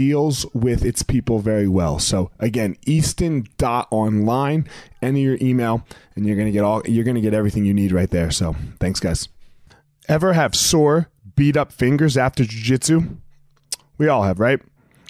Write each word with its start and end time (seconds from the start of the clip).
deals 0.00 0.46
with 0.54 0.82
its 0.82 1.02
people 1.02 1.40
very 1.40 1.68
well. 1.68 1.98
So 1.98 2.30
again, 2.38 2.74
easton.online, 2.86 4.66
enter 5.02 5.18
your 5.18 5.36
email 5.42 5.86
and 6.16 6.24
you're 6.24 6.36
going 6.36 6.48
to 6.48 6.52
get 6.52 6.64
all 6.64 6.80
you're 6.86 7.04
to 7.04 7.20
get 7.20 7.34
everything 7.34 7.66
you 7.66 7.74
need 7.74 7.92
right 7.92 8.08
there. 8.08 8.30
So, 8.30 8.56
thanks 8.78 8.98
guys. 8.98 9.28
Ever 10.08 10.32
have 10.32 10.54
sore, 10.54 11.10
beat 11.36 11.54
up 11.54 11.70
fingers 11.70 12.16
after 12.16 12.44
jiu-jitsu? 12.46 13.18
We 13.98 14.08
all 14.08 14.22
have, 14.22 14.40
right? 14.40 14.60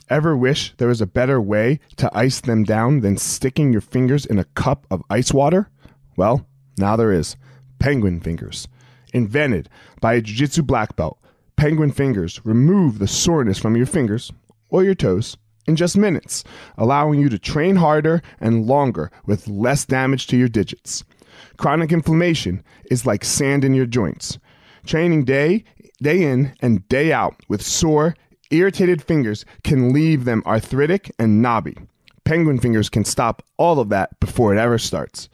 Ever 0.08 0.36
wish 0.36 0.74
there 0.78 0.88
was 0.88 1.00
a 1.00 1.06
better 1.06 1.40
way 1.40 1.78
to 1.98 2.10
ice 2.12 2.40
them 2.40 2.64
down 2.64 2.98
than 2.98 3.16
sticking 3.16 3.70
your 3.70 3.82
fingers 3.82 4.26
in 4.26 4.40
a 4.40 4.44
cup 4.44 4.88
of 4.90 5.04
ice 5.08 5.32
water? 5.32 5.70
Well, 6.16 6.48
now 6.78 6.96
there 6.96 7.12
is. 7.12 7.36
Penguin 7.78 8.18
Fingers. 8.18 8.66
Invented 9.14 9.68
by 10.00 10.14
a 10.14 10.20
jiu 10.20 10.34
jitsu 10.34 10.64
black 10.64 10.96
belt, 10.96 11.16
Penguin 11.54 11.92
Fingers 11.92 12.40
remove 12.44 12.98
the 12.98 13.06
soreness 13.06 13.60
from 13.60 13.76
your 13.76 13.86
fingers 13.86 14.32
or 14.70 14.84
your 14.84 14.94
toes 14.94 15.36
in 15.66 15.76
just 15.76 15.97
minutes, 15.97 16.44
allowing 16.76 17.20
you 17.20 17.28
to 17.28 17.38
train 17.38 17.76
harder 17.76 18.22
and 18.41 18.66
longer 18.66 19.10
with 19.26 19.48
less 19.48 19.84
damage 19.84 20.26
to 20.28 20.36
your 20.36 20.48
digits. 20.48 21.04
Chronic 21.56 21.92
inflammation 21.92 22.62
is 22.91 23.06
like 23.06 23.25
sand 23.25 23.64
in 23.64 23.75
your 23.75 23.86
joints. 23.86 24.38
Training 24.84 25.25
day 25.25 25.64
day 26.03 26.22
in 26.22 26.54
and 26.60 26.88
day 26.88 27.12
out 27.12 27.36
with 27.48 27.62
sore, 27.62 28.14
irritated 28.50 29.03
fingers 29.03 29.44
can 29.64 29.92
leave 29.92 30.25
them 30.25 30.42
arthritic 30.47 31.12
and 31.19 31.42
knobby. 31.42 31.76
Penguin 32.25 32.59
fingers 32.59 32.88
can 32.88 33.04
stop 33.04 33.42
all 33.56 33.80
of 33.80 33.88
that 33.91 34.19
before 34.20 34.54
it 34.54 34.59
ever 34.59 34.78
starts. 34.78 35.28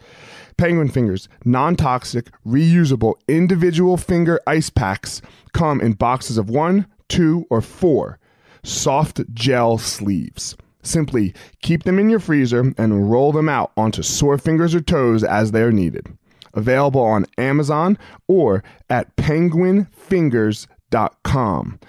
Penguin 0.57 0.89
fingers, 0.89 1.29
non 1.45 1.77
toxic, 1.77 2.31
reusable 2.47 3.15
individual 3.29 3.97
finger 3.97 4.41
ice 4.47 4.71
packs 4.71 5.21
come 5.53 5.81
in 5.81 5.93
boxes 5.93 6.39
of 6.39 6.49
one, 6.49 6.87
two, 7.09 7.47
or 7.51 7.61
four 7.61 8.19
soft 8.67 9.23
gel 9.33 9.79
sleeves. 9.79 10.57
Simply 10.83 11.33
keep 11.63 11.85
them 11.85 11.99
in 11.99 12.11
your 12.11 12.21
freezer 12.21 12.75
and 12.79 13.11
roll 13.11 13.33
them 13.33 13.49
out 13.49 13.73
onto 13.77 14.03
sore 14.03 14.39
fingers 14.39 14.73
or 14.75 14.81
toes 14.81 15.25
as 15.25 15.51
they 15.51 15.63
are 15.63 15.73
needed. 15.73 16.07
Available 16.55 17.03
on 17.03 17.27
Amazon 17.37 17.99
or 18.29 18.63
at 18.89 19.17
penguinfingers.com. 19.17 21.81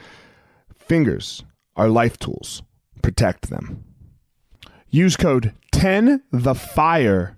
Fingers 0.80 1.44
are 1.76 1.90
life 1.90 2.18
tools. 2.18 2.64
Protect 3.02 3.50
them. 3.50 3.84
Use 4.90 5.16
code 5.16 5.54
10 5.72 6.24
the 6.32 6.56
fire 6.56 7.38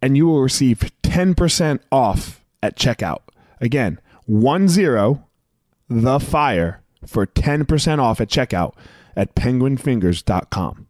and 0.00 0.16
you 0.16 0.26
will 0.26 0.42
receive 0.42 0.90
10% 1.02 1.80
off 1.90 2.44
at 2.62 2.76
checkout. 2.76 3.22
Again, 3.60 3.98
10 4.26 4.68
the 5.88 6.20
fire 6.20 6.81
for 7.06 7.26
10% 7.26 7.98
off 7.98 8.20
at 8.20 8.28
checkout 8.28 8.74
at 9.16 9.34
penguinfingers.com. 9.34 10.86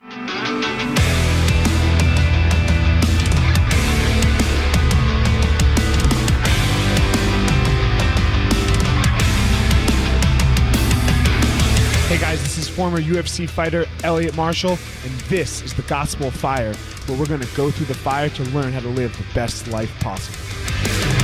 Hey 12.13 12.19
guys, 12.19 12.43
this 12.43 12.59
is 12.59 12.69
former 12.69 13.01
UFC 13.01 13.49
fighter 13.49 13.87
Elliot 14.05 14.37
Marshall, 14.37 14.73
and 15.03 15.13
this 15.31 15.63
is 15.63 15.73
the 15.73 15.81
Gospel 15.83 16.31
Fire, 16.31 16.75
where 17.07 17.19
we're 17.19 17.25
going 17.25 17.41
to 17.41 17.57
go 17.57 17.71
through 17.71 17.87
the 17.87 17.95
fire 17.95 18.29
to 18.29 18.43
learn 18.51 18.71
how 18.71 18.81
to 18.81 18.89
live 18.89 19.17
the 19.17 19.25
best 19.33 19.67
life 19.69 19.91
possible. 20.01 21.22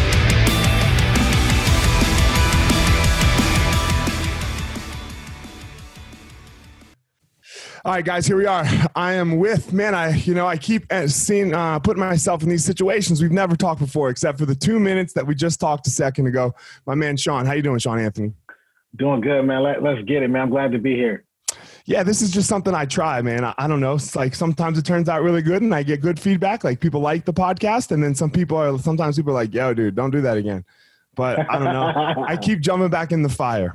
All 7.89 7.95
right, 7.95 8.05
guys, 8.05 8.27
here 8.27 8.37
we 8.37 8.45
are. 8.45 8.67
I 8.95 9.15
am 9.15 9.39
with 9.39 9.73
man. 9.73 9.95
I 9.95 10.15
you 10.15 10.35
know 10.35 10.47
I 10.47 10.59
keep 10.59 10.85
uh, 10.93 11.09
seeing 11.09 11.55
uh, 11.55 11.79
putting 11.79 12.01
myself 12.01 12.43
in 12.43 12.51
these 12.51 12.63
situations 12.63 13.23
we've 13.23 13.33
never 13.33 13.57
talked 13.57 13.81
before, 13.81 14.11
except 14.11 14.39
for 14.39 14.45
the 14.45 14.55
two 14.55 14.79
minutes 14.79 15.15
that 15.15 15.27
we 15.27 15.35
just 15.35 15.59
talked 15.59 15.87
a 15.87 15.91
second 15.91 16.27
ago. 16.27 16.55
My 16.85 16.95
man 16.95 17.17
Shawn, 17.17 17.47
how 17.47 17.55
you 17.55 17.63
doing, 17.63 17.79
Shawn 17.79 17.99
Anthony? 17.99 18.35
Doing 18.97 19.23
good, 19.23 19.43
man. 19.45 19.63
Let, 19.63 19.83
us 19.83 20.05
get 20.07 20.23
it, 20.23 20.29
man. 20.29 20.43
I'm 20.43 20.51
glad 20.51 20.73
to 20.73 20.79
be 20.79 20.97
here. 20.97 21.25
Yeah, 21.87 22.03
this 22.03 22.21
is 22.21 22.31
just 22.31 22.47
something 22.47 22.75
I 22.75 22.85
try, 22.85 23.23
man. 23.23 23.43
I, 23.43 23.55
I, 23.57 23.67
don't 23.67 23.81
know. 23.81 23.95
It's 23.95 24.15
like 24.15 24.35
sometimes 24.35 24.77
it 24.77 24.85
turns 24.85 25.09
out 25.09 25.23
really 25.23 25.41
good, 25.41 25.63
and 25.63 25.75
I 25.75 25.83
get 25.83 26.03
good 26.03 26.21
feedback. 26.21 26.65
Like 26.65 26.81
people 26.81 27.01
like 27.01 27.25
the 27.25 27.33
podcast, 27.33 27.91
and 27.91 28.05
then 28.05 28.15
some 28.15 28.31
people 28.31 28.59
are. 28.59 28.79
Sometimes 28.79 29.17
people 29.17 29.31
are 29.31 29.37
like, 29.37 29.55
"Yo, 29.55 29.73
dude, 29.73 29.95
don't 29.95 30.11
do 30.11 30.21
that 30.21 30.37
again." 30.37 30.63
But 31.15 31.51
I 31.51 31.55
don't 31.55 31.73
know. 31.73 32.25
I 32.29 32.37
keep 32.37 32.61
jumping 32.61 32.91
back 32.91 33.13
in 33.13 33.23
the 33.23 33.31
fire. 33.31 33.75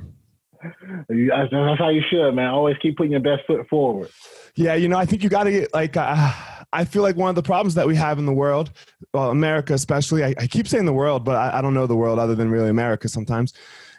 That's 1.08 1.78
how 1.78 1.90
you 1.90 2.02
should, 2.10 2.32
man. 2.32 2.48
Always 2.50 2.76
keep 2.80 2.96
putting 2.96 3.12
your 3.12 3.20
best 3.20 3.42
foot 3.46 3.68
forward. 3.68 4.10
Yeah, 4.54 4.74
you 4.74 4.88
know, 4.88 4.96
I 4.96 5.06
think 5.06 5.22
you 5.22 5.28
got 5.28 5.44
to 5.44 5.50
get 5.50 5.74
like. 5.74 5.96
Uh, 5.96 6.32
I 6.72 6.84
feel 6.84 7.02
like 7.02 7.16
one 7.16 7.28
of 7.28 7.36
the 7.36 7.42
problems 7.42 7.74
that 7.74 7.86
we 7.86 7.94
have 7.96 8.18
in 8.18 8.26
the 8.26 8.32
world, 8.32 8.72
well, 9.12 9.30
America 9.30 9.74
especially. 9.74 10.24
I, 10.24 10.34
I 10.38 10.46
keep 10.46 10.66
saying 10.66 10.86
the 10.86 10.92
world, 10.92 11.24
but 11.24 11.36
I, 11.36 11.58
I, 11.58 11.62
don't 11.62 11.74
know 11.74 11.86
the 11.86 11.96
world 11.96 12.18
other 12.18 12.34
than 12.34 12.50
really 12.50 12.68
America. 12.68 13.08
Sometimes 13.08 13.52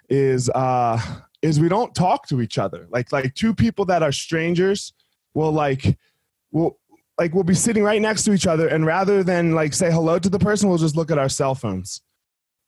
is 0.10 0.50
uh, 0.50 1.00
is 1.42 1.60
we 1.60 1.70
don't 1.70 1.94
talk 1.94 2.28
to 2.28 2.42
each 2.42 2.58
other. 2.58 2.88
Like 2.90 3.12
like 3.12 3.34
two 3.36 3.54
people 3.54 3.86
that 3.86 4.04
are 4.04 4.12
strangers 4.12 4.94
will 5.34 5.52
like 5.52 5.98
will 6.52 6.78
like 7.18 7.34
we'll 7.34 7.44
be 7.44 7.54
sitting 7.54 7.84
right 7.84 8.02
next 8.02 8.24
to 8.24 8.34
each 8.34 8.48
other, 8.48 8.68
and 8.68 8.86
rather 8.86 9.24
than 9.24 9.54
like 9.54 9.74
say 9.74 9.92
hello 9.92 10.20
to 10.20 10.30
the 10.30 10.40
person, 10.40 10.70
we'll 10.70 10.78
just 10.78 10.96
look 10.96 11.12
at 11.12 11.18
our 11.18 11.30
cell 11.30 11.56
phones 11.56 12.02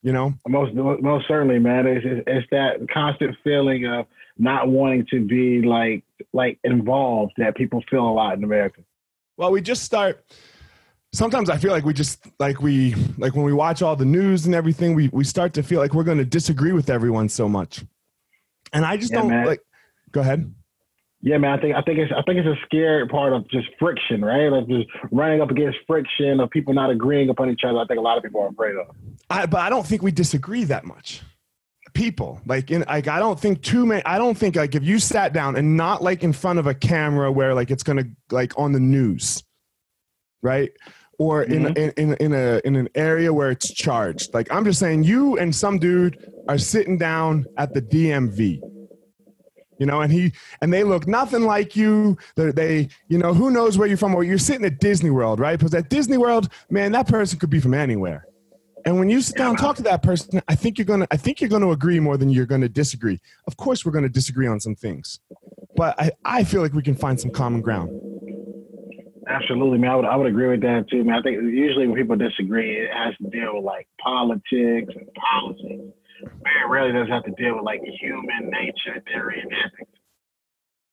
you 0.02 0.12
know? 0.12 0.34
Most 0.46 0.74
most 0.74 1.26
certainly 1.28 1.58
man. 1.58 1.86
It's, 1.86 2.04
it's 2.26 2.46
that 2.50 2.86
constant 2.92 3.36
feeling 3.42 3.86
of 3.86 4.06
not 4.38 4.68
wanting 4.68 5.06
to 5.10 5.24
be 5.24 5.62
like 5.62 6.04
like 6.32 6.58
involved 6.64 7.32
that 7.38 7.56
people 7.56 7.82
feel 7.90 8.06
a 8.08 8.12
lot 8.12 8.36
in 8.36 8.44
america. 8.44 8.82
Well 9.36 9.50
we 9.50 9.60
just 9.60 9.82
start 9.84 10.24
sometimes 11.12 11.48
i 11.48 11.56
feel 11.56 11.70
like 11.70 11.86
we 11.86 11.94
just 11.94 12.26
like 12.38 12.60
we 12.60 12.94
like 13.16 13.34
when 13.34 13.44
we 13.44 13.52
watch 13.52 13.80
all 13.80 13.96
the 13.96 14.04
news 14.04 14.44
and 14.44 14.54
everything 14.54 14.94
we 14.94 15.08
we 15.08 15.24
start 15.24 15.54
to 15.54 15.62
feel 15.62 15.80
like 15.80 15.94
we're 15.94 16.04
going 16.04 16.18
to 16.18 16.24
disagree 16.24 16.72
with 16.72 16.90
everyone 16.90 17.28
so 17.28 17.48
much. 17.48 17.84
And 18.72 18.84
i 18.84 18.96
just 18.96 19.12
yeah, 19.12 19.20
don't 19.20 19.30
man. 19.30 19.46
like 19.46 19.60
go 20.12 20.20
ahead 20.20 20.52
Yeah, 21.20 21.38
man. 21.38 21.58
I 21.58 21.60
think 21.60 21.74
I 21.74 21.82
think 21.82 21.98
it's 21.98 22.12
I 22.16 22.22
think 22.22 22.38
it's 22.38 22.46
a 22.46 22.64
scary 22.66 23.08
part 23.08 23.32
of 23.32 23.48
just 23.50 23.66
friction, 23.78 24.24
right? 24.24 24.48
Like 24.48 24.68
just 24.68 24.88
running 25.10 25.40
up 25.40 25.50
against 25.50 25.78
friction 25.86 26.38
of 26.38 26.48
people 26.50 26.72
not 26.74 26.90
agreeing 26.90 27.28
upon 27.28 27.50
each 27.50 27.62
other. 27.66 27.78
I 27.78 27.86
think 27.86 27.98
a 27.98 28.02
lot 28.02 28.16
of 28.16 28.22
people 28.22 28.40
are 28.42 28.48
afraid 28.48 28.76
of. 28.76 28.94
I, 29.28 29.46
but 29.46 29.60
I 29.60 29.68
don't 29.68 29.84
think 29.86 30.02
we 30.02 30.12
disagree 30.12 30.62
that 30.64 30.84
much. 30.84 31.22
People 31.92 32.40
like 32.46 32.70
in 32.70 32.82
like 32.86 33.08
I 33.08 33.18
don't 33.18 33.38
think 33.40 33.62
too 33.62 33.84
many. 33.84 34.04
I 34.04 34.16
don't 34.18 34.38
think 34.38 34.54
like 34.54 34.76
if 34.76 34.84
you 34.84 35.00
sat 35.00 35.32
down 35.32 35.56
and 35.56 35.76
not 35.76 36.02
like 36.04 36.22
in 36.22 36.32
front 36.32 36.60
of 36.60 36.68
a 36.68 36.74
camera 36.74 37.32
where 37.32 37.52
like 37.52 37.72
it's 37.72 37.82
gonna 37.82 38.04
like 38.30 38.56
on 38.56 38.70
the 38.70 38.78
news, 38.80 39.42
right? 40.42 40.70
Or 41.18 41.42
in, 41.42 41.64
Mhm. 41.64 41.78
in 41.78 41.90
in 41.96 42.14
in 42.20 42.32
a 42.32 42.60
in 42.64 42.76
an 42.76 42.88
area 42.94 43.32
where 43.32 43.50
it's 43.50 43.72
charged. 43.74 44.32
Like 44.34 44.52
I'm 44.52 44.64
just 44.64 44.78
saying, 44.78 45.02
you 45.02 45.36
and 45.36 45.52
some 45.52 45.78
dude 45.80 46.16
are 46.48 46.58
sitting 46.58 46.96
down 46.96 47.44
at 47.56 47.74
the 47.74 47.82
DMV. 47.82 48.60
You 49.78 49.86
know, 49.86 50.00
and 50.00 50.12
he 50.12 50.32
and 50.60 50.72
they 50.72 50.82
look 50.82 51.06
nothing 51.06 51.42
like 51.42 51.76
you. 51.76 52.18
They're, 52.34 52.52
they, 52.52 52.88
you 53.08 53.18
know, 53.18 53.32
who 53.32 53.50
knows 53.50 53.78
where 53.78 53.86
you're 53.86 53.96
from? 53.96 54.14
Or 54.14 54.24
you're 54.24 54.38
sitting 54.38 54.66
at 54.66 54.80
Disney 54.80 55.10
World, 55.10 55.38
right? 55.38 55.58
Because 55.58 55.74
at 55.74 55.88
Disney 55.88 56.18
World, 56.18 56.48
man, 56.68 56.92
that 56.92 57.06
person 57.06 57.38
could 57.38 57.50
be 57.50 57.60
from 57.60 57.74
anywhere. 57.74 58.26
And 58.84 58.98
when 58.98 59.10
you 59.10 59.20
sit 59.20 59.36
down 59.36 59.50
and 59.50 59.58
talk 59.58 59.76
to 59.76 59.82
that 59.82 60.02
person, 60.02 60.40
I 60.48 60.54
think 60.54 60.78
you're 60.78 60.84
gonna, 60.84 61.06
I 61.10 61.16
think 61.16 61.40
you're 61.40 61.50
gonna 61.50 61.70
agree 61.70 62.00
more 62.00 62.16
than 62.16 62.30
you're 62.30 62.46
gonna 62.46 62.68
disagree. 62.68 63.20
Of 63.46 63.56
course, 63.56 63.84
we're 63.84 63.92
gonna 63.92 64.08
disagree 64.08 64.46
on 64.46 64.60
some 64.60 64.74
things, 64.74 65.20
but 65.76 66.00
I, 66.00 66.10
I 66.24 66.44
feel 66.44 66.62
like 66.62 66.72
we 66.72 66.82
can 66.82 66.94
find 66.94 67.20
some 67.20 67.30
common 67.30 67.60
ground. 67.60 67.90
Absolutely, 69.28 69.78
man. 69.78 69.90
I 69.90 69.96
would 69.96 70.04
I 70.06 70.16
would 70.16 70.26
agree 70.26 70.48
with 70.48 70.62
that 70.62 70.86
too, 70.90 71.04
man. 71.04 71.16
I 71.16 71.22
think 71.22 71.36
usually 71.42 71.86
when 71.86 71.96
people 71.96 72.16
disagree, 72.16 72.78
it 72.78 72.90
has 72.92 73.14
to 73.18 73.28
deal 73.28 73.56
with 73.56 73.64
like 73.64 73.86
politics 74.02 74.92
and 74.94 75.08
politics. 75.14 75.94
Very 76.22 76.68
rarely 76.68 76.92
does 76.92 77.06
it 77.08 77.10
have 77.10 77.24
to 77.24 77.30
deal 77.32 77.56
with 77.56 77.64
like 77.64 77.80
human 78.00 78.50
nature, 78.50 79.02
theory, 79.06 79.40
and 79.40 79.52
ethics. 79.52 79.92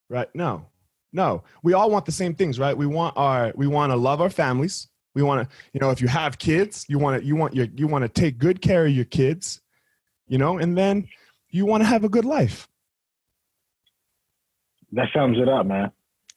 Right? 0.09 0.27
No, 0.33 0.65
no. 1.13 1.43
We 1.63 1.73
all 1.73 1.89
want 1.89 2.05
the 2.05 2.11
same 2.11 2.35
things, 2.35 2.59
right? 2.59 2.77
We 2.77 2.85
want 2.85 3.17
our, 3.17 3.51
we 3.55 3.67
want 3.67 3.91
to 3.91 3.95
love 3.95 4.21
our 4.21 4.29
families. 4.29 4.87
We 5.13 5.23
want 5.23 5.49
to, 5.49 5.55
you 5.73 5.79
know, 5.79 5.91
if 5.91 6.01
you 6.01 6.07
have 6.07 6.37
kids, 6.37 6.85
you 6.89 6.99
want 6.99 7.21
to, 7.21 7.25
you 7.25 7.35
want 7.35 7.55
your, 7.55 7.67
you 7.75 7.87
want 7.87 8.03
to 8.03 8.09
take 8.09 8.37
good 8.37 8.61
care 8.61 8.85
of 8.85 8.91
your 8.91 9.05
kids, 9.05 9.61
you 10.27 10.37
know, 10.37 10.57
and 10.57 10.77
then 10.77 11.07
you 11.49 11.65
want 11.65 11.81
to 11.81 11.87
have 11.87 12.03
a 12.03 12.09
good 12.09 12.25
life. 12.25 12.67
That 14.91 15.07
sums 15.13 15.37
it 15.39 15.49
up, 15.49 15.65
man. 15.65 15.91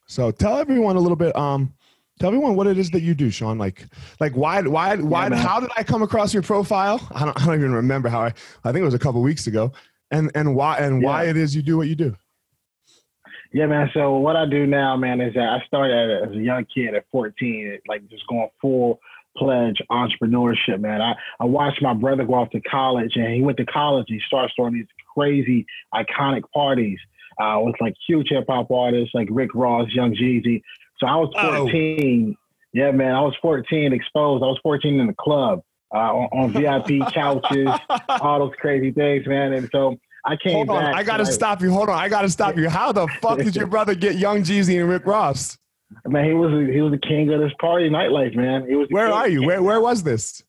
So 0.07 0.31
tell 0.31 0.59
everyone 0.59 0.97
a 0.97 1.01
little 1.01 1.17
bit. 1.17 1.37
Um, 1.37 1.75
tell 2.19 2.29
everyone 2.29 2.57
what 2.57 2.67
it 2.67 2.79
is 2.79 2.91
that 2.91 3.03
you 3.03 3.15
do, 3.15 3.31
Shawn. 3.31 3.59
Like, 3.59 3.87
like 4.21 4.33
why, 4.35 4.63
why, 4.63 4.97
why? 4.97 5.29
man. 5.29 5.39
how 5.39 5.61
did 5.61 5.71
I 5.77 5.85
come 5.85 6.03
across 6.03 6.33
your 6.33 6.43
profile? 6.43 7.07
I 7.15 7.25
don't, 7.25 7.41
I 7.41 7.47
don't 7.47 7.55
even 7.55 7.73
remember 7.73 8.09
how 8.09 8.21
I. 8.21 8.35
I 8.65 8.73
think 8.73 8.83
it 8.83 8.85
was 8.85 8.95
a 8.95 8.99
couple 8.99 9.23
weeks 9.23 9.47
ago. 9.47 9.73
And 10.11 10.31
and 10.35 10.55
why 10.55 10.79
and 10.79 11.03
why 11.03 11.25
it 11.25 11.37
is 11.37 11.55
you 11.55 11.61
do 11.61 11.77
what 11.77 11.89
you 11.89 11.95
do. 11.95 12.17
Yeah, 13.53 13.67
man. 13.67 13.91
So 13.95 14.17
what 14.19 14.37
I 14.37 14.47
do 14.47 14.67
now, 14.67 14.97
man, 14.97 15.21
is 15.21 15.35
that 15.35 15.49
I 15.49 15.65
started 15.67 16.29
as 16.29 16.35
a 16.35 16.39
young 16.39 16.67
kid 16.75 16.95
at 16.95 17.05
14, 17.11 17.79
like 17.89 18.09
just 18.09 18.27
going 18.27 18.49
full 18.61 19.01
pledge 19.37 19.81
entrepreneurship, 19.91 20.81
man. 20.81 21.01
I, 21.01 21.15
I 21.41 21.45
watched 21.45 21.81
my 21.81 21.95
brother 21.95 22.25
go 22.25 22.35
off 22.35 22.51
to 22.51 22.61
college 22.61 23.13
and 23.17 23.33
he 23.33 23.41
went 23.41 23.57
to 23.59 23.67
college. 23.67 24.07
and 24.09 24.21
He 24.21 24.27
started 24.27 24.53
throwing 24.55 24.75
these 24.75 24.87
crazy 25.15 25.67
iconic 25.95 26.43
parties 26.53 26.99
uh, 27.41 27.59
with 27.61 27.77
like 27.81 27.95
huge 28.07 28.29
hip 28.31 28.45
hop 28.49 28.71
artists 28.71 29.15
like 29.15 29.29
Rick 29.31 29.55
Ross, 29.55 29.89
Young 29.93 30.15
Jeezy. 30.15 30.63
So 31.01 31.07
I 31.07 31.17
was 31.17 31.31
Oh. 31.37 31.63
14. 31.65 32.37
Yeah, 32.75 32.91
man. 32.91 33.15
I 33.15 33.21
was 33.23 33.35
14 33.41 33.93
exposed. 33.93 34.43
I 34.43 34.47
was 34.47 34.59
14 34.63 35.01
in 35.01 35.07
the 35.07 35.15
club 35.19 35.63
uh, 35.95 35.99
on, 35.99 36.29
on 36.33 36.53
VIP 36.53 37.01
couches, 37.15 37.69
all 38.09 38.41
those 38.41 38.53
crazy 38.61 38.91
things, 38.93 39.27
man. 39.27 39.53
And 39.55 39.69
so 39.73 39.97
I 40.27 40.37
came 40.37 40.55
Hold 40.55 40.71
on, 40.71 40.85
back. 40.85 40.95
I 40.95 41.03
gotta 41.03 41.23
like, 41.25 41.33
stop 41.33 41.63
you. 41.63 41.71
Hold 41.73 41.89
on, 41.89 41.99
I 41.99 42.09
gotta 42.09 42.29
stop 42.29 42.57
you. 42.57 42.69
How 42.69 42.93
the 42.93 43.09
fuck 43.23 43.39
did 43.39 43.57
your 43.57 43.67
brother 43.67 43.95
get 43.95 44.17
Young 44.17 44.43
Jeezy 44.43 44.79
and 44.81 44.89
Rick 44.89 45.07
Ross? 45.07 45.57
Man, 46.07 46.25
he 46.27 46.35
was 46.35 46.69
he 46.71 46.83
was 46.83 46.93
the 46.93 46.99
king 46.99 47.33
of 47.33 47.41
this 47.41 47.53
party 47.59 47.89
nightlife, 47.89 48.37
man. 48.37 48.67
He 48.69 48.75
was. 48.75 48.89
Where 48.91 49.07
king. 49.07 49.15
are 49.17 49.29
you? 49.29 49.43
Where 49.45 49.63
where 49.63 49.81
was 49.81 50.03
this? 50.03 50.43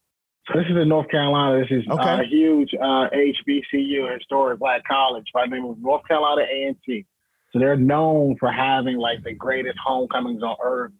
So 0.51 0.57
this 0.59 0.65
is 0.69 0.75
in 0.75 0.89
North 0.89 1.09
Carolina. 1.09 1.61
This 1.61 1.79
is 1.79 1.85
uh, 1.89 1.93
Okay. 1.93 2.23
a 2.23 2.25
huge 2.25 2.71
uh, 2.73 3.07
HBCU, 3.13 4.13
historic 4.17 4.59
black 4.59 4.83
college 4.85 5.25
by 5.33 5.45
the 5.45 5.51
name 5.55 5.65
of 5.65 5.77
North 5.79 6.05
Carolina 6.07 6.41
A&T. 6.41 7.05
So 7.51 7.59
they're 7.59 7.75
known 7.75 8.35
for 8.39 8.51
having 8.51 8.97
like 8.97 9.23
the 9.23 9.33
greatest 9.33 9.77
homecomings 9.83 10.43
on 10.43 10.55
earth. 10.63 10.91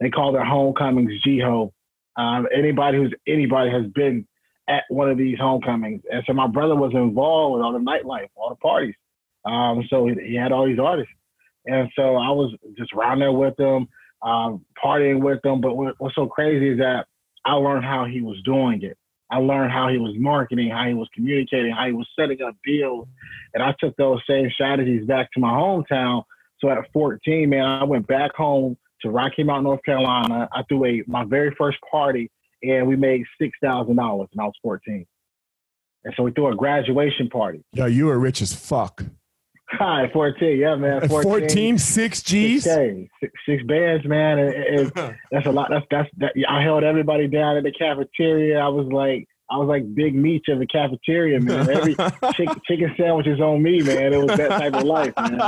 They 0.00 0.10
call 0.10 0.32
their 0.32 0.44
homecomings 0.44 1.12
GHOE. 1.24 1.72
Um, 2.16 2.46
anybody 2.56 2.98
who's 2.98 3.14
anybody 3.26 3.70
has 3.70 3.86
been 3.94 4.26
at 4.68 4.84
one 4.88 5.10
of 5.10 5.18
these 5.18 5.38
homecomings, 5.38 6.02
and 6.10 6.22
so 6.26 6.32
my 6.32 6.46
brother 6.46 6.74
was 6.74 6.92
involved 6.94 7.54
with 7.54 7.62
all 7.62 7.72
the 7.72 7.78
nightlife, 7.78 8.28
all 8.34 8.50
the 8.50 8.56
parties. 8.56 8.94
Um, 9.44 9.84
so 9.88 10.06
he, 10.06 10.14
he 10.30 10.34
had 10.34 10.52
all 10.52 10.66
these 10.66 10.78
artists, 10.78 11.12
and 11.66 11.88
so 11.94 12.16
I 12.16 12.30
was 12.30 12.54
just 12.76 12.92
around 12.92 13.20
there 13.20 13.32
with 13.32 13.56
them, 13.56 13.88
um, 14.22 14.64
partying 14.82 15.20
with 15.20 15.40
them. 15.42 15.60
But 15.60 15.76
what, 15.76 15.94
what's 15.98 16.14
so 16.14 16.26
crazy 16.26 16.70
is 16.70 16.78
that 16.78 17.06
I 17.44 17.52
learned 17.54 17.84
how 17.84 18.04
he 18.04 18.20
was 18.20 18.40
doing 18.44 18.82
it. 18.82 18.98
I 19.30 19.38
learned 19.38 19.72
how 19.72 19.88
he 19.88 19.98
was 19.98 20.14
marketing, 20.16 20.70
how 20.70 20.86
he 20.86 20.94
was 20.94 21.08
communicating, 21.14 21.72
how 21.72 21.86
he 21.86 21.92
was 21.92 22.08
setting 22.18 22.40
up 22.42 22.56
deals. 22.64 23.06
And 23.54 23.62
I 23.62 23.74
took 23.78 23.96
those 23.96 24.20
same 24.28 24.50
strategies 24.50 25.06
back 25.06 25.30
to 25.32 25.40
my 25.40 25.50
hometown. 25.50 26.24
So 26.60 26.70
at 26.70 26.78
14, 26.92 27.48
man, 27.48 27.64
I 27.64 27.84
went 27.84 28.06
back 28.06 28.34
home 28.34 28.76
to 29.02 29.10
Rocky 29.10 29.44
Mount, 29.44 29.64
North 29.64 29.82
Carolina. 29.84 30.48
I 30.52 30.62
threw 30.68 30.84
a 30.86 31.04
my 31.06 31.24
very 31.24 31.54
first 31.56 31.78
party 31.90 32.30
and 32.62 32.88
we 32.88 32.96
made 32.96 33.24
six 33.40 33.56
thousand 33.62 33.96
dollars 33.96 34.28
and 34.32 34.40
I 34.40 34.44
was 34.44 34.54
14. 34.62 35.06
And 36.04 36.14
so 36.16 36.22
we 36.22 36.30
threw 36.32 36.48
a 36.48 36.56
graduation 36.56 37.28
party. 37.28 37.62
Yo, 37.72 37.86
you 37.86 38.06
were 38.06 38.18
rich 38.18 38.40
as 38.40 38.52
fuck. 38.52 39.04
Hi, 39.70 40.08
14, 40.12 40.58
yeah, 40.58 40.76
man. 40.76 41.02
At 41.04 41.10
14, 41.10 41.78
six 41.78 42.22
G's. 42.22 42.64
Six, 42.64 43.10
six 43.46 43.62
bands, 43.64 44.06
man. 44.06 44.38
It- 44.38 44.94
that's 45.30 45.46
a 45.46 45.50
lot. 45.50 45.68
That's 45.70 45.84
that's 45.90 46.08
that. 46.18 46.32
I 46.48 46.62
held 46.62 46.84
everybody 46.84 47.28
down 47.28 47.56
in 47.56 47.64
the 47.64 47.72
cafeteria. 47.72 48.58
I 48.58 48.68
was 48.68 48.86
like, 48.90 49.26
I 49.50 49.56
was 49.58 49.68
like 49.68 49.94
Big 49.94 50.14
Meech 50.14 50.46
of 50.48 50.58
the 50.58 50.66
cafeteria, 50.66 51.40
man. 51.40 51.68
Every 51.70 51.94
chick, 52.34 52.48
chicken 52.66 52.94
sandwiches 52.96 53.40
on 53.40 53.62
me, 53.62 53.80
man. 53.82 54.12
It 54.12 54.18
was 54.18 54.36
that 54.38 54.48
type 54.50 54.74
of 54.74 54.84
life, 54.84 55.12
man. 55.18 55.40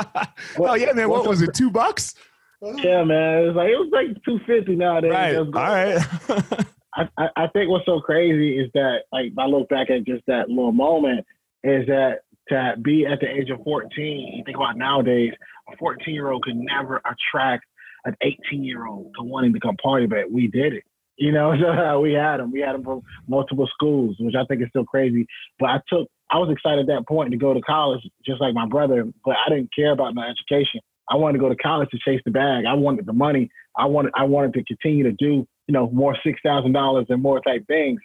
oh 0.59 0.75
yeah, 0.75 0.93
man. 0.93 1.09
What 1.09 1.27
was 1.27 1.41
it? 1.43 1.55
Two 1.55 1.71
bucks? 1.71 2.15
Yeah, 2.63 3.05
man. 3.05 3.45
It 3.45 3.47
was 3.47 3.57
like 3.57 3.69
it 3.71 3.77
was 3.77 3.89
like 3.91 4.25
two 4.25 4.39
fifty 4.47 4.77
nowadays. 4.77 5.13
Right. 5.13 5.37
All 5.37 5.45
right. 5.47 6.67
I, 6.95 7.09
I, 7.17 7.29
I 7.37 7.47
think 7.49 7.71
what's 7.71 7.87
so 7.87 8.01
crazy 8.01 8.59
is 8.59 8.69
that, 8.75 9.03
like, 9.13 9.33
I 9.39 9.47
look 9.47 9.69
back 9.69 9.91
at 9.91 10.05
just 10.05 10.25
that 10.27 10.49
little 10.49 10.73
moment, 10.73 11.25
is 11.63 11.87
that 11.87 12.23
to 12.51 12.75
be 12.83 13.07
at 13.07 13.21
the 13.21 13.29
age 13.29 13.51
of 13.51 13.63
14, 13.65 14.35
you 14.37 14.45
think 14.45 14.57
about 14.57 14.77
nowadays, 14.77 15.33
a 15.73 15.77
14 15.77 16.15
year 16.15 16.31
old 16.31 16.43
could 16.43 16.57
never 16.57 17.01
attract 17.05 17.65
an 18.05 18.17
18 18.23 18.65
year 18.65 18.87
old 18.87 19.15
to 19.19 19.25
wanting 19.25 19.53
to 19.53 19.61
come 19.61 19.77
party, 19.77 20.07
but 20.07 20.31
we 20.31 20.49
did 20.49 20.75
it. 20.75 20.85
You 21.17 21.33
know, 21.33 21.55
so 21.61 22.01
we 22.01 22.13
had 22.13 22.39
them. 22.39 22.51
We 22.51 22.61
had 22.61 22.75
them 22.75 22.85
from 22.85 23.03
multiple 23.29 23.69
schools, 23.73 24.17
which 24.19 24.35
I 24.35 24.45
think 24.45 24.63
is 24.63 24.69
still 24.71 24.85
crazy. 24.85 25.27
But 25.59 25.71
I 25.71 25.81
took, 25.89 26.09
I 26.31 26.39
was 26.39 26.51
excited 26.51 26.89
at 26.89 26.95
that 26.95 27.09
point 27.09 27.31
to 27.33 27.37
go 27.37 27.53
to 27.55 27.61
college, 27.61 28.01
just 28.25 28.41
like 28.41 28.55
my 28.55 28.67
brother, 28.67 29.05
but 29.25 29.37
I 29.45 29.51
didn't 29.51 29.75
care 29.75 29.93
about 29.93 30.15
my 30.15 30.29
education. 30.29 30.81
I 31.11 31.17
wanted 31.17 31.39
to 31.39 31.39
go 31.41 31.49
to 31.49 31.57
college 31.57 31.89
to 31.91 31.99
chase 31.99 32.21
the 32.25 32.31
bag. 32.31 32.65
I 32.67 32.75
wanted 32.75 33.05
the 33.05 33.13
money. 33.13 33.51
I 33.77 33.87
wanted, 33.87 34.13
I 34.15 34.25
wanted 34.25 34.55
to 34.55 34.65
continue 34.65 35.05
to 35.05 35.13
do, 35.13 35.47
you 35.67 35.73
know, 35.73 35.91
more 35.91 36.17
six 36.25 36.41
thousand 36.45 36.73
dollars 36.73 37.07
and 37.09 37.21
more 37.21 37.41
type 37.41 37.67
things. 37.67 38.01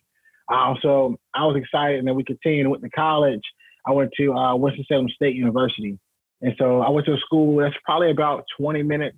Uh, 0.52 0.74
so 0.82 1.16
I 1.34 1.46
was 1.46 1.56
excited, 1.56 2.00
and 2.00 2.08
then 2.08 2.16
we 2.16 2.24
continued. 2.24 2.68
Went 2.68 2.84
to 2.84 2.90
college. 2.90 3.42
I 3.88 3.92
went 3.92 4.12
to 4.18 4.34
uh, 4.34 4.56
Winston 4.56 4.86
Salem 4.88 5.10
State 5.10 5.36
University, 5.36 6.00
and 6.42 6.54
so 6.58 6.82
I 6.82 6.89
went 6.89 7.06
to 7.08 7.13
a 7.13 7.20
school 7.20 7.58
that's 7.58 7.75
probably 7.84 8.12
about 8.12 8.46
twenty 8.58 8.84
minutes, 8.84 9.18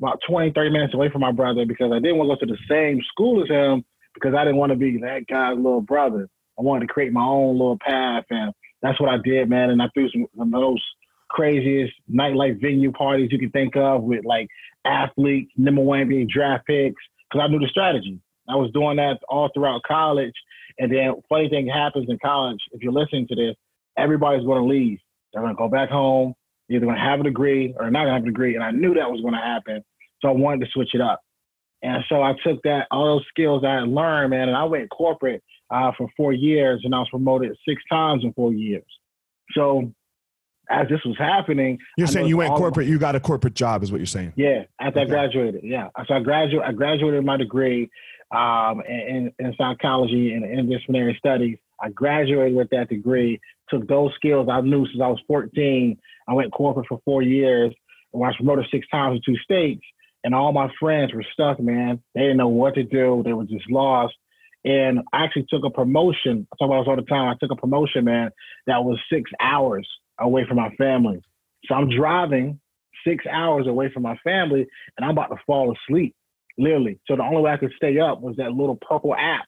about 0.00 0.20
20, 0.28 0.52
30 0.52 0.70
minutes 0.70 0.94
away 0.94 1.10
from 1.10 1.20
my 1.20 1.32
brother 1.32 1.64
because 1.66 1.90
I 1.92 1.98
didn't 1.98 2.18
want 2.18 2.38
to 2.38 2.46
go 2.46 2.52
to 2.52 2.58
the 2.58 2.74
same 2.74 3.00
school 3.10 3.42
as 3.42 3.48
him 3.48 3.84
because 4.14 4.34
I 4.34 4.44
didn't 4.44 4.56
want 4.56 4.70
to 4.70 4.76
be 4.76 4.98
that 4.98 5.26
guy's 5.28 5.56
little 5.56 5.80
brother. 5.80 6.28
I 6.58 6.62
wanted 6.62 6.86
to 6.86 6.92
create 6.92 7.12
my 7.12 7.24
own 7.24 7.54
little 7.58 7.78
path, 7.78 8.24
and 8.30 8.52
that's 8.82 9.00
what 9.00 9.10
I 9.10 9.18
did, 9.22 9.48
man. 9.48 9.70
And 9.70 9.82
I 9.82 9.88
threw 9.94 10.08
some 10.10 10.54
of 10.54 10.60
those 10.60 10.82
craziest 11.28 11.92
nightlife 12.10 12.60
venue 12.60 12.92
parties 12.92 13.30
you 13.32 13.38
can 13.38 13.50
think 13.50 13.76
of 13.76 14.02
with 14.02 14.24
like 14.24 14.48
athletes, 14.84 15.50
number 15.56 15.82
one 15.82 16.08
being 16.08 16.28
draft 16.32 16.66
picks, 16.66 17.02
because 17.28 17.44
I 17.44 17.48
knew 17.48 17.58
the 17.58 17.68
strategy. 17.68 18.20
I 18.48 18.54
was 18.56 18.70
doing 18.72 18.96
that 18.96 19.18
all 19.28 19.50
throughout 19.52 19.82
college. 19.82 20.34
And 20.78 20.92
then 20.92 21.14
funny 21.28 21.48
thing 21.48 21.66
happens 21.66 22.06
in 22.08 22.18
college, 22.24 22.60
if 22.72 22.82
you're 22.82 22.92
listening 22.92 23.26
to 23.28 23.34
this, 23.34 23.56
everybody's 23.96 24.44
going 24.44 24.62
to 24.62 24.68
leave. 24.68 24.98
They're 25.32 25.42
going 25.42 25.54
to 25.54 25.58
go 25.58 25.68
back 25.68 25.90
home, 25.90 26.34
either 26.70 26.84
going 26.84 26.96
to 26.96 27.02
have 27.02 27.20
a 27.20 27.24
degree 27.24 27.74
or 27.78 27.90
not 27.90 28.04
going 28.04 28.08
to 28.08 28.14
have 28.14 28.22
a 28.22 28.26
degree. 28.26 28.54
And 28.54 28.64
I 28.64 28.70
knew 28.70 28.94
that 28.94 29.10
was 29.10 29.20
going 29.20 29.34
to 29.34 29.40
happen. 29.40 29.84
So 30.22 30.28
I 30.28 30.32
wanted 30.32 30.64
to 30.64 30.70
switch 30.72 30.90
it 30.94 31.00
up. 31.00 31.20
And 31.82 32.02
so 32.08 32.22
I 32.22 32.32
took 32.44 32.62
that, 32.62 32.86
all 32.90 33.16
those 33.16 33.26
skills 33.28 33.62
I 33.64 33.74
had 33.80 33.88
learned, 33.88 34.30
man, 34.30 34.48
and 34.48 34.56
I 34.56 34.64
went 34.64 34.88
corporate 34.90 35.42
uh, 35.70 35.92
for 35.96 36.08
four 36.16 36.32
years 36.32 36.80
and 36.84 36.94
I 36.94 36.98
was 36.98 37.08
promoted 37.10 37.56
six 37.68 37.82
times 37.90 38.24
in 38.24 38.32
four 38.32 38.52
years. 38.52 38.84
So 39.52 39.92
as 40.70 40.88
this 40.88 41.00
was 41.04 41.16
happening, 41.18 41.78
You're 41.96 42.08
I 42.08 42.10
saying 42.10 42.26
you 42.26 42.38
went 42.38 42.54
corporate. 42.54 42.88
You 42.88 42.98
got 42.98 43.14
a 43.14 43.20
corporate 43.20 43.54
job, 43.54 43.82
is 43.82 43.92
what 43.92 43.98
you're 43.98 44.06
saying. 44.06 44.32
yeah, 44.36 44.64
after 44.80 45.00
Okay. 45.00 45.06
I 45.08 45.12
graduated, 45.12 45.60
yeah. 45.62 45.88
So 46.08 46.14
I 46.14 46.20
graduated. 46.20 46.68
I 46.68 46.72
graduated 46.72 47.24
my 47.24 47.36
degree 47.36 47.88
um, 48.34 48.82
in, 48.88 49.32
in 49.38 49.54
psychology 49.56 50.32
and 50.32 50.44
interdisciplinary 50.44 51.16
studies. 51.18 51.58
I 51.80 51.90
graduated 51.90 52.56
with 52.56 52.70
that 52.70 52.88
degree. 52.88 53.40
Took 53.68 53.88
those 53.88 54.12
skills 54.14 54.48
I 54.50 54.60
knew 54.60 54.86
since 54.86 55.00
I 55.02 55.08
was 55.08 55.20
14. 55.26 55.96
I 56.28 56.34
went 56.34 56.52
corporate 56.52 56.86
for 56.88 57.00
four 57.04 57.22
years. 57.22 57.74
Was 58.12 58.36
promoted 58.36 58.66
six 58.70 58.86
times 58.88 59.16
in 59.16 59.34
two 59.34 59.38
states, 59.42 59.82
and 60.24 60.34
all 60.34 60.50
my 60.52 60.70
friends 60.80 61.12
were 61.12 61.24
stuck, 61.34 61.60
man. 61.60 62.02
They 62.14 62.22
didn't 62.22 62.38
know 62.38 62.48
what 62.48 62.74
to 62.76 62.82
do. 62.82 63.22
They 63.22 63.34
were 63.34 63.44
just 63.44 63.70
lost. 63.70 64.14
And 64.64 65.00
I 65.12 65.24
actually 65.24 65.46
took 65.50 65.64
a 65.64 65.70
promotion. 65.70 66.46
I 66.50 66.56
talk 66.56 66.66
about 66.68 66.80
this 66.80 66.88
all 66.88 66.96
the 66.96 67.02
time. 67.02 67.28
I 67.28 67.34
took 67.38 67.52
a 67.52 67.60
promotion, 67.60 68.04
man, 68.04 68.30
that 68.66 68.82
was 68.82 68.98
six 69.12 69.30
hours 69.40 69.86
away 70.18 70.46
from 70.48 70.56
my 70.56 70.70
family. 70.76 71.20
So 71.66 71.74
I'm 71.74 71.88
driving 71.88 72.58
six 73.06 73.24
hours 73.30 73.66
away 73.66 73.90
from 73.92 74.02
my 74.02 74.16
family, 74.24 74.66
and 74.96 75.04
I'm 75.04 75.10
about 75.10 75.28
to 75.28 75.36
fall 75.46 75.72
asleep, 75.72 76.14
literally. 76.58 76.98
So 77.06 77.16
the 77.16 77.22
only 77.22 77.42
way 77.42 77.52
I 77.52 77.58
could 77.58 77.72
stay 77.76 77.98
up 78.00 78.20
was 78.20 78.36
that 78.36 78.52
little 78.52 78.78
purple 78.88 79.14
app 79.14 79.46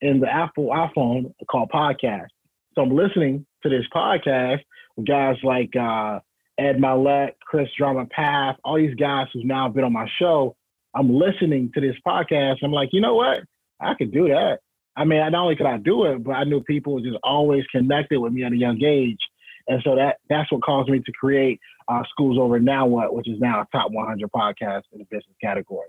in 0.00 0.20
the 0.20 0.28
Apple 0.32 0.70
iPhone 0.70 1.32
called 1.50 1.70
Podcast. 1.72 2.28
So 2.76 2.82
I'm 2.82 2.94
listening 2.94 3.46
to 3.62 3.70
this 3.70 3.86
podcast 3.94 4.58
with 4.96 5.06
guys 5.06 5.36
like 5.42 5.74
uh, 5.74 6.20
Ed 6.58 6.76
Mylett, 6.76 7.32
Chris 7.40 7.68
Drummond 7.78 8.10
Path, 8.10 8.56
all 8.64 8.76
these 8.76 8.94
guys 8.94 9.28
who've 9.32 9.46
now 9.46 9.68
been 9.70 9.84
on 9.84 9.94
my 9.94 10.06
show. 10.18 10.54
I'm 10.94 11.10
listening 11.10 11.70
to 11.74 11.80
this 11.80 11.96
podcast. 12.06 12.56
I'm 12.62 12.72
like, 12.72 12.90
you 12.92 13.00
know 13.00 13.14
what? 13.14 13.40
I 13.80 13.94
could 13.94 14.12
do 14.12 14.28
that. 14.28 14.58
I 14.94 15.04
mean, 15.04 15.20
not 15.20 15.34
only 15.34 15.56
could 15.56 15.66
I 15.66 15.78
do 15.78 16.04
it, 16.04 16.22
but 16.22 16.32
I 16.32 16.44
knew 16.44 16.60
people 16.62 16.94
were 16.94 17.00
just 17.00 17.16
always 17.22 17.64
connected 17.72 18.18
with 18.18 18.34
me 18.34 18.44
at 18.44 18.52
a 18.52 18.56
young 18.56 18.82
age. 18.84 19.20
And 19.68 19.80
so 19.82 19.96
that 19.96 20.18
that's 20.28 20.52
what 20.52 20.62
caused 20.62 20.90
me 20.90 21.00
to 21.00 21.12
create 21.12 21.60
uh, 21.88 22.02
School's 22.10 22.38
Over 22.38 22.60
Now 22.60 22.86
What, 22.86 23.14
which 23.14 23.28
is 23.28 23.40
now 23.40 23.62
a 23.62 23.68
top 23.72 23.90
100 23.90 24.30
podcast 24.32 24.82
in 24.92 24.98
the 24.98 25.04
business 25.04 25.34
category. 25.42 25.88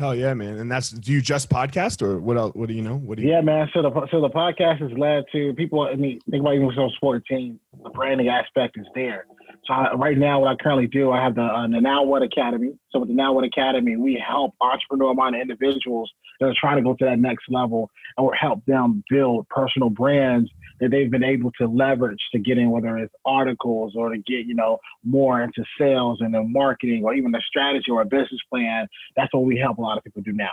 Hell 0.00 0.14
yeah, 0.14 0.32
man! 0.32 0.56
And 0.56 0.72
that's 0.72 0.88
do 0.88 1.12
you 1.12 1.20
just 1.20 1.50
podcast 1.50 2.00
or 2.00 2.18
what 2.20 2.38
else? 2.38 2.54
What 2.54 2.68
do 2.68 2.74
you 2.74 2.80
know? 2.80 2.96
What 2.96 3.18
do 3.18 3.22
you? 3.22 3.28
Yeah, 3.28 3.42
man. 3.42 3.68
So 3.74 3.82
the 3.82 3.90
so 4.10 4.22
the 4.22 4.30
podcast 4.30 4.80
has 4.80 4.90
led 4.96 5.24
to 5.32 5.52
people. 5.52 5.82
I 5.82 5.94
mean, 5.94 6.20
think 6.30 6.40
about 6.40 6.54
even 6.54 6.72
some 6.74 6.88
sport 6.96 7.26
team. 7.26 7.60
The 7.82 7.90
branding 7.90 8.28
aspect 8.28 8.78
is 8.78 8.86
there. 8.94 9.26
So 9.66 9.74
I, 9.74 9.92
right 9.92 10.16
now, 10.16 10.40
what 10.40 10.48
I 10.48 10.56
currently 10.56 10.86
do, 10.86 11.10
I 11.10 11.22
have 11.22 11.34
the, 11.34 11.42
uh, 11.42 11.68
the 11.68 11.82
Now 11.82 12.02
What 12.02 12.22
Academy. 12.22 12.70
So 12.90 13.00
with 13.00 13.08
the 13.10 13.14
Now 13.14 13.34
What 13.34 13.44
Academy, 13.44 13.96
we 13.96 14.14
help 14.26 14.54
entrepreneur-minded 14.62 15.38
individuals 15.38 16.10
that 16.40 16.46
are 16.46 16.54
trying 16.58 16.78
to 16.78 16.82
go 16.82 16.94
to 16.94 17.04
that 17.04 17.18
next 17.18 17.44
level, 17.50 17.90
and 18.16 18.26
we 18.26 18.32
help 18.40 18.64
them 18.64 19.04
build 19.10 19.50
personal 19.50 19.90
brands 19.90 20.50
that 20.80 20.90
they've 20.90 21.10
been 21.10 21.24
able 21.24 21.50
to 21.52 21.66
leverage 21.66 22.20
to 22.32 22.38
get 22.38 22.58
in, 22.58 22.70
whether 22.70 22.96
it's 22.98 23.14
articles 23.24 23.94
or 23.96 24.10
to 24.10 24.18
get 24.18 24.46
you 24.46 24.54
know 24.54 24.78
more 25.04 25.42
into 25.42 25.64
sales 25.78 26.18
and 26.20 26.34
the 26.34 26.42
marketing, 26.42 27.04
or 27.04 27.14
even 27.14 27.34
a 27.34 27.40
strategy 27.40 27.90
or 27.90 28.02
a 28.02 28.06
business 28.06 28.40
plan. 28.52 28.86
That's 29.16 29.32
what 29.32 29.44
we 29.44 29.58
help 29.58 29.78
a 29.78 29.82
lot 29.82 29.98
of 29.98 30.04
people 30.04 30.22
do 30.22 30.32
now. 30.32 30.50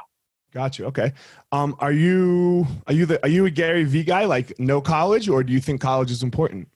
Got 0.53 0.79
you. 0.79 0.86
Okay. 0.86 1.13
Um, 1.51 1.75
are 1.79 1.91
you 1.91 2.65
are 2.88 2.93
you 2.93 3.05
the 3.05 3.22
are 3.24 3.29
you 3.29 3.46
a 3.46 3.50
Gary 3.50 3.84
Vee 3.84 4.03
guy? 4.03 4.25
Like 4.25 4.57
no 4.60 4.81
college, 4.81 5.29
or 5.29 5.43
do 5.43 5.53
you 5.53 5.60
think 5.60 5.81
college 5.81 6.12
is 6.12 6.24
important? 6.24 6.69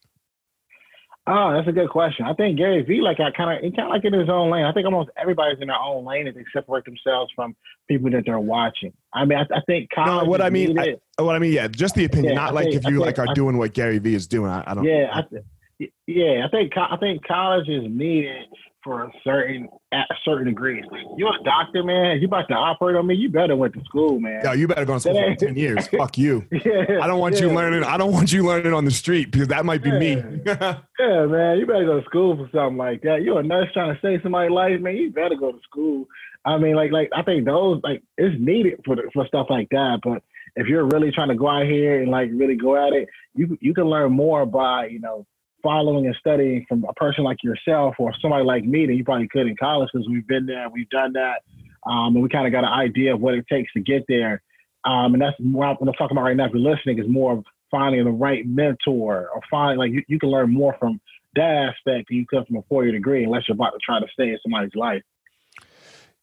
Oh, 1.27 1.53
that's 1.53 1.67
a 1.67 1.71
good 1.71 1.89
question. 1.89 2.25
I 2.25 2.33
think 2.33 2.57
Gary 2.57 2.81
Vee, 2.81 2.99
like 3.01 3.19
I 3.19 3.29
kind 3.31 3.55
of, 3.55 3.63
he 3.63 3.75
kind 3.75 3.87
of 3.87 3.91
like 3.91 4.03
in 4.03 4.13
his 4.13 4.27
own 4.27 4.49
lane. 4.49 4.65
I 4.65 4.73
think 4.73 4.85
almost 4.85 5.11
everybody's 5.15 5.59
in 5.61 5.67
their 5.67 5.77
own 5.77 6.03
lane 6.03 6.25
if 6.27 6.33
they 6.33 6.43
separate 6.51 6.83
themselves 6.83 7.31
from 7.35 7.55
people 7.87 8.09
that 8.11 8.23
they're 8.25 8.39
watching. 8.39 8.91
I 9.13 9.25
mean, 9.25 9.37
I, 9.37 9.43
I 9.55 9.61
think 9.67 9.89
college. 9.93 10.25
No, 10.25 10.29
what 10.29 10.41
I 10.41 10.49
mean, 10.49 10.79
I, 10.79 10.95
uh, 11.19 11.23
what 11.23 11.35
I 11.35 11.39
mean, 11.39 11.53
yeah, 11.53 11.67
just 11.67 11.93
the 11.93 12.05
opinion, 12.05 12.33
yeah, 12.33 12.39
not 12.39 12.49
I 12.49 12.53
like 12.53 12.65
think, 12.65 12.77
if 12.77 12.85
you 12.85 13.03
think, 13.03 13.17
like 13.17 13.19
are 13.19 13.33
doing 13.35 13.59
what 13.59 13.73
Gary 13.73 13.99
Vee 13.99 14.15
is 14.15 14.25
doing. 14.25 14.49
I, 14.49 14.63
I 14.65 14.73
don't. 14.73 14.83
Yeah, 14.83 15.11
I, 15.13 15.87
yeah, 16.07 16.45
I 16.45 16.49
think 16.49 16.73
I 16.75 16.97
think 16.97 17.23
college 17.27 17.69
is 17.69 17.83
needed 17.87 18.47
for 18.83 19.03
a 19.03 19.11
certain 19.23 19.67
at 19.91 20.07
a 20.09 20.15
certain 20.23 20.45
degree. 20.45 20.83
You're 21.17 21.35
a 21.35 21.43
doctor, 21.43 21.83
man. 21.83 22.19
You 22.19 22.27
about 22.27 22.47
to 22.50 22.53
operate 22.53 22.95
on 22.95 23.07
me? 23.07 23.15
You 23.15 23.29
better 23.29 23.55
went 23.55 23.73
to 23.73 23.83
school, 23.85 24.19
man. 24.19 24.41
Yeah, 24.43 24.53
you 24.53 24.67
better 24.67 24.85
go 24.85 24.95
to 24.95 25.00
school 25.00 25.13
for 25.13 25.35
ten 25.35 25.55
years. 25.55 25.88
Fuck 25.88 26.17
you. 26.17 26.45
Yeah, 26.63 27.00
I 27.01 27.07
don't 27.07 27.19
want 27.19 27.35
yeah. 27.35 27.41
you 27.41 27.53
learning. 27.53 27.83
I 27.83 27.97
don't 27.97 28.11
want 28.11 28.31
you 28.31 28.45
learning 28.45 28.73
on 28.73 28.85
the 28.85 28.91
street 28.91 29.31
because 29.31 29.47
that 29.47 29.65
might 29.65 29.81
be 29.81 29.89
yeah. 29.89 30.00
me. 30.00 30.15
yeah, 30.45 31.25
man. 31.25 31.57
You 31.57 31.65
better 31.65 31.85
go 31.85 32.00
to 32.00 32.05
school 32.05 32.35
for 32.35 32.50
something 32.53 32.77
like 32.77 33.01
that. 33.01 33.23
You're 33.23 33.39
a 33.39 33.43
nurse 33.43 33.67
trying 33.73 33.95
to 33.95 34.00
save 34.01 34.21
somebody's 34.21 34.51
life, 34.51 34.79
man. 34.79 34.95
You 34.95 35.11
better 35.11 35.35
go 35.35 35.51
to 35.51 35.59
school. 35.63 36.05
I 36.45 36.57
mean, 36.57 36.75
like, 36.75 36.91
like 36.91 37.09
I 37.15 37.23
think 37.23 37.45
those 37.45 37.81
like 37.83 38.03
it's 38.17 38.35
needed 38.39 38.79
for 38.85 38.95
the, 38.95 39.09
for 39.13 39.25
stuff 39.27 39.47
like 39.50 39.69
that. 39.69 40.00
But 40.03 40.23
if 40.55 40.67
you're 40.67 40.85
really 40.85 41.11
trying 41.11 41.29
to 41.29 41.35
go 41.35 41.47
out 41.47 41.65
here 41.65 42.01
and 42.01 42.11
like 42.11 42.29
really 42.33 42.55
go 42.55 42.75
at 42.75 42.93
it, 42.93 43.09
you 43.33 43.57
you 43.61 43.73
can 43.73 43.85
learn 43.85 44.11
more 44.11 44.45
by 44.45 44.88
you 44.88 45.00
know 45.00 45.25
following 45.62 46.06
and 46.06 46.15
studying 46.20 46.65
from 46.68 46.86
a 46.88 46.94
person 46.94 47.24
like 47.24 47.44
yourself 47.44 47.96
or 48.00 48.13
somebody 48.22 48.44
like 48.44 48.63
me 48.63 48.86
that 48.86 48.94
you 48.94 49.03
probably 49.03 49.27
could 49.27 49.48
in 49.48 49.56
college 49.58 49.89
because 49.94 50.08
we've 50.10 50.27
been 50.27 50.46
there, 50.46 50.70
we've 50.70 50.89
done 50.89 51.13
that, 51.13 51.41
um, 51.89 52.15
and 52.15 52.22
we 52.22 52.30
kind 52.30 52.46
of 52.46 52.51
got 52.51 52.63
an 52.63 52.72
idea 52.72 53.13
of 53.13 53.22
what 53.22 53.34
it 53.34 53.46
takes 53.48 53.72
to 53.74 53.80
get 53.80 54.03
there. 54.08 54.41
Um, 54.84 55.13
and 55.13 55.22
that's 55.22 55.36
what 55.39 55.77
I'm 55.80 55.94
talking 55.94 56.18
about 56.18 56.24
right 56.24 56.36
now. 56.36 56.46
If 56.46 56.53
you're 56.53 56.62
listening, 56.62 57.00
is 57.00 57.08
more 57.08 57.34
of 57.34 57.46
finding 57.70 58.03
the 58.03 58.12
right 58.12 58.46
mentor 58.46 59.30
or 59.34 59.41
find 59.50 59.77
like 59.80 59.91
you, 59.91 60.03
you 60.08 60.20
can 60.20 60.30
learn 60.30 60.51
more 60.51 60.75
from 60.80 61.00
that 61.36 61.72
aspect 61.72 62.10
than 62.10 62.18
you 62.18 62.25
could 62.27 62.46
from 62.48 62.58
a 62.58 62.62
four 62.63 62.84
year 62.84 62.91
degree 62.91 63.24
unless 63.24 63.44
you're 63.48 63.56
about 63.56 63.72
to 63.72 63.80
try 63.84 64.00
to 64.00 64.08
stay 64.13 64.30
in 64.30 64.39
somebody's 64.44 64.75
life. 64.75 65.01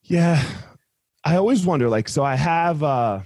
Yeah, 0.02 0.42
I 1.24 1.36
always 1.36 1.64
wonder. 1.64 1.88
Like, 1.88 2.08
so 2.08 2.24
I 2.24 2.36
have. 2.36 2.82
Uh 2.82 3.20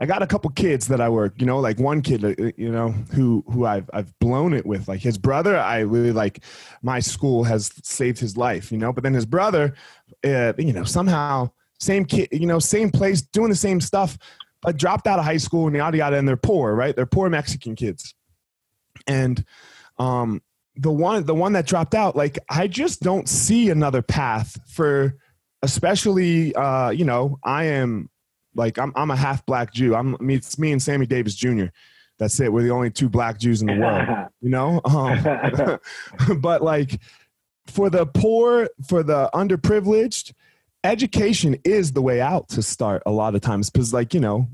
I 0.00 0.06
got 0.06 0.22
a 0.22 0.26
couple 0.26 0.48
kids 0.50 0.88
that 0.88 1.00
I 1.00 1.10
work, 1.10 1.34
you 1.36 1.44
know, 1.44 1.58
like 1.58 1.78
one 1.78 2.00
kid, 2.00 2.24
uh, 2.24 2.52
you 2.56 2.72
know, 2.72 2.90
who 3.12 3.44
who 3.52 3.66
I've 3.66 3.88
I've 3.92 4.18
blown 4.18 4.54
it 4.54 4.64
with. 4.64 4.88
Like 4.88 5.00
his 5.00 5.18
brother, 5.18 5.58
I 5.58 5.80
really 5.80 6.12
like. 6.12 6.42
My 6.82 7.00
school 7.00 7.44
has 7.44 7.70
saved 7.82 8.18
his 8.18 8.36
life, 8.36 8.72
you 8.72 8.78
know. 8.78 8.94
But 8.94 9.04
then 9.04 9.12
his 9.12 9.26
brother, 9.26 9.74
uh, 10.24 10.54
you 10.56 10.72
know, 10.72 10.84
somehow 10.84 11.50
same 11.78 12.06
kid, 12.06 12.28
you 12.32 12.46
know, 12.46 12.58
same 12.58 12.90
place, 12.90 13.20
doing 13.20 13.50
the 13.50 13.56
same 13.56 13.80
stuff, 13.80 14.16
but 14.62 14.78
dropped 14.78 15.06
out 15.06 15.18
of 15.18 15.24
high 15.26 15.36
school 15.36 15.66
and 15.66 15.76
yada 15.76 15.98
yada. 15.98 16.16
And 16.16 16.26
they're 16.26 16.36
poor, 16.36 16.74
right? 16.74 16.96
They're 16.96 17.04
poor 17.04 17.28
Mexican 17.28 17.76
kids, 17.76 18.14
and 19.06 19.44
um, 19.98 20.40
the 20.76 20.90
one 20.90 21.24
the 21.24 21.34
one 21.34 21.52
that 21.52 21.66
dropped 21.66 21.94
out, 21.94 22.16
like 22.16 22.38
I 22.48 22.68
just 22.68 23.02
don't 23.02 23.28
see 23.28 23.68
another 23.68 24.00
path 24.00 24.58
for, 24.66 25.18
especially, 25.62 26.54
uh, 26.54 26.88
you 26.88 27.04
know, 27.04 27.38
I 27.44 27.64
am 27.64 28.08
like 28.54 28.78
I'm 28.78 28.92
I'm 28.96 29.10
a 29.10 29.16
half 29.16 29.44
black 29.46 29.72
Jew. 29.72 29.94
I'm 29.94 30.16
me 30.20 30.34
it's 30.34 30.58
me 30.58 30.72
and 30.72 30.82
Sammy 30.82 31.06
Davis 31.06 31.34
Jr. 31.34 31.66
That's 32.18 32.38
it. 32.38 32.52
We're 32.52 32.62
the 32.62 32.70
only 32.70 32.90
two 32.90 33.08
black 33.08 33.38
Jews 33.38 33.62
in 33.62 33.68
the 33.68 33.76
world. 33.76 34.06
You 34.42 34.48
know? 34.48 34.80
Um, 34.86 35.78
but 36.40 36.62
like 36.62 36.98
for 37.66 37.90
the 37.90 38.06
poor, 38.06 38.70
for 38.88 39.02
the 39.02 39.28
underprivileged, 39.34 40.32
education 40.82 41.58
is 41.62 41.92
the 41.92 42.00
way 42.00 42.22
out 42.22 42.48
to 42.50 42.62
start 42.62 43.02
a 43.04 43.10
lot 43.10 43.34
of 43.34 43.42
times 43.42 43.68
because 43.68 43.92
like, 43.92 44.14
you 44.14 44.20
know, 44.20 44.48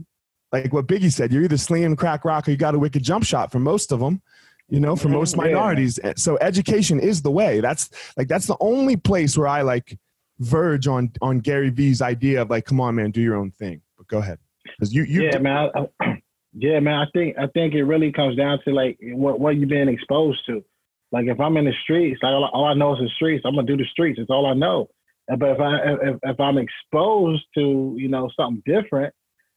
like 0.50 0.72
what 0.72 0.88
Biggie 0.88 1.12
said, 1.12 1.32
you're 1.32 1.44
either 1.44 1.56
slinging 1.56 1.94
crack 1.94 2.24
rock 2.24 2.48
or 2.48 2.50
you 2.50 2.56
got 2.56 2.74
a 2.74 2.80
wicked 2.80 3.04
jump 3.04 3.22
shot 3.24 3.52
for 3.52 3.60
most 3.60 3.92
of 3.92 4.00
them 4.00 4.22
you 4.68 4.80
know 4.80 4.96
for 4.96 5.08
most 5.08 5.36
minorities 5.36 5.98
yeah. 6.02 6.12
so 6.16 6.36
education 6.40 6.98
is 6.98 7.22
the 7.22 7.30
way 7.30 7.60
that's 7.60 7.90
like 8.16 8.28
that's 8.28 8.46
the 8.46 8.56
only 8.60 8.96
place 8.96 9.38
where 9.38 9.46
i 9.46 9.62
like 9.62 9.98
verge 10.40 10.86
on 10.86 11.10
on 11.22 11.38
gary 11.38 11.70
vee's 11.70 12.02
idea 12.02 12.42
of 12.42 12.50
like 12.50 12.64
come 12.64 12.80
on 12.80 12.94
man 12.94 13.10
do 13.10 13.20
your 13.20 13.36
own 13.36 13.50
thing 13.52 13.80
go 14.08 14.18
ahead, 14.18 14.38
because 14.64 14.94
you 14.94 15.04
you 15.04 15.22
yeah 15.24 15.38
man, 15.38 15.70
I, 15.74 16.16
yeah 16.54 16.80
man. 16.80 16.94
I 16.94 17.06
think 17.12 17.36
I 17.38 17.46
think 17.48 17.74
it 17.74 17.84
really 17.84 18.12
comes 18.12 18.36
down 18.36 18.58
to 18.64 18.72
like 18.72 18.98
what 19.02 19.40
what 19.40 19.56
you've 19.56 19.68
been 19.68 19.88
exposed 19.88 20.40
to. 20.46 20.64
Like 21.12 21.26
if 21.26 21.40
I'm 21.40 21.56
in 21.56 21.64
the 21.64 21.74
streets, 21.82 22.20
like 22.22 22.32
all, 22.32 22.50
all 22.52 22.64
I 22.66 22.74
know 22.74 22.94
is 22.94 23.00
the 23.00 23.08
streets. 23.14 23.44
I'm 23.46 23.54
gonna 23.54 23.66
do 23.66 23.76
the 23.76 23.86
streets. 23.90 24.18
It's 24.18 24.30
all 24.30 24.46
I 24.46 24.54
know. 24.54 24.88
But 25.28 25.50
if 25.50 25.60
I 25.60 25.76
if, 26.08 26.18
if 26.22 26.40
I'm 26.40 26.58
exposed 26.58 27.44
to 27.56 27.94
you 27.98 28.08
know 28.08 28.30
something 28.36 28.62
different, 28.66 29.14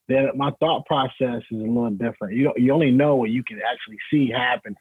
then 0.08 0.30
my 0.36 0.52
thought 0.60 0.86
process 0.86 1.44
is 1.52 1.60
a 1.60 1.64
little 1.64 1.90
different. 1.92 2.36
You 2.36 2.54
you 2.58 2.74
only 2.74 2.92
know 2.92 3.16
what 3.16 3.30
you 3.30 3.44
can 3.44 3.60
actually 3.60 3.98
see 4.12 4.32
happen. 4.32 4.76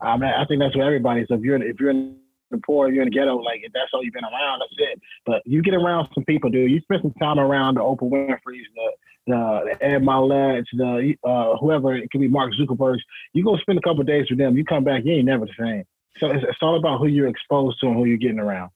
Um, 0.00 0.22
I 0.22 0.44
think 0.48 0.60
that's 0.60 0.76
what 0.76 0.84
everybody. 0.84 1.24
So 1.28 1.34
if 1.34 1.42
you're 1.42 1.62
if 1.62 1.78
you're 1.78 1.90
in 1.90 2.16
the 2.52 2.60
poor, 2.64 2.88
you're 2.90 3.02
in 3.02 3.08
the 3.08 3.14
ghetto, 3.14 3.36
like 3.36 3.60
if 3.62 3.72
that's 3.72 3.90
all 3.92 4.04
you've 4.04 4.14
been 4.14 4.24
around, 4.24 4.60
that's 4.60 4.72
it. 4.78 5.00
But 5.26 5.42
you 5.44 5.62
get 5.62 5.74
around 5.74 6.08
some 6.14 6.24
people, 6.24 6.50
dude. 6.50 6.70
You 6.70 6.80
spend 6.80 7.02
some 7.02 7.14
time 7.14 7.38
around 7.38 7.74
the 7.74 7.80
Oprah 7.80 8.10
Winfrey's, 8.10 8.66
the 8.74 8.92
the 9.26 9.76
Ed 9.80 10.02
Mylett, 10.02 10.64
the 10.72 11.14
uh, 11.24 11.56
whoever 11.56 11.94
it 11.94 12.10
could 12.10 12.20
be, 12.20 12.28
Mark 12.28 12.52
Zuckerberg. 12.54 12.98
You 13.32 13.44
go 13.44 13.56
spend 13.58 13.78
a 13.78 13.82
couple 13.82 14.02
days 14.04 14.26
with 14.28 14.38
them. 14.38 14.56
You 14.56 14.64
come 14.64 14.84
back, 14.84 15.04
you 15.04 15.12
ain't 15.14 15.26
never 15.26 15.46
the 15.46 15.52
same. 15.58 15.84
So 16.18 16.26
it's, 16.26 16.44
it's 16.48 16.58
all 16.60 16.76
about 16.76 16.98
who 16.98 17.06
you're 17.06 17.28
exposed 17.28 17.80
to 17.80 17.86
and 17.86 17.96
who 17.96 18.04
you're 18.04 18.16
getting 18.18 18.38
around. 18.38 18.70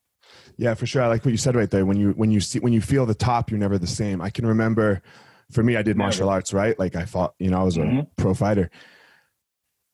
Yeah, 0.57 0.75
for 0.75 0.87
sure. 0.87 1.03
I 1.03 1.09
like 1.09 1.25
what 1.25 1.31
you 1.33 1.37
said 1.37 1.55
right 1.55 1.71
there. 1.71 1.85
When 1.85 1.97
you 1.97 2.11
when 2.13 2.31
you 2.31 2.41
see 2.41 2.59
when 2.59 2.73
you 2.73 2.81
feel 2.81 3.07
the 3.07 3.15
top, 3.15 3.51
you're 3.51 3.61
never 3.61 3.79
the 3.79 3.87
same. 3.87 4.21
I 4.21 4.31
can 4.31 4.47
remember, 4.47 5.03
for 5.51 5.63
me, 5.63 5.77
I 5.77 5.83
did 5.83 5.97
martial 5.97 6.29
arts, 6.29 6.53
right? 6.53 6.79
Like 6.79 6.97
I 6.97 7.05
fought, 7.05 7.35
you 7.39 7.51
know, 7.51 7.61
I 7.61 7.63
was 7.63 7.77
a 7.77 7.81
mm-hmm. 7.81 8.01
pro 8.17 8.35
fighter. 8.35 8.71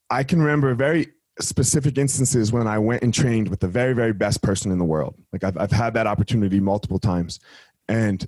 I 0.09 0.25
can 0.25 0.41
remember 0.41 0.75
very 0.75 1.09
specific 1.41 1.99
instances 1.99 2.53
when 2.53 2.67
I 2.67 2.79
went 2.79 3.03
and 3.03 3.13
trained 3.13 3.49
with 3.49 3.61
the 3.61 3.69
very, 3.69 3.95
very 3.95 4.13
best 4.13 4.43
person 4.43 4.71
in 4.71 4.79
the 4.79 4.85
world. 4.85 5.15
Like 5.33 5.45
I've, 5.45 5.57
I've 5.57 5.73
had 5.73 5.95
that 5.95 6.07
opportunity 6.07 6.61
multiple 6.61 6.99
times. 6.99 7.41
And 7.89 8.27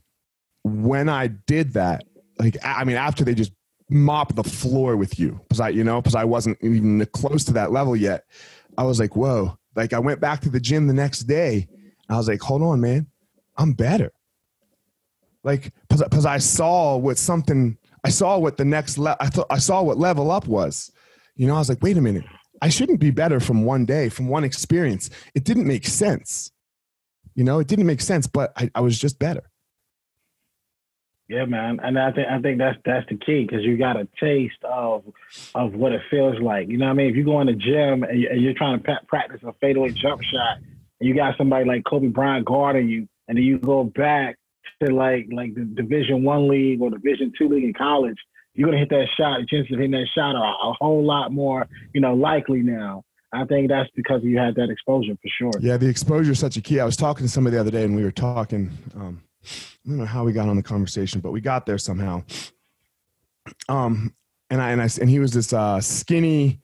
when 0.63 1.09
I 1.09 1.29
did 1.29 1.75
that, 1.75 2.05
like, 2.39 2.57
I 2.65 2.85
mean, 2.85 2.97
after 2.97 3.25
they 3.25 3.35
just 3.35 3.53
mop 3.91 4.35
the 4.35 4.45
floor 4.45 4.97
with 4.97 5.19
you, 5.19 5.41
because 5.43 5.61
I, 5.61 5.69
you 5.69 5.85
know, 5.85 6.01
because 6.01 6.15
I 6.15 6.25
wasn't 6.25 6.59
even 6.63 7.05
close 7.13 7.45
to 7.45 7.53
that 7.55 7.73
level 7.73 7.95
yet, 7.95 8.25
I 8.79 8.85
was 8.85 8.99
like, 8.99 9.15
whoa. 9.15 9.59
Like 9.77 9.93
I 9.93 9.99
went 9.99 10.21
back 10.21 10.41
to 10.43 10.51
the 10.51 10.61
gym 10.61 10.87
the 10.87 10.95
next 10.95 11.21
day. 11.21 11.69
I 12.09 12.17
was 12.17 12.29
like, 12.29 12.41
hold 12.41 12.63
on, 12.63 12.81
man, 12.81 13.07
I'm 13.57 13.73
better. 13.73 14.13
Like, 15.43 15.73
because 15.89 16.25
I 16.25 16.39
saw 16.39 16.97
what 16.97 17.19
something, 17.19 17.77
I 18.03 18.09
saw 18.09 18.39
what 18.39 18.57
the 18.57 18.65
next, 18.65 18.97
le- 18.97 19.17
I 19.21 19.27
thought 19.27 19.47
I 19.51 19.59
saw 19.59 19.83
what 19.83 19.99
level 19.99 20.31
up 20.31 20.47
was. 20.47 20.91
You 21.37 21.47
know, 21.47 21.55
I 21.55 21.59
was 21.59 21.69
like, 21.69 21.83
wait 21.83 21.99
a 21.99 22.01
minute 22.01 22.25
I 22.65 22.71
shouldn't 22.71 22.99
be 22.99 23.11
better 23.11 23.41
from 23.41 23.67
one 23.67 23.85
day, 23.85 24.09
from 24.09 24.27
one 24.27 24.43
experience. 24.43 25.11
It 25.35 25.45
didn't 25.45 25.67
make 25.67 25.87
sense. 25.87 26.51
You 27.35 27.45
know, 27.45 27.59
it 27.59 27.69
didn't 27.69 27.85
make 27.85 28.01
sense, 28.01 28.27
but 28.27 28.55
I, 28.57 28.71
I 28.75 28.81
was 28.81 28.99
just 28.99 29.19
better. 29.19 29.51
Yeah, 31.29 31.45
man, 31.45 31.79
and 31.83 31.99
I 31.99 32.11
think 32.13 32.27
I 32.27 32.41
think 32.41 32.57
that's 32.57 32.79
that's 32.87 33.07
the 33.11 33.17
key 33.17 33.47
because 33.47 33.65
you 33.65 33.77
got 33.77 34.01
a 34.01 34.09
taste 34.19 34.63
of 34.63 35.05
of 35.55 35.75
what 35.75 35.93
it 35.93 36.01
feels 36.11 36.41
like. 36.41 36.69
You 36.69 36.79
know 36.79 36.87
what 36.87 36.93
I 36.93 36.95
mean? 36.95 37.11
If 37.11 37.17
you 37.17 37.25
go 37.25 37.39
in 37.43 37.49
the 37.49 37.53
gym 37.53 38.03
and, 38.03 38.19
you, 38.19 38.51
are 38.51 38.55
trying 38.55 38.83
to 38.83 38.99
practice 39.09 39.41
a 39.45 39.53
fadeaway 39.61 39.91
jump 39.91 40.23
shot, 40.23 40.57
and 41.01 41.09
you 41.09 41.15
got 41.15 41.37
somebody 41.37 41.67
like 41.67 41.85
Kobe 41.85 42.07
Bryant 42.09 42.47
guarding 42.47 42.89
you, 42.89 43.07
and 43.29 43.37
then 43.37 43.45
you 43.45 43.59
go 43.59 43.85
back 43.85 44.39
to 44.83 44.91
like 44.91 45.27
like 45.31 45.55
the 45.55 45.65
Division 45.65 46.25
One 46.25 46.49
league 46.49 46.81
or 46.81 46.89
Division 46.89 47.31
Two 47.39 47.49
league 47.49 47.65
in 47.65 47.75
college, 47.75 48.19
you're 48.55 48.69
gonna 48.69 48.79
hit 48.79 48.91
that 48.91 49.09
shot. 49.17 49.41
The 49.41 49.47
chances 49.47 49.73
of 49.73 49.79
hitting 49.79 49.93
that 49.93 50.07
shot 50.15 50.37
are 50.37 50.71
a 50.71 50.73
whole 50.81 51.05
lot 51.05 51.33
more, 51.33 51.67
you 51.93 52.01
know, 52.01 52.15
likely 52.15 52.61
now. 52.61 53.05
I 53.33 53.45
think 53.45 53.69
that's 53.69 53.91
because 53.97 54.23
you 54.23 54.39
had 54.39 54.55
that 54.55 54.71
exposure 54.71 55.15
for 55.21 55.29
sure. 55.39 55.61
Yeah, 55.61 55.77
the 55.77 55.89
exposure 55.89 56.33
is 56.33 56.39
such 56.39 56.57
a 56.57 56.61
key. 56.61 56.79
I 56.79 56.85
was 56.85 56.97
talking 56.97 57.27
to 57.27 57.33
somebody 57.33 57.55
the 57.55 57.61
other 57.61 57.71
day, 57.73 57.83
and 57.83 57.97
we 57.97 58.05
were 58.05 58.13
talking. 58.13 58.71
Um, 58.95 59.23
I 59.45 59.89
don't 59.89 59.99
know 59.99 60.07
how 60.07 60.25
we 60.25 60.33
got 60.33 60.49
on 60.49 60.57
the 60.57 60.63
conversation, 60.63 61.21
but 61.21 61.33
we 61.33 61.41
got 61.41 61.67
there 61.67 61.79
somehow. 61.79 62.23
Um, 63.69 64.15
and 64.51 64.63
I 64.63 64.71
and 64.71 64.81
I 64.81 64.89
and 65.01 65.11
he 65.11 65.19
was 65.19 65.33
this 65.33 65.53
uh, 65.53 65.81
skinny, 65.81 66.61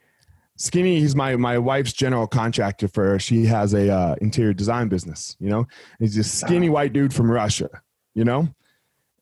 skinny. 0.56 1.00
He's 1.00 1.16
my 1.16 1.37
my 1.37 1.59
wife's 1.59 1.92
general 1.92 2.26
contractor 2.26 2.88
for. 2.88 3.18
She 3.18 3.47
has 3.47 3.75
a 3.75 3.92
uh, 3.92 4.14
interior 4.20 4.52
design 4.52 4.88
business. 4.88 5.37
You 5.40 5.50
know, 5.50 5.66
he's 5.99 6.14
this 6.14 6.32
skinny 6.32 6.68
white 6.68 6.92
dude 6.92 7.12
from 7.12 7.30
Russia. 7.30 7.68
You 8.14 8.25
know, 8.25 8.49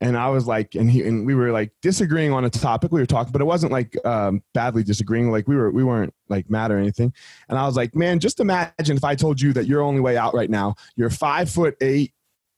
and 0.01 0.17
I 0.17 0.29
was 0.29 0.47
like, 0.47 0.75
and 0.75 0.91
he 0.91 1.03
and 1.03 1.27
we 1.27 1.35
were 1.35 1.51
like 1.51 1.73
disagreeing 1.83 2.33
on 2.33 2.45
a 2.45 2.51
topic 2.51 2.93
we 2.93 3.01
were 3.01 3.07
talking, 3.07 3.33
but 3.33 3.41
it 3.41 3.47
wasn't 3.47 3.73
like 3.73 3.97
um, 4.07 4.43
badly 4.55 4.85
disagreeing. 4.85 5.31
Like 5.31 5.49
we 5.49 5.57
were 5.57 5.71
we 5.71 5.83
weren't 5.83 6.15
like 6.29 6.49
mad 6.49 6.71
or 6.71 6.79
anything. 6.79 7.13
And 7.49 7.59
I 7.59 7.67
was 7.67 7.77
like, 7.77 7.97
man, 7.97 8.21
just 8.21 8.39
imagine 8.39 8.97
if 8.97 9.05
I 9.05 9.17
told 9.17 9.41
you 9.41 9.53
that 9.55 9.67
your 9.67 9.83
only 9.83 10.01
way 10.01 10.17
out 10.17 10.35
right 10.35 10.51
now, 10.51 10.77
you're 10.95 11.11
five 11.11 11.51
foot 11.51 11.77
eight, 11.81 12.13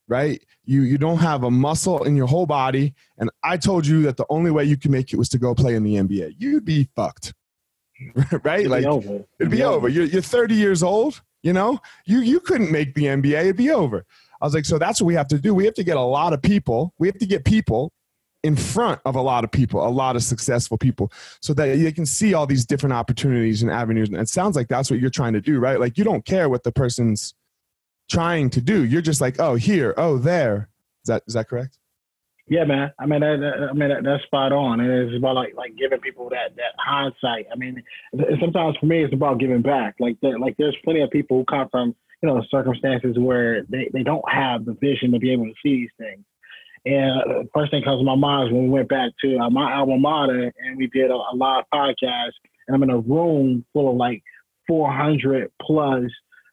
right? 0.07 0.43
You 0.65 0.83
you 0.83 0.99
don't 0.99 1.17
have 1.17 1.43
a 1.43 1.51
muscle 1.51 2.03
in 2.03 2.15
your 2.15 2.27
whole 2.27 2.45
body, 2.45 2.93
and 3.17 3.31
I 3.43 3.57
told 3.57 3.87
you 3.87 4.03
that 4.03 4.17
the 4.17 4.25
only 4.29 4.51
way 4.51 4.65
you 4.65 4.77
can 4.77 4.91
make 4.91 5.11
it 5.11 5.17
was 5.17 5.29
to 5.29 5.39
go 5.39 5.55
play 5.55 5.73
in 5.73 5.83
the 5.83 5.95
NBA. 5.95 6.35
You'd 6.37 6.65
be 6.65 6.89
fucked, 6.95 7.33
right? 8.43 8.59
It'd 8.59 8.71
like 8.71 8.83
be 8.83 8.87
over. 8.87 9.07
It'd, 9.07 9.25
it'd 9.39 9.51
be, 9.51 9.57
be 9.57 9.63
over. 9.63 9.77
over. 9.77 9.89
You're 9.89 10.05
you're 10.05 10.21
30 10.21 10.53
years 10.53 10.83
old. 10.83 11.23
You 11.41 11.53
know, 11.53 11.79
you 12.05 12.19
you 12.19 12.39
couldn't 12.39 12.71
make 12.71 12.93
the 12.93 13.05
NBA. 13.05 13.41
It'd 13.41 13.57
be 13.57 13.71
over. 13.71 14.05
I 14.41 14.45
was 14.45 14.53
like, 14.53 14.65
so 14.65 14.77
that's 14.77 14.99
what 14.99 15.07
we 15.07 15.13
have 15.13 15.27
to 15.27 15.37
do. 15.37 15.53
We 15.53 15.65
have 15.65 15.75
to 15.75 15.83
get 15.83 15.97
a 15.97 16.01
lot 16.01 16.33
of 16.33 16.41
people. 16.41 16.93
We 16.97 17.07
have 17.07 17.17
to 17.19 17.25
get 17.25 17.45
people 17.45 17.91
in 18.43 18.55
front 18.55 18.99
of 19.05 19.15
a 19.15 19.21
lot 19.21 19.43
of 19.43 19.51
people, 19.51 19.85
a 19.85 19.89
lot 19.89 20.15
of 20.15 20.23
successful 20.23 20.77
people, 20.77 21.11
so 21.41 21.53
that 21.53 21.77
they 21.77 21.91
can 21.91 22.07
see 22.07 22.33
all 22.33 22.47
these 22.47 22.65
different 22.65 22.93
opportunities 22.93 23.61
and 23.61 23.71
avenues. 23.71 24.09
And 24.09 24.17
it 24.17 24.29
sounds 24.29 24.55
like 24.55 24.67
that's 24.67 24.89
what 24.89 24.99
you're 24.99 25.11
trying 25.11 25.33
to 25.33 25.41
do, 25.41 25.59
right? 25.59 25.79
Like 25.79 25.97
you 25.97 26.03
don't 26.03 26.25
care 26.25 26.49
what 26.49 26.63
the 26.63 26.71
person's 26.71 27.35
trying 28.09 28.49
to 28.51 28.61
do. 28.61 28.83
You're 28.83 29.01
just 29.01 29.21
like, 29.21 29.39
oh, 29.39 29.55
here, 29.55 29.93
oh, 29.97 30.17
there. 30.17 30.69
Is 31.03 31.07
that 31.07 31.23
is 31.27 31.33
that 31.35 31.47
correct? 31.47 31.77
Yeah, 32.47 32.65
man. 32.65 32.91
I 32.99 33.05
mean, 33.05 33.21
that, 33.21 33.37
that, 33.39 33.69
I 33.69 33.73
mean 33.73 33.89
that, 33.89 34.03
that's 34.03 34.23
spot 34.23 34.51
on. 34.51 34.79
And 34.79 34.91
it's 34.91 35.17
about 35.17 35.35
like 35.35 35.53
like 35.55 35.75
giving 35.77 35.99
people 35.99 36.29
that 36.29 36.55
that 36.57 36.73
hindsight. 36.77 37.45
I 37.51 37.55
mean, 37.55 37.81
sometimes 38.39 38.75
for 38.79 38.87
me, 38.87 39.03
it's 39.03 39.13
about 39.13 39.39
giving 39.39 39.61
back. 39.61 39.95
Like 39.99 40.17
that. 40.21 40.39
like 40.39 40.55
there's 40.57 40.75
plenty 40.83 41.01
of 41.01 41.11
people 41.11 41.37
who 41.37 41.45
come 41.45 41.69
from 41.69 41.95
you 42.21 42.29
know, 42.29 42.43
circumstances 42.49 43.17
where 43.17 43.63
they, 43.63 43.89
they 43.93 44.03
don't 44.03 44.23
have 44.31 44.65
the 44.65 44.73
vision 44.73 45.11
to 45.11 45.19
be 45.19 45.31
able 45.31 45.45
to 45.45 45.53
see 45.63 45.75
these 45.81 45.89
things. 45.97 46.23
And 46.85 47.21
uh, 47.21 47.43
first 47.53 47.71
thing 47.71 47.83
comes 47.83 47.99
to 47.99 48.05
my 48.05 48.15
mind 48.15 48.49
is 48.49 48.53
when 48.53 48.63
we 48.63 48.69
went 48.69 48.89
back 48.89 49.11
to 49.23 49.37
uh, 49.37 49.49
my 49.49 49.73
alma 49.73 49.97
mater 49.97 50.51
and 50.57 50.77
we 50.77 50.87
did 50.87 51.11
a, 51.11 51.15
a 51.15 51.35
live 51.35 51.65
podcast, 51.73 52.31
and 52.67 52.75
I'm 52.75 52.83
in 52.83 52.89
a 52.89 52.99
room 52.99 53.65
full 53.73 53.91
of 53.91 53.97
like 53.97 54.23
400 54.67 55.51
plus 55.61 56.03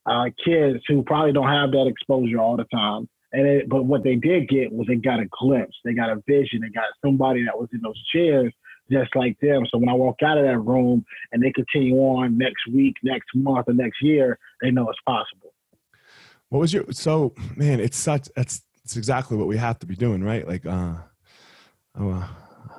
uh, 0.07 0.25
kids 0.45 0.81
who 0.87 1.03
probably 1.03 1.33
don't 1.33 1.49
have 1.49 1.71
that 1.73 1.87
exposure 1.87 2.39
all 2.39 2.57
the 2.57 2.65
time. 2.65 3.09
And 3.33 3.47
it, 3.47 3.69
but 3.69 3.85
what 3.85 4.05
they 4.05 4.17
did 4.17 4.49
get 4.49 4.73
was 4.73 4.87
they 4.87 4.97
got 4.97 5.21
a 5.21 5.29
glimpse, 5.39 5.77
they 5.85 5.93
got 5.93 6.11
a 6.11 6.23
vision, 6.27 6.61
they 6.63 6.71
got 6.71 6.87
somebody 7.05 7.45
that 7.45 7.59
was 7.59 7.69
in 7.73 7.81
those 7.83 8.03
chairs 8.15 8.53
just 8.91 9.15
like 9.15 9.39
them. 9.41 9.67
So 9.71 9.79
when 9.79 9.89
I 9.89 9.95
walk 9.95 10.17
out 10.25 10.39
of 10.39 10.45
that 10.45 10.59
room 10.59 11.05
and 11.33 11.43
they 11.43 11.53
continue 11.53 11.97
on 11.97 12.39
next 12.39 12.67
week, 12.73 12.97
next 13.03 13.29
month, 13.35 13.69
or 13.69 13.75
next 13.75 14.03
year, 14.03 14.39
they 14.63 14.71
know 14.71 14.89
it's 14.89 14.99
possible. 15.07 15.48
What 16.51 16.61
was 16.61 16.73
your 16.73 16.85
so 16.93 17.35
man? 17.57 17.81
It's 17.81 17.97
such 17.97 18.29
that's 18.35 18.63
it's 18.85 18.97
exactly 18.97 19.37
what 19.37 19.49
we 19.49 19.57
have 19.59 19.79
to 19.81 19.87
be 19.87 19.95
doing, 19.95 20.25
right? 20.25 20.49
Like, 20.49 20.65
uh, 20.65 20.95
uh, 21.99 22.27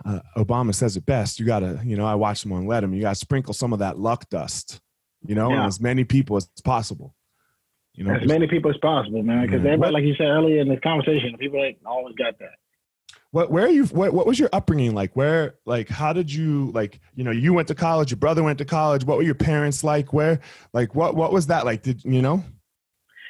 uh 0.06 0.20
Obama 0.38 0.74
says 0.74 0.98
it 0.98 1.06
best. 1.06 1.40
You 1.40 1.46
gotta, 1.46 1.80
you 1.86 1.96
know, 1.96 2.06
I 2.06 2.16
watched 2.16 2.46
him 2.46 2.52
on 2.52 2.66
Letterman. 2.66 2.96
You 2.96 3.02
gotta 3.02 3.16
sprinkle 3.16 3.54
some 3.54 3.74
of 3.74 3.80
that 3.80 4.00
luck 4.00 4.28
dust, 4.30 4.82
you 5.24 5.36
know, 5.36 5.52
yeah. 5.52 5.68
as 5.68 5.80
many 5.80 6.04
people 6.04 6.36
as 6.36 6.50
possible. 6.64 7.14
You 7.94 8.06
know, 8.06 8.16
as 8.16 8.28
many 8.28 8.48
people 8.48 8.72
as 8.72 8.78
possible, 8.78 9.22
man. 9.22 9.46
Because 9.46 9.64
everybody, 9.66 9.92
like 9.92 10.04
you 10.04 10.16
said 10.16 10.28
earlier 10.28 10.62
in 10.62 10.70
this 10.70 10.80
conversation, 10.82 11.36
people 11.38 11.62
ain't 11.64 11.78
always 11.86 12.16
got 12.16 12.40
that. 12.40 12.54
What, 13.32 13.52
where 13.52 13.66
are 13.66 13.70
you? 13.70 13.86
What, 13.86 14.14
what 14.14 14.26
was 14.26 14.40
your 14.40 14.50
upbringing 14.54 14.96
like? 14.96 15.16
Where, 15.16 15.56
like, 15.66 15.90
how 15.90 16.14
did 16.14 16.34
you, 16.34 16.72
like, 16.72 17.00
you 17.14 17.24
know, 17.24 17.32
you 17.32 17.54
went 17.54 17.68
to 17.68 17.76
college, 17.76 18.10
your 18.10 18.18
brother 18.18 18.42
went 18.42 18.58
to 18.60 18.66
college. 18.66 19.04
What 19.04 19.18
were 19.18 19.24
your 19.24 19.36
parents 19.36 19.84
like? 19.84 20.14
Where, 20.14 20.40
like, 20.74 20.96
what, 20.96 21.16
what 21.16 21.32
was 21.32 21.48
that 21.48 21.66
like? 21.66 21.84
Did 21.84 22.04
you 22.04 22.22
know? 22.22 22.44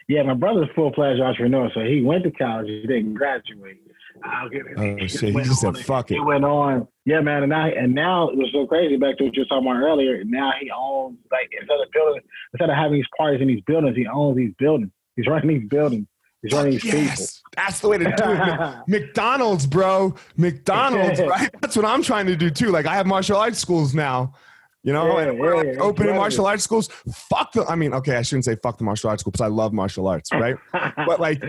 Yeah, 0.10 0.24
my 0.24 0.34
brother's 0.34 0.68
full 0.76 0.92
fledged 0.92 1.22
entrepreneur, 1.22 1.70
so 1.72 1.82
he 1.82 2.02
went 2.02 2.24
to 2.24 2.32
college. 2.32 2.68
He 2.68 2.82
didn't 2.82 3.14
graduate. 3.14 3.78
I'll 4.24 4.50
get 4.50 4.66
it. 4.66 4.74
Oh 4.76 5.06
shit! 5.06 5.36
He 5.36 5.44
just 5.44 5.62
said, 5.62 5.78
"Fuck 5.78 6.10
it." 6.10 6.16
He 6.16 6.20
went 6.20 6.44
on. 6.44 6.88
Yeah, 7.06 7.22
man, 7.22 7.44
and 7.44 7.52
now 7.52 7.68
and 7.68 7.94
now 7.94 8.30
it 8.30 8.36
was 8.36 8.50
so 8.52 8.66
crazy. 8.66 8.98
Back 8.98 9.20
to 9.20 9.26
what 9.26 9.36
you 9.36 9.44
were 9.44 9.46
talking 9.46 9.70
about 9.70 9.82
earlier. 9.84 10.24
Now 10.26 10.52
he 10.60 10.72
owns 10.72 11.20
like 11.32 11.52
instead 11.58 11.80
of 11.80 11.92
building, 11.94 12.24
instead 12.54 12.72
of 12.72 12.76
having 12.76 12.94
these 12.94 13.06
parties 13.16 13.40
in 13.40 13.48
these 13.48 13.62
buildings, 13.68 13.96
he 13.96 14.08
owns 14.08 14.36
these 14.36 14.54
buildings. 14.58 14.90
He's 15.16 15.28
running 15.28 15.48
these 15.48 15.70
buildings. 15.70 16.08
He's 16.42 16.54
running 16.54 16.72
these 16.72 16.84
yes. 16.84 17.18
people. 17.18 17.52
That's 17.56 17.80
the 17.80 17.90
way 17.90 17.98
to 18.00 18.06
do 18.06 18.24
it. 18.26 18.76
McDonald's, 18.88 19.68
bro. 19.68 20.16
McDonald's, 20.38 21.22
right? 21.22 21.52
That's 21.62 21.76
what 21.76 21.86
I'm 21.86 22.02
trying 22.02 22.26
to 22.26 22.36
do 22.36 22.50
too. 22.50 22.72
Like 22.72 22.88
I 22.88 22.96
have 22.96 23.06
martial 23.06 23.38
arts 23.38 23.60
schools 23.60 23.94
now. 23.94 24.34
You 24.84 24.94
know, 24.94 25.20
yeah, 25.20 25.28
and 25.28 25.40
we're 25.40 25.58
like 25.58 25.68
yeah, 25.74 25.82
opening 25.82 26.16
martial 26.16 26.46
arts 26.46 26.64
schools. 26.64 26.88
Fuck 27.30 27.52
the. 27.52 27.66
I 27.66 27.76
mean, 27.76 27.94
okay, 27.94 28.16
I 28.16 28.22
shouldn't 28.22 28.46
say 28.46 28.56
fuck 28.56 28.78
the 28.78 28.86
martial 28.86 29.10
arts 29.10 29.22
school 29.22 29.32
because 29.32 29.44
I 29.44 29.48
love 29.48 29.74
martial 29.74 30.08
arts, 30.08 30.32
right? 30.32 30.56
but 30.72 31.20
like, 31.20 31.44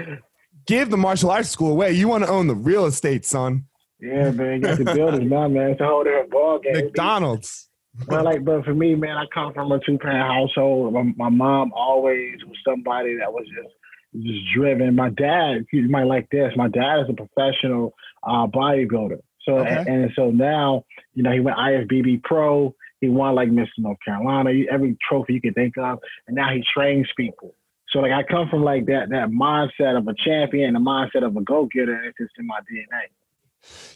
give 0.67 0.91
the 0.91 0.97
martial 0.97 1.31
arts 1.31 1.49
school 1.49 1.71
away. 1.71 1.93
You 1.93 2.09
want 2.09 2.25
to 2.25 2.31
own 2.31 2.49
the 2.49 2.57
real 2.57 2.87
estate, 2.87 3.25
son. 3.25 3.67
Yeah, 4.01 4.31
man, 4.31 4.55
you 4.55 4.61
got 4.61 4.79
the 4.79 4.85
buildings 4.85 5.31
now, 5.31 5.47
man. 5.47 5.71
It's 5.71 5.81
a 5.81 5.87
whole 5.87 6.03
different 6.03 6.31
ball 6.31 6.59
game. 6.59 6.75
McDonald's. 6.75 7.69
But 8.09 8.25
like, 8.25 8.45
but 8.45 8.65
for 8.65 8.75
me, 8.75 8.95
man, 8.95 9.17
I 9.17 9.25
come 9.33 9.53
from 9.53 9.71
a 9.73 9.81
two 9.85 9.99
parent 9.99 10.27
household. 10.27 10.93
My, 10.93 11.03
my, 11.17 11.29
mom 11.29 11.73
always 11.75 12.37
was 12.47 12.57
somebody 12.67 13.17
that 13.19 13.33
was 13.33 13.45
just 13.55 14.25
just 14.25 14.41
driven. 14.55 14.95
My 14.95 15.11
dad, 15.11 15.67
you 15.73 15.89
might 15.89 16.05
like 16.05 16.29
this. 16.31 16.53
My 16.57 16.69
dad 16.69 17.01
is 17.01 17.07
a 17.11 17.15
professional 17.15 17.95
uh, 18.23 18.47
bodybuilder. 18.47 19.19
So 19.43 19.59
okay. 19.59 19.77
and, 19.77 19.89
and, 19.89 20.11
so 20.15 20.31
now, 20.31 20.85
you 21.15 21.23
know, 21.23 21.33
he 21.33 21.41
went 21.41 21.57
IFBB 21.57 22.23
pro. 22.23 22.75
He 23.01 23.09
won 23.09 23.35
like 23.35 23.49
Mr. 23.49 23.69
North 23.79 23.99
Carolina, 24.05 24.51
every 24.71 24.97
trophy 25.09 25.35
you 25.35 25.41
can 25.41 25.55
think 25.55 25.79
of, 25.79 25.99
and 26.27 26.37
now 26.37 26.53
he 26.53 26.63
trains 26.75 27.09
people. 27.17 27.55
So 27.91 28.01
like 28.01 28.13
I 28.13 28.23
come 28.23 28.49
from 28.49 28.63
like 28.63 28.87
that 28.87 29.11
that 29.11 29.31
mindset 29.31 29.97
of 29.97 30.07
a 30.07 30.15
champion, 30.15 30.75
the 30.75 30.81
mindset 30.81 31.25
of 31.25 31.37
a 31.37 31.41
go 31.41 31.69
getter, 31.73 31.95
and 31.95 32.07
it's 32.07 32.19
just 32.19 32.33
in 32.39 32.47
my 32.47 32.61
DNA. 32.61 33.03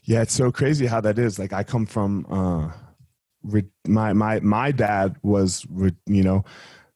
Yeah, 0.02 0.22
it's 0.22 0.34
so 0.34 0.50
crazy 0.50 0.86
how 0.86 1.00
that 1.02 1.18
is. 1.18 1.38
Like 1.38 1.52
I 1.52 1.62
come 1.62 1.86
from 1.86 2.26
uh, 2.28 3.60
my 3.86 4.12
my 4.12 4.40
my 4.40 4.72
dad 4.72 5.16
was 5.22 5.66
you 6.06 6.22
know 6.22 6.44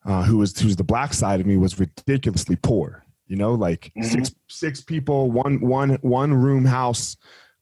uh, 0.04 0.24
who 0.24 0.38
was 0.38 0.58
who's 0.58 0.76
the 0.76 0.84
black 0.84 1.12
side 1.12 1.40
of 1.40 1.46
me 1.46 1.56
was 1.56 1.78
ridiculously 1.78 2.56
poor. 2.56 3.04
You 3.26 3.36
know, 3.36 3.52
like 3.52 3.92
mm-hmm. 3.96 4.02
six 4.02 4.34
six 4.48 4.80
people, 4.80 5.30
one 5.30 5.60
one 5.60 5.98
one 6.00 6.34
room 6.34 6.64
house, 6.64 7.16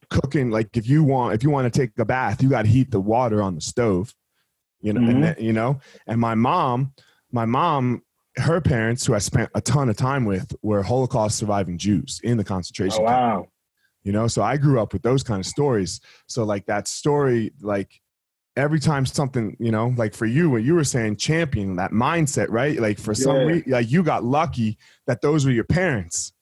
cooking. 0.09 0.51
Like 0.51 0.77
if 0.77 0.89
you 0.89 1.05
want 1.05 1.35
if 1.35 1.43
you 1.43 1.51
want 1.51 1.71
to 1.71 1.79
take 1.79 1.99
a 1.99 2.05
bath, 2.05 2.43
you 2.43 2.49
got 2.49 2.63
to 2.63 2.69
heat 2.69 2.91
the 2.91 3.01
water 3.01 3.43
on 3.43 3.57
the 3.57 3.61
stove 3.61 4.15
you 4.81 4.93
know, 4.93 5.01
mm-hmm. 5.01 5.23
and, 5.25 5.37
you 5.39 5.53
know, 5.53 5.81
and 6.07 6.21
my 6.21 6.35
mom, 6.35 6.93
my 7.33 7.45
mom, 7.45 8.03
her 8.37 8.61
parents, 8.61 9.07
who 9.07 9.15
I 9.15 9.19
spent 9.19 9.51
a 9.55 9.61
ton 9.61 9.89
of 9.89 9.97
time 9.97 10.25
with, 10.25 10.55
were 10.63 10.83
Holocaust 10.83 11.39
surviving 11.39 11.79
Jews 11.79 12.21
in 12.23 12.37
the 12.37 12.45
concentration. 12.45 13.01
Oh, 13.01 13.05
wow. 13.05 13.37
Camp. 13.37 13.49
You 14.05 14.13
know, 14.13 14.29
so 14.29 14.43
I 14.43 14.57
grew 14.57 14.81
up 14.81 14.93
with 14.93 15.03
those 15.03 15.25
kind 15.25 15.41
of 15.41 15.47
stories. 15.47 16.01
So 16.29 16.45
like 16.45 16.67
that 16.67 16.87
story, 16.87 17.53
like 17.61 18.01
every 18.57 18.79
time 18.79 19.05
something, 19.05 19.57
you 19.59 19.73
know, 19.73 19.95
like 19.97 20.15
for 20.15 20.27
you, 20.27 20.49
what 20.49 20.63
you 20.63 20.75
were 20.77 20.85
saying, 20.85 21.17
champion 21.17 21.75
that 21.77 21.91
mindset, 21.91 22.47
right? 22.49 22.79
Like 22.81 23.01
for 23.01 23.15
some 23.15 23.39
reason, 23.39 23.73
like 23.73 23.91
you 23.91 24.05
got 24.05 24.23
lucky 24.23 24.79
that 25.09 25.23
those 25.23 25.45
were 25.45 25.51
your 25.51 25.65
parents, 25.65 26.33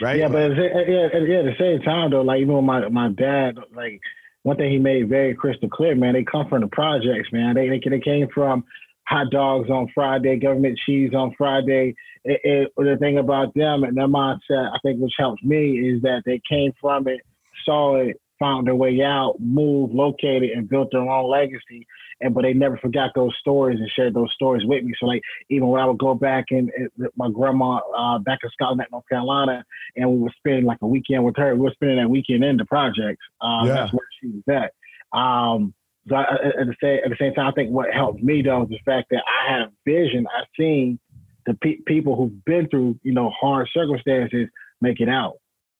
right? 0.00 0.18
Yeah, 0.18 0.28
but 0.28 0.50
yeah, 0.56 0.66
yeah, 0.88 1.04
at 1.06 1.44
the 1.44 1.54
same 1.60 1.80
time 1.82 2.10
though, 2.10 2.22
like 2.22 2.40
even 2.40 2.64
my 2.64 2.88
my 2.88 3.08
dad, 3.10 3.58
like 3.72 4.00
one 4.42 4.56
thing 4.56 4.70
he 4.70 4.78
made 4.78 5.08
very 5.08 5.34
crystal 5.34 5.68
clear, 5.68 5.94
man, 5.94 6.14
they 6.14 6.24
come 6.24 6.48
from 6.48 6.62
the 6.62 6.68
projects, 6.68 7.30
man. 7.32 7.54
They 7.54 7.68
they, 7.68 7.80
they 7.88 8.00
came 8.00 8.28
from 8.32 8.64
hot 9.06 9.30
dogs 9.30 9.68
on 9.70 9.88
Friday, 9.94 10.36
government 10.36 10.78
cheese 10.86 11.12
on 11.14 11.34
Friday. 11.36 11.94
It, 12.24 12.40
it, 12.44 12.72
the 12.76 12.96
thing 12.98 13.18
about 13.18 13.52
them 13.54 13.84
and 13.84 13.96
their 13.96 14.06
mindset, 14.06 14.70
I 14.72 14.78
think, 14.82 15.00
which 15.00 15.14
helps 15.18 15.42
me, 15.42 15.78
is 15.78 16.02
that 16.02 16.22
they 16.24 16.40
came 16.48 16.72
from 16.80 17.08
it, 17.08 17.20
saw 17.64 17.96
it, 17.96 18.20
found 18.38 18.66
their 18.66 18.74
way 18.74 19.02
out, 19.02 19.34
moved, 19.38 19.92
located, 19.92 20.50
and 20.50 20.68
built 20.68 20.90
their 20.92 21.00
own 21.00 21.30
legacy. 21.30 21.86
And 22.20 22.34
but 22.34 22.42
they 22.42 22.52
never 22.52 22.76
forgot 22.76 23.10
those 23.14 23.34
stories 23.40 23.78
and 23.80 23.88
shared 23.90 24.14
those 24.14 24.32
stories 24.34 24.64
with 24.64 24.84
me. 24.84 24.92
So 24.98 25.06
like 25.06 25.22
even 25.48 25.68
when 25.68 25.80
I 25.80 25.86
would 25.86 25.98
go 25.98 26.14
back 26.14 26.46
and, 26.50 26.70
my 27.16 27.30
grandma 27.30 27.80
uh, 27.96 28.18
back 28.18 28.40
in 28.42 28.50
Scotland, 28.50 28.86
North 28.92 29.08
Carolina, 29.08 29.64
and 29.96 30.10
we 30.10 30.18
would 30.18 30.32
spend 30.36 30.66
like 30.66 30.78
a 30.82 30.86
weekend 30.86 31.24
with 31.24 31.36
her. 31.36 31.54
We 31.54 31.62
were 31.62 31.72
spending 31.72 31.98
that 31.98 32.08
weekend 32.08 32.44
in 32.44 32.56
the 32.56 32.64
projects. 32.64 33.22
Um, 33.40 33.66
yeah. 33.66 33.74
That's 33.74 33.92
where 33.92 34.08
she 34.20 34.28
was 34.28 34.42
at. 34.48 35.18
Um, 35.18 35.74
so 36.08 36.16
I, 36.16 36.22
at 36.22 36.66
the 36.66 36.76
same 36.82 37.00
at 37.04 37.10
the 37.10 37.16
same 37.18 37.34
time, 37.34 37.46
I 37.46 37.52
think 37.52 37.70
what 37.70 37.92
helped 37.92 38.22
me 38.22 38.42
though 38.42 38.62
is 38.64 38.68
the 38.68 38.78
fact 38.84 39.08
that 39.10 39.22
I 39.26 39.58
have 39.58 39.70
vision. 39.84 40.26
I've 40.26 40.46
seen 40.58 40.98
the 41.46 41.54
pe- 41.54 41.80
people 41.86 42.16
who've 42.16 42.44
been 42.44 42.68
through 42.68 42.98
you 43.02 43.12
know 43.12 43.30
hard 43.30 43.68
circumstances 43.72 44.48
make 44.80 45.00
it 45.00 45.08
out. 45.08 45.34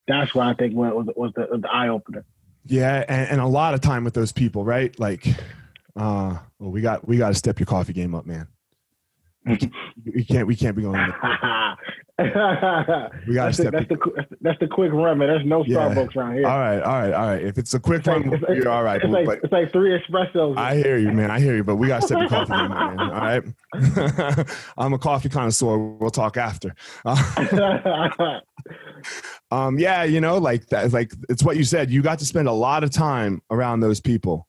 That's 0.07 0.33
what 0.33 0.47
I 0.47 0.53
think 0.53 0.73
was 0.73 1.07
was 1.15 1.31
the, 1.35 1.57
the 1.57 1.69
eye 1.69 1.89
opener. 1.89 2.25
Yeah, 2.65 3.03
and, 3.07 3.29
and, 3.31 3.41
a 3.41 3.47
lot 3.47 3.73
of 3.73 3.81
time 3.81 4.03
with 4.03 4.13
those 4.13 4.31
people, 4.31 4.63
right? 4.63 4.97
Like, 4.99 5.25
uh, 5.95 6.37
well, 6.59 6.71
we 6.71 6.81
got 6.81 7.07
we 7.07 7.17
got 7.17 7.29
to 7.29 7.35
step 7.35 7.59
your 7.59 7.65
coffee 7.65 7.93
game 7.93 8.15
up, 8.15 8.25
man. 8.25 8.47
We 9.45 9.57
can't 9.57 9.73
we 10.47 10.55
can't 10.55 10.75
be 10.75 10.83
going. 10.83 10.93
we 13.27 13.33
got 13.33 13.47
to 13.47 13.53
step. 13.53 13.73
That's 13.73 13.87
the, 13.87 14.25
that's 14.41 14.59
the 14.59 14.67
quick 14.67 14.91
run, 14.91 15.17
man. 15.17 15.27
There's 15.29 15.45
no 15.45 15.65
yeah. 15.65 15.77
Starbucks 15.77 16.15
around 16.15 16.35
here. 16.35 16.47
All 16.47 16.59
right, 16.59 16.81
all 16.81 17.01
right, 17.01 17.13
all 17.13 17.27
right. 17.27 17.41
If 17.43 17.57
it's 17.57 17.73
a 17.73 17.79
quick 17.79 17.99
it's 17.99 18.07
run, 18.07 18.29
like, 18.29 18.41
you're 18.49 18.69
all 18.69 18.83
right. 18.83 19.01
It's, 19.01 19.11
like, 19.11 19.39
it's 19.43 19.51
like 19.51 19.71
three 19.71 19.97
espressos. 19.97 20.57
I 20.57 20.75
hear 20.75 20.97
you, 20.97 21.11
man. 21.11 21.31
I 21.31 21.39
hear 21.39 21.55
you, 21.55 21.63
but 21.63 21.77
we 21.77 21.87
got 21.87 22.01
to 22.01 22.07
step 22.07 22.19
your 22.19 22.29
coffee 22.29 22.53
game, 22.53 22.69
man. 22.69 22.99
All 22.99 23.09
right. 23.09 23.43
I'm 24.77 24.93
a 24.93 24.99
coffee 24.99 25.29
connoisseur. 25.29 25.77
We'll 25.77 26.11
talk 26.11 26.37
after. 26.37 26.75
um, 29.51 29.79
yeah, 29.79 30.03
you 30.03 30.21
know, 30.21 30.37
like 30.37 30.67
that. 30.67 30.91
Like 30.91 31.13
it's 31.29 31.43
what 31.43 31.57
you 31.57 31.63
said. 31.63 31.89
You 31.89 32.03
got 32.03 32.19
to 32.19 32.25
spend 32.25 32.47
a 32.47 32.53
lot 32.53 32.83
of 32.83 32.91
time 32.91 33.41
around 33.49 33.79
those 33.79 33.99
people, 33.99 34.47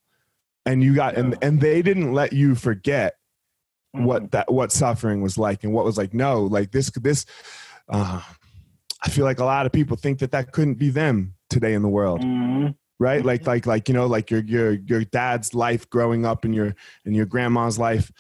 and 0.67 0.83
you 0.83 0.95
got 0.95 1.17
and 1.17 1.37
and 1.43 1.61
they 1.61 1.83
didn't 1.83 2.13
let 2.13 2.33
you 2.33 2.55
forget 2.55 3.15
mm-hmm. 3.95 4.05
what 4.05 4.31
that 4.33 4.53
what 4.53 4.73
suffering 4.73 5.23
was 5.23 5.39
like 5.39 5.65
and 5.65 5.73
what 5.73 5.85
was 5.85 5.99
like 5.99 6.15
no 6.15 6.43
like 6.45 6.71
this 6.71 6.91
this 6.91 7.27
uh, 7.89 8.21
i 9.03 9.09
feel 9.09 9.25
like 9.25 9.41
a 9.41 9.45
lot 9.45 9.67
of 9.67 9.73
people 9.73 9.97
think 9.97 10.19
that 10.19 10.33
that 10.33 10.53
couldn't 10.53 10.75
be 10.75 10.91
them 10.91 11.35
today 11.51 11.75
in 11.75 11.83
the 11.83 11.89
world 11.89 12.21
mm-hmm. 12.21 12.69
right 12.99 13.25
like 13.25 13.47
like 13.47 13.67
like 13.67 13.89
you 13.89 13.95
know 13.95 14.07
like 14.07 14.31
your 14.31 14.41
your 14.43 14.73
your 14.73 15.05
dad's 15.05 15.55
life 15.55 15.89
growing 15.91 16.25
up 16.25 16.45
and 16.45 16.55
your 16.55 16.75
and 17.05 17.17
your 17.17 17.27
grandma's 17.27 17.79
life 17.79 18.11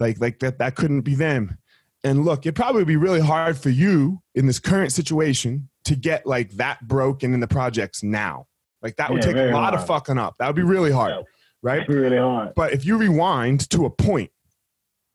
like 0.00 0.20
like 0.20 0.38
that 0.40 0.58
that 0.58 0.74
couldn't 0.74 1.02
be 1.02 1.14
them 1.14 1.58
and 2.02 2.24
look 2.24 2.40
it'd 2.40 2.54
probably 2.54 2.84
be 2.84 2.96
really 2.96 3.20
hard 3.20 3.56
for 3.56 3.70
you 3.70 4.20
in 4.34 4.46
this 4.46 4.58
current 4.58 4.92
situation 4.92 5.68
to 5.84 5.94
get 5.94 6.26
like 6.26 6.50
that 6.52 6.86
broken 6.88 7.34
in 7.34 7.40
the 7.40 7.46
projects 7.46 8.02
now 8.02 8.46
like 8.82 8.96
that 8.96 9.10
would 9.10 9.24
yeah, 9.24 9.32
take 9.32 9.36
a 9.36 9.52
lot 9.52 9.72
hard. 9.72 9.74
of 9.74 9.86
fucking 9.86 10.18
up 10.18 10.34
that 10.38 10.46
would 10.46 10.56
be 10.56 10.62
really 10.62 10.90
hard 10.90 11.12
yeah. 11.14 11.22
Right 11.64 11.88
really 11.88 12.18
hard 12.18 12.52
but 12.54 12.72
if 12.72 12.84
you 12.84 12.96
rewind 12.96 13.68
to 13.70 13.84
a 13.84 13.90
point 13.90 14.30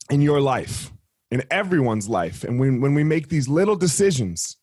in 0.09 0.21
your 0.21 0.41
life, 0.41 0.91
in 1.31 1.43
everyone's 1.51 2.09
life. 2.09 2.43
And 2.43 2.59
when, 2.59 2.81
when 2.81 2.93
we 2.93 3.03
make 3.03 3.29
these 3.29 3.47
little 3.47 3.75
decisions, 3.75 4.57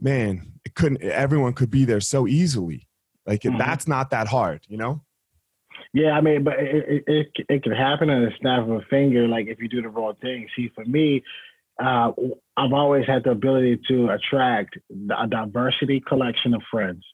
man, 0.00 0.52
it 0.64 0.74
couldn't, 0.74 1.02
everyone 1.02 1.52
could 1.52 1.70
be 1.70 1.84
there 1.84 2.00
so 2.00 2.26
easily. 2.26 2.88
Like 3.26 3.42
mm-hmm. 3.42 3.58
that's 3.58 3.86
not 3.86 4.10
that 4.10 4.26
hard, 4.26 4.62
you 4.68 4.76
know? 4.76 5.02
Yeah, 5.94 6.12
I 6.12 6.20
mean, 6.20 6.42
but 6.42 6.58
it, 6.58 6.84
it, 6.88 7.04
it, 7.06 7.46
it 7.48 7.62
can 7.62 7.72
happen 7.72 8.10
in 8.10 8.24
a 8.24 8.36
snap 8.38 8.62
of 8.62 8.70
a 8.70 8.80
finger, 8.88 9.28
like 9.28 9.46
if 9.46 9.60
you 9.60 9.68
do 9.68 9.82
the 9.82 9.88
wrong 9.88 10.14
thing. 10.20 10.48
See, 10.56 10.70
for 10.74 10.84
me, 10.84 11.22
uh, 11.82 12.12
I've 12.56 12.72
always 12.72 13.06
had 13.06 13.24
the 13.24 13.30
ability 13.30 13.80
to 13.88 14.08
attract 14.10 14.78
a 15.18 15.26
diversity 15.26 16.00
collection 16.00 16.54
of 16.54 16.62
friends. 16.70 17.04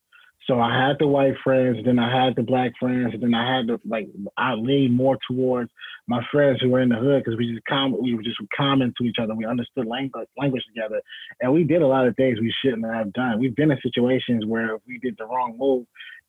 So 0.48 0.58
I 0.58 0.74
had 0.74 0.96
the 0.98 1.06
white 1.06 1.34
friends, 1.44 1.76
then 1.84 1.98
I 1.98 2.24
had 2.24 2.34
the 2.34 2.42
black 2.42 2.72
friends, 2.80 3.10
and 3.12 3.22
then 3.22 3.34
I 3.34 3.56
had 3.56 3.66
the 3.66 3.78
like 3.86 4.08
I 4.38 4.54
leaned 4.54 4.96
more 4.96 5.18
towards 5.30 5.70
my 6.06 6.22
friends 6.32 6.58
who 6.62 6.70
were 6.70 6.80
in 6.80 6.88
the 6.88 6.96
hood 6.96 7.22
because 7.22 7.36
we 7.36 7.52
just 7.52 7.66
com- 7.68 8.00
we 8.00 8.14
were 8.14 8.22
just 8.22 8.38
common 8.56 8.94
to 8.96 9.04
each 9.04 9.16
other. 9.20 9.34
We 9.34 9.44
understood 9.44 9.86
language 9.86 10.26
language 10.38 10.64
together, 10.74 11.02
and 11.42 11.52
we 11.52 11.64
did 11.64 11.82
a 11.82 11.86
lot 11.86 12.08
of 12.08 12.16
things 12.16 12.40
we 12.40 12.54
shouldn't 12.62 12.86
have 12.86 13.12
done. 13.12 13.38
We've 13.38 13.54
been 13.54 13.70
in 13.70 13.78
situations 13.82 14.46
where 14.46 14.76
if 14.76 14.80
we 14.86 14.98
did 14.98 15.16
the 15.18 15.26
wrong 15.26 15.54
move, 15.58 15.84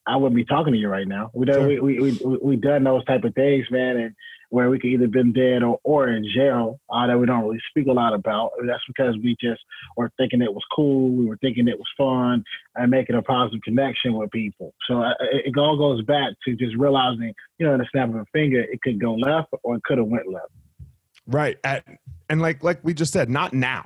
I 0.08 0.16
wouldn't 0.16 0.36
be 0.36 0.46
talking 0.46 0.74
to 0.74 0.80
you 0.80 0.88
right 0.88 1.08
now. 1.08 1.30
We 1.34 1.46
done 1.46 1.68
we 1.68 1.80
we 1.80 2.00
we, 2.00 2.38
we 2.42 2.56
done 2.56 2.84
those 2.84 3.06
type 3.06 3.24
of 3.24 3.36
things, 3.36 3.66
man, 3.70 3.98
and 3.98 4.16
where 4.50 4.70
we 4.70 4.80
could 4.80 4.90
either 4.90 5.08
been 5.08 5.32
dead 5.32 5.62
or, 5.62 5.80
or 5.84 6.08
in 6.10 6.26
jail 6.36 6.80
uh, 6.90 7.06
that 7.06 7.20
we 7.20 7.26
don't 7.26 7.44
really 7.44 7.62
speak 7.70 7.88
a 7.88 7.92
lot 7.92 8.14
about. 8.14 8.52
That's 8.66 8.84
because 8.88 9.16
we 9.24 9.36
just 9.40 9.62
were 9.96 10.12
thinking 10.18 10.42
it 10.42 10.52
was 10.52 10.64
cool. 10.76 11.12
We 11.12 11.26
were 11.26 11.38
thinking 11.38 11.68
it 11.68 11.78
was 11.78 11.88
fun 11.96 12.44
and 12.76 12.90
making 12.90 13.16
a 13.16 13.22
positive 13.22 13.62
connection 13.62 14.14
with 14.14 14.32
people. 14.32 14.74
So 14.88 15.04
uh, 15.04 15.12
it, 15.32 15.54
it 15.56 15.58
all 15.58 15.78
goes 15.78 16.02
back 16.04 16.34
to 16.46 16.56
just 16.56 16.76
realizing, 16.76 17.34
you 17.60 17.68
know, 17.68 17.76
in 17.76 17.82
a 17.82 17.86
snap 17.92 18.10
of 18.10 18.16
a 18.16 18.26
finger, 18.34 18.60
it 18.60 18.82
could 18.82 19.00
go 19.00 19.14
left 19.14 19.50
or 19.64 19.76
it 19.76 19.84
could 19.84 20.00
have 20.00 20.08
went 20.08 20.32
left. 20.32 20.52
Right. 21.28 21.58
At, 21.64 21.86
and 22.28 22.42
like 22.42 22.64
like 22.64 22.80
we 22.84 22.96
just 22.96 23.14
said, 23.14 23.30
not 23.30 23.54
now. 23.54 23.86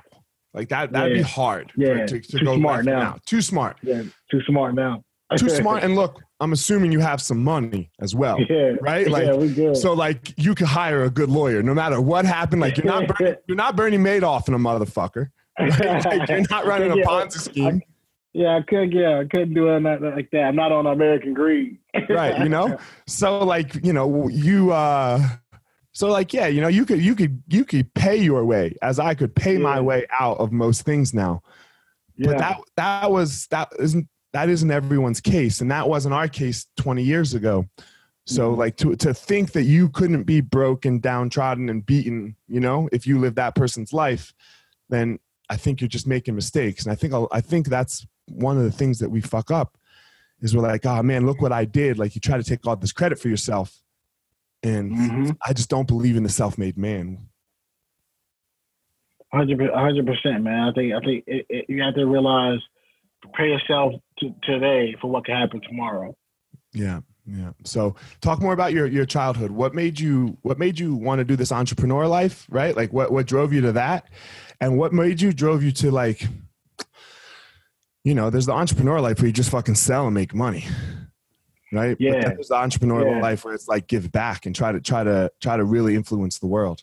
Like 0.54 0.70
that 0.70 0.92
that'd 0.92 1.16
yeah. 1.16 1.22
be 1.22 1.28
hard. 1.28 1.72
Yeah. 1.76 2.06
To, 2.06 2.20
to 2.20 2.38
too 2.38 2.56
smart 2.56 2.84
now. 2.86 2.98
now. 2.98 3.18
Too 3.26 3.42
smart. 3.42 3.76
Yeah. 3.82 4.04
Too 4.30 4.40
smart 4.46 4.74
now. 4.74 5.04
too 5.38 5.48
smart. 5.48 5.82
And 5.82 5.94
look, 5.94 6.20
I'm 6.40 6.52
assuming 6.52 6.92
you 6.92 7.00
have 7.00 7.22
some 7.22 7.42
money 7.42 7.90
as 8.00 8.14
well, 8.14 8.38
yeah, 8.48 8.72
right? 8.80 9.08
Like, 9.08 9.26
yeah, 9.26 9.34
we 9.34 9.52
do. 9.52 9.74
so 9.74 9.92
like 9.92 10.34
you 10.36 10.54
could 10.54 10.66
hire 10.66 11.04
a 11.04 11.10
good 11.10 11.30
lawyer 11.30 11.62
no 11.62 11.74
matter 11.74 12.00
what 12.00 12.24
happened. 12.24 12.60
Like 12.60 12.76
you're 12.76 12.86
not 12.86 13.06
Bernie, 13.18 13.36
you're 13.46 13.56
not 13.56 13.76
Bernie 13.76 13.98
Madoff 13.98 14.48
in 14.48 14.54
a 14.54 14.58
motherfucker. 14.58 15.30
Right? 15.56 16.04
like, 16.04 16.28
you're 16.28 16.46
not 16.50 16.66
running 16.66 16.90
a 16.90 16.96
Ponzi 16.96 17.38
scheme. 17.38 17.76
I, 17.76 17.80
yeah, 18.32 18.56
I 18.56 18.62
could. 18.62 18.92
Yeah, 18.92 19.20
I 19.20 19.24
couldn't 19.24 19.54
do 19.54 19.68
it 19.68 19.80
like 19.80 20.28
that. 20.32 20.42
I'm 20.42 20.56
not 20.56 20.72
on 20.72 20.86
American 20.86 21.32
Greed. 21.32 21.78
right. 22.08 22.36
You 22.40 22.48
know. 22.48 22.76
So 23.06 23.44
like 23.44 23.84
you 23.84 23.92
know 23.92 24.28
you. 24.28 24.72
uh 24.72 25.24
so 25.92 26.08
like 26.08 26.32
yeah 26.32 26.48
you 26.48 26.60
know 26.60 26.66
you 26.66 26.84
could 26.84 27.00
you 27.00 27.14
could 27.14 27.40
you 27.46 27.64
could 27.64 27.94
pay 27.94 28.16
your 28.16 28.44
way 28.44 28.74
as 28.82 28.98
I 28.98 29.14
could 29.14 29.32
pay 29.32 29.52
yeah. 29.52 29.60
my 29.60 29.80
way 29.80 30.04
out 30.18 30.38
of 30.38 30.50
most 30.50 30.82
things 30.82 31.14
now. 31.14 31.40
Yeah. 32.16 32.30
But 32.30 32.38
that 32.38 32.60
that 32.76 33.10
was 33.12 33.46
that 33.48 33.68
isn't 33.78 34.08
that 34.34 34.48
isn't 34.48 34.70
everyone's 34.70 35.20
case 35.20 35.60
and 35.60 35.70
that 35.70 35.88
wasn't 35.88 36.12
our 36.12 36.26
case 36.26 36.66
20 36.76 37.04
years 37.04 37.34
ago. 37.34 37.66
So 38.26 38.50
mm-hmm. 38.50 38.58
like 38.58 38.76
to 38.78 38.96
to 38.96 39.14
think 39.14 39.52
that 39.52 39.62
you 39.62 39.88
couldn't 39.88 40.24
be 40.24 40.40
broken 40.40 40.98
downtrodden 40.98 41.68
and 41.68 41.86
beaten 41.86 42.36
you 42.48 42.58
know 42.58 42.88
if 42.90 43.06
you 43.06 43.18
live 43.18 43.36
that 43.36 43.54
person's 43.54 43.92
life 43.92 44.32
then 44.88 45.18
i 45.50 45.56
think 45.56 45.80
you're 45.80 45.88
just 45.88 46.06
making 46.06 46.34
mistakes. 46.34 46.84
And 46.84 46.92
i 46.92 46.96
think 46.96 47.14
i 47.32 47.40
think 47.40 47.68
that's 47.68 48.06
one 48.26 48.58
of 48.58 48.64
the 48.64 48.72
things 48.72 48.98
that 48.98 49.10
we 49.10 49.20
fuck 49.20 49.50
up 49.50 49.78
is 50.40 50.56
we're 50.56 50.62
like 50.62 50.84
oh 50.84 51.02
man 51.02 51.26
look 51.26 51.40
what 51.40 51.52
i 51.52 51.64
did. 51.64 51.98
Like 51.98 52.14
you 52.14 52.20
try 52.20 52.36
to 52.36 52.44
take 52.44 52.66
all 52.66 52.76
this 52.76 52.92
credit 52.92 53.18
for 53.20 53.28
yourself 53.28 53.82
and 54.64 54.90
mm-hmm. 54.90 55.30
i 55.46 55.52
just 55.52 55.70
don't 55.70 55.86
believe 55.86 56.16
in 56.16 56.24
the 56.24 56.28
self-made 56.28 56.76
man. 56.76 57.28
100 59.30 60.06
percent 60.06 60.42
man. 60.42 60.70
I 60.70 60.72
think 60.72 60.92
i 60.92 61.00
think 61.00 61.24
it, 61.28 61.46
it, 61.48 61.66
you 61.68 61.82
have 61.82 61.94
to 61.94 62.04
realize 62.06 62.58
prepare 63.22 63.46
yourself 63.46 63.94
to, 64.20 64.34
today 64.42 64.96
for 65.00 65.10
what 65.10 65.24
can 65.24 65.36
happen 65.36 65.60
tomorrow. 65.60 66.14
Yeah, 66.72 67.00
yeah. 67.26 67.52
So, 67.64 67.94
talk 68.20 68.40
more 68.40 68.52
about 68.52 68.72
your 68.72 68.86
your 68.86 69.06
childhood. 69.06 69.50
What 69.50 69.74
made 69.74 69.98
you 69.98 70.36
What 70.42 70.58
made 70.58 70.78
you 70.78 70.94
want 70.94 71.20
to 71.20 71.24
do 71.24 71.36
this 71.36 71.52
entrepreneur 71.52 72.06
life? 72.06 72.46
Right? 72.50 72.76
Like, 72.76 72.92
what 72.92 73.12
what 73.12 73.26
drove 73.26 73.52
you 73.52 73.60
to 73.62 73.72
that, 73.72 74.08
and 74.60 74.76
what 74.76 74.92
made 74.92 75.20
you 75.20 75.32
drove 75.32 75.62
you 75.62 75.72
to 75.72 75.90
like, 75.90 76.26
you 78.02 78.14
know, 78.14 78.30
there's 78.30 78.46
the 78.46 78.52
entrepreneur 78.52 79.00
life 79.00 79.18
where 79.18 79.26
you 79.26 79.32
just 79.32 79.50
fucking 79.50 79.76
sell 79.76 80.06
and 80.06 80.14
make 80.14 80.34
money, 80.34 80.64
right? 81.72 81.96
Yeah. 81.98 82.28
there's 82.30 82.48
the 82.48 82.56
entrepreneurial 82.56 83.16
yeah. 83.16 83.22
life 83.22 83.44
where 83.44 83.54
it's 83.54 83.68
like 83.68 83.86
give 83.86 84.10
back 84.10 84.46
and 84.46 84.54
try 84.54 84.72
to 84.72 84.80
try 84.80 85.04
to 85.04 85.30
try 85.40 85.56
to 85.56 85.64
really 85.64 85.94
influence 85.94 86.38
the 86.38 86.46
world. 86.46 86.82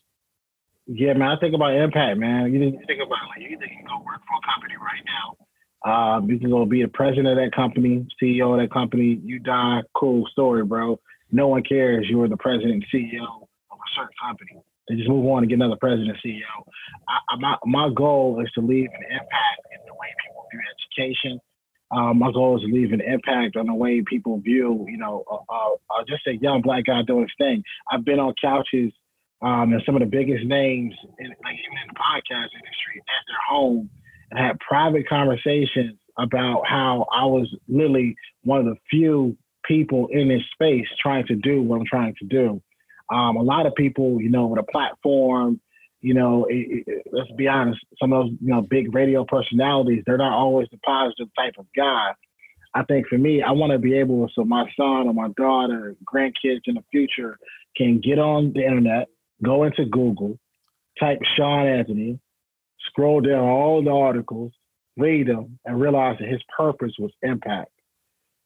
Yeah, 0.88 1.14
man. 1.14 1.30
I 1.30 1.40
think 1.40 1.54
about 1.54 1.76
impact, 1.76 2.18
man. 2.18 2.52
You 2.54 2.60
think 2.88 3.02
about 3.02 3.28
like 3.30 3.42
you 3.42 3.58
think 3.60 3.72
you 3.72 3.78
can 3.78 3.86
go 3.86 4.04
work 4.06 4.22
for 4.28 4.38
a 4.38 4.54
company 4.54 4.76
right 4.78 5.04
now 5.06 5.38
um, 5.84 6.30
you 6.30 6.40
can 6.40 6.50
go 6.50 6.66
be 6.66 6.84
the 6.84 6.88
president 6.88 7.28
of 7.28 7.38
that 7.38 7.56
company, 7.56 8.06
CEO 8.22 8.54
of 8.54 8.60
that 8.60 8.72
company. 8.72 9.20
You 9.24 9.40
die, 9.40 9.82
cool 9.96 10.28
story, 10.32 10.64
bro. 10.64 11.00
No 11.32 11.48
one 11.48 11.64
cares 11.64 12.08
you 12.10 12.18
were 12.18 12.28
the 12.28 12.38
president 12.38 12.86
CEO 12.94 13.24
of 13.24 13.78
a 13.78 13.90
certain 13.96 14.14
company. 14.22 14.62
They 14.88 14.96
just 14.96 15.10
move 15.10 15.26
on 15.28 15.44
and 15.44 15.50
get 15.50 15.56
another 15.56 15.78
president 15.80 16.18
CEO. 16.24 16.42
I, 17.08 17.38
my, 17.40 17.56
my 17.66 17.90
goal 17.96 18.42
is 18.44 18.52
to 18.54 18.62
leave 18.62 18.90
an 18.94 19.04
impact 19.10 19.62
in 19.72 19.80
the 19.88 19.94
way 19.94 20.08
people 20.24 20.46
view 20.52 20.62
education. 20.76 21.40
Um, 21.92 22.20
my 22.20 22.32
goal 22.32 22.58
is 22.58 22.64
to 22.64 22.74
leave 22.74 22.94
an 22.94 23.02
impact 23.02 23.56
on 23.58 23.66
the 23.66 23.74
way 23.74 24.04
people 24.06 24.40
view, 24.40 24.86
you 24.88 24.98
know, 24.98 25.24
uh, 25.32 25.36
uh, 25.50 26.04
just 26.08 26.28
a 26.28 26.36
young 26.36 26.62
black 26.62 26.86
guy 26.86 27.02
doing 27.02 27.24
his 27.24 27.32
thing. 27.38 27.64
I've 27.92 28.06
been 28.06 28.20
on 28.20 28.34
couches 28.42 28.94
um, 29.42 29.74
and 29.74 29.82
some 29.86 29.96
of 29.96 30.02
the 30.02 30.06
biggest 30.06 30.46
names, 30.46 30.94
in, 31.18 31.28
like 31.28 31.58
even 31.58 31.78
in 31.82 31.88
the 31.90 32.00
podcast 32.00 32.54
industry, 32.54 33.00
at 33.00 33.24
their 33.28 33.44
home 33.50 33.90
had 34.32 34.60
private 34.60 35.08
conversations 35.08 35.98
about 36.18 36.64
how 36.68 37.08
I 37.12 37.26
was 37.26 37.54
literally 37.68 38.16
one 38.44 38.60
of 38.60 38.66
the 38.66 38.76
few 38.90 39.38
people 39.66 40.08
in 40.12 40.28
this 40.28 40.44
space 40.54 40.88
trying 41.02 41.28
to 41.28 41.36
do 41.36 41.62
what 41.62 41.80
I'm 41.80 41.86
trying 41.86 42.16
to 42.20 42.26
do. 42.26 42.62
Um, 43.14 43.36
a 43.36 43.42
lot 43.42 43.66
of 43.66 43.76
people, 43.76 44.22
you 44.22 44.30
know, 44.30 44.48
with 44.48 44.60
a 44.60 44.72
platform, 44.72 45.60
you 46.02 46.14
know, 46.14 46.46
it, 46.50 46.84
it, 46.88 47.08
let's 47.12 47.32
be 47.38 47.48
honest, 47.48 47.80
some 48.00 48.12
of 48.14 48.26
those, 48.26 48.32
you 48.42 48.54
know, 48.54 48.62
big 48.62 48.94
radio 48.96 49.24
personalities, 49.26 50.04
they're 50.06 50.18
not 50.18 50.34
always 50.34 50.68
the 50.72 50.78
positive 50.80 51.28
type 51.38 51.56
of 51.58 51.68
guy. 51.76 52.14
I 52.74 52.84
think 52.84 53.08
for 53.08 53.18
me, 53.18 53.44
I 53.44 53.52
want 53.52 53.74
to 53.74 53.80
be 53.80 53.96
able, 53.98 54.30
so 54.34 54.46
my 54.46 54.64
son 54.78 55.08
or 55.08 55.14
my 55.14 55.30
daughter, 55.38 55.96
grandkids 56.12 56.62
in 56.66 56.76
the 56.76 56.84
future 56.90 57.38
can 57.76 58.00
get 58.00 58.18
on 58.18 58.54
the 58.54 58.64
internet, 58.64 59.10
go 59.44 59.64
into 59.64 59.86
Google, 59.86 60.40
type 61.00 61.20
Shawn 61.38 61.68
Anthony, 61.68 62.20
scroll 62.88 63.22
down 63.22 63.44
all 63.44 63.84
the 63.84 63.92
articles, 63.92 64.52
read 64.98 65.28
them, 65.28 65.60
and 65.66 65.80
realize 65.80 66.18
that 66.20 66.28
his 66.28 66.42
purpose 66.56 66.94
was 67.00 67.12
impact. 67.22 67.72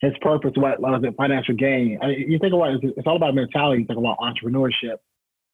His 0.02 0.14
purpose 0.22 0.52
was, 0.56 1.14
financial 1.18 1.56
gain. 1.56 2.00
I 2.02 2.08
mean, 2.08 2.32
you 2.32 2.40
think 2.40 2.54
about 2.54 2.76
it, 2.76 2.94
it's 2.98 3.08
all 3.08 3.16
about 3.16 3.34
mentality. 3.34 3.82
You 3.82 3.88
think 3.88 4.00
about 4.00 4.18
entrepreneurship. 4.20 4.98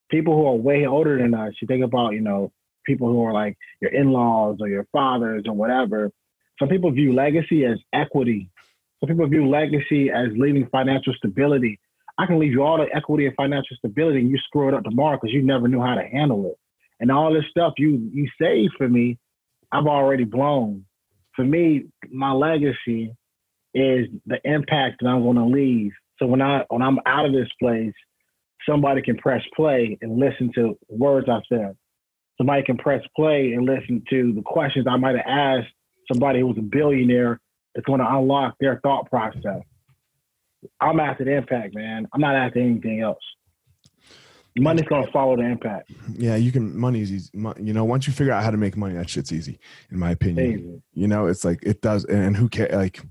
People 0.09 0.35
who 0.35 0.45
are 0.47 0.55
way 0.55 0.85
older 0.85 1.17
than 1.17 1.33
us, 1.33 1.53
you 1.61 1.67
think 1.67 1.83
about, 1.83 2.11
you 2.11 2.21
know, 2.21 2.51
people 2.85 3.07
who 3.07 3.23
are 3.23 3.33
like 3.33 3.57
your 3.81 3.91
in-laws 3.91 4.57
or 4.59 4.67
your 4.67 4.85
fathers 4.91 5.43
or 5.47 5.53
whatever. 5.53 6.11
Some 6.59 6.69
people 6.69 6.91
view 6.91 7.13
legacy 7.13 7.65
as 7.65 7.77
equity. 7.93 8.49
Some 8.99 9.09
people 9.09 9.27
view 9.27 9.47
legacy 9.47 10.09
as 10.09 10.27
leaving 10.35 10.67
financial 10.71 11.13
stability. 11.13 11.79
I 12.17 12.25
can 12.25 12.39
leave 12.39 12.51
you 12.51 12.63
all 12.63 12.77
the 12.77 12.95
equity 12.95 13.25
and 13.25 13.35
financial 13.35 13.77
stability 13.77 14.19
and 14.19 14.29
you 14.29 14.37
screw 14.45 14.67
it 14.67 14.73
up 14.73 14.83
tomorrow 14.83 15.17
because 15.17 15.33
you 15.33 15.41
never 15.41 15.67
knew 15.67 15.81
how 15.81 15.95
to 15.95 16.03
handle 16.03 16.45
it. 16.47 16.57
And 17.01 17.11
all 17.11 17.33
this 17.33 17.43
stuff 17.49 17.73
you 17.77 18.09
you 18.13 18.29
saved 18.39 18.73
for 18.77 18.87
me, 18.87 19.17
I've 19.71 19.87
already 19.87 20.23
blown. 20.23 20.85
For 21.35 21.43
me, 21.43 21.87
my 22.11 22.31
legacy 22.31 23.13
is 23.73 24.07
the 24.25 24.39
impact 24.45 25.01
that 25.01 25.09
I'm 25.09 25.23
going 25.23 25.37
to 25.37 25.45
leave. 25.45 25.91
So 26.19 26.27
when 26.27 26.41
I 26.41 26.63
when 26.69 26.81
I'm 26.81 26.99
out 27.05 27.25
of 27.25 27.33
this 27.33 27.49
place, 27.59 27.93
somebody 28.69 29.01
can 29.01 29.17
press 29.17 29.41
play 29.55 29.97
and 30.01 30.19
listen 30.19 30.51
to 30.55 30.77
words 30.89 31.27
I 31.27 31.39
said. 31.49 31.75
Somebody 32.37 32.63
can 32.63 32.77
press 32.77 33.03
play 33.15 33.53
and 33.53 33.65
listen 33.65 34.03
to 34.09 34.33
the 34.33 34.41
questions 34.43 34.85
I 34.87 34.97
might 34.97 35.15
have 35.15 35.25
asked 35.27 35.73
somebody 36.11 36.39
who 36.39 36.47
was 36.47 36.57
a 36.57 36.61
billionaire 36.61 37.39
that's 37.73 37.85
going 37.85 37.99
to 37.99 38.07
unlock 38.07 38.55
their 38.59 38.79
thought 38.83 39.09
process. 39.09 39.61
I'm 40.79 40.99
after 40.99 41.25
the 41.25 41.35
impact, 41.35 41.73
man. 41.73 42.07
I'm 42.13 42.21
not 42.21 42.35
after 42.35 42.59
anything 42.59 43.01
else. 43.01 43.23
Money's 44.57 44.87
gonna 44.87 45.09
follow 45.11 45.37
the 45.37 45.43
impact. 45.43 45.91
Yeah, 46.13 46.35
you 46.35 46.51
can. 46.51 46.77
Money's 46.77 47.11
easy. 47.11 47.29
You 47.33 47.73
know, 47.73 47.85
once 47.85 48.05
you 48.05 48.13
figure 48.13 48.33
out 48.33 48.43
how 48.43 48.51
to 48.51 48.57
make 48.57 48.75
money, 48.75 48.95
that 48.95 49.09
shit's 49.09 49.31
easy, 49.31 49.59
in 49.91 49.97
my 49.97 50.11
opinion. 50.11 50.59
Easy. 50.59 50.81
You 50.93 51.07
know, 51.07 51.27
it's 51.27 51.45
like 51.45 51.59
it 51.63 51.81
does. 51.81 52.03
And 52.05 52.35
who 52.35 52.49
cares? 52.49 52.73
Like, 52.73 53.01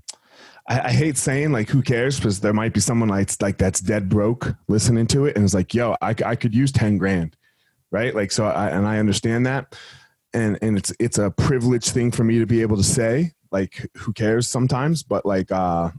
I, 0.67 0.81
I, 0.81 0.91
hate 0.91 1.17
saying 1.17 1.51
like 1.51 1.69
who 1.69 1.81
cares 1.81 2.17
because 2.17 2.41
there 2.41 2.53
might 2.53 2.73
be 2.73 2.79
someone 2.79 3.09
like 3.09 3.31
like 3.41 3.57
that's 3.57 3.79
dead 3.79 4.07
broke 4.07 4.53
listening 4.67 5.07
to 5.07 5.25
it 5.25 5.35
and 5.35 5.43
it's 5.43 5.55
like, 5.55 5.73
yo, 5.73 5.95
I, 6.01 6.13
I 6.23 6.35
could 6.35 6.53
use 6.53 6.71
ten 6.71 6.97
grand, 6.97 7.35
right? 7.89 8.13
Like, 8.13 8.31
so 8.31 8.45
I 8.45 8.69
and 8.69 8.85
I 8.85 8.99
understand 8.99 9.47
that, 9.47 9.75
and 10.33 10.59
and 10.61 10.77
it's 10.77 10.93
it's 10.99 11.17
a 11.17 11.31
privileged 11.31 11.89
thing 11.89 12.11
for 12.11 12.23
me 12.23 12.37
to 12.37 12.45
be 12.45 12.61
able 12.61 12.77
to 12.77 12.83
say 12.83 13.31
like 13.51 13.89
who 13.97 14.13
cares 14.13 14.47
sometimes, 14.47 15.01
but 15.01 15.25
like 15.25 15.51
uh, 15.51 15.89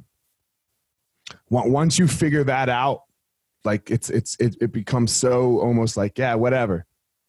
once 1.51 1.99
you 1.99 2.07
figure 2.07 2.45
that 2.45 2.69
out 2.69 3.03
like 3.65 3.91
it's 3.91 4.11
it's 4.11 4.37
it, 4.41 4.57
it 4.61 4.73
becomes 4.73 5.13
so 5.13 5.61
almost 5.61 5.97
like 5.97 6.19
yeah 6.19 6.35
whatever 6.35 6.87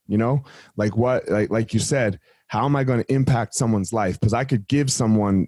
you 0.07 0.17
know? 0.17 0.43
Like 0.75 0.95
what 0.97 1.27
like 1.29 1.49
like 1.49 1.73
you 1.73 1.79
said 1.79 2.19
how 2.47 2.65
am 2.65 2.75
i 2.75 2.83
going 2.83 3.03
to 3.03 3.13
impact 3.13 3.55
someone's 3.55 3.93
life? 3.93 4.19
Because 4.19 4.33
i 4.33 4.43
could 4.43 4.67
give 4.67 4.91
someone 4.91 5.47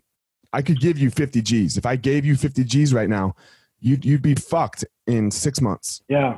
i 0.53 0.61
could 0.61 0.79
give 0.79 0.97
you 0.97 1.09
50 1.09 1.41
g's. 1.41 1.77
If 1.77 1.85
i 1.85 1.95
gave 1.95 2.25
you 2.25 2.35
50 2.35 2.63
g's 2.63 2.93
right 2.93 3.09
now 3.09 3.35
you'd 3.79 4.05
you'd 4.05 4.21
be 4.21 4.35
fucked 4.35 4.85
in 5.07 5.29
six 5.31 5.61
months. 5.61 6.01
Yeah. 6.07 6.37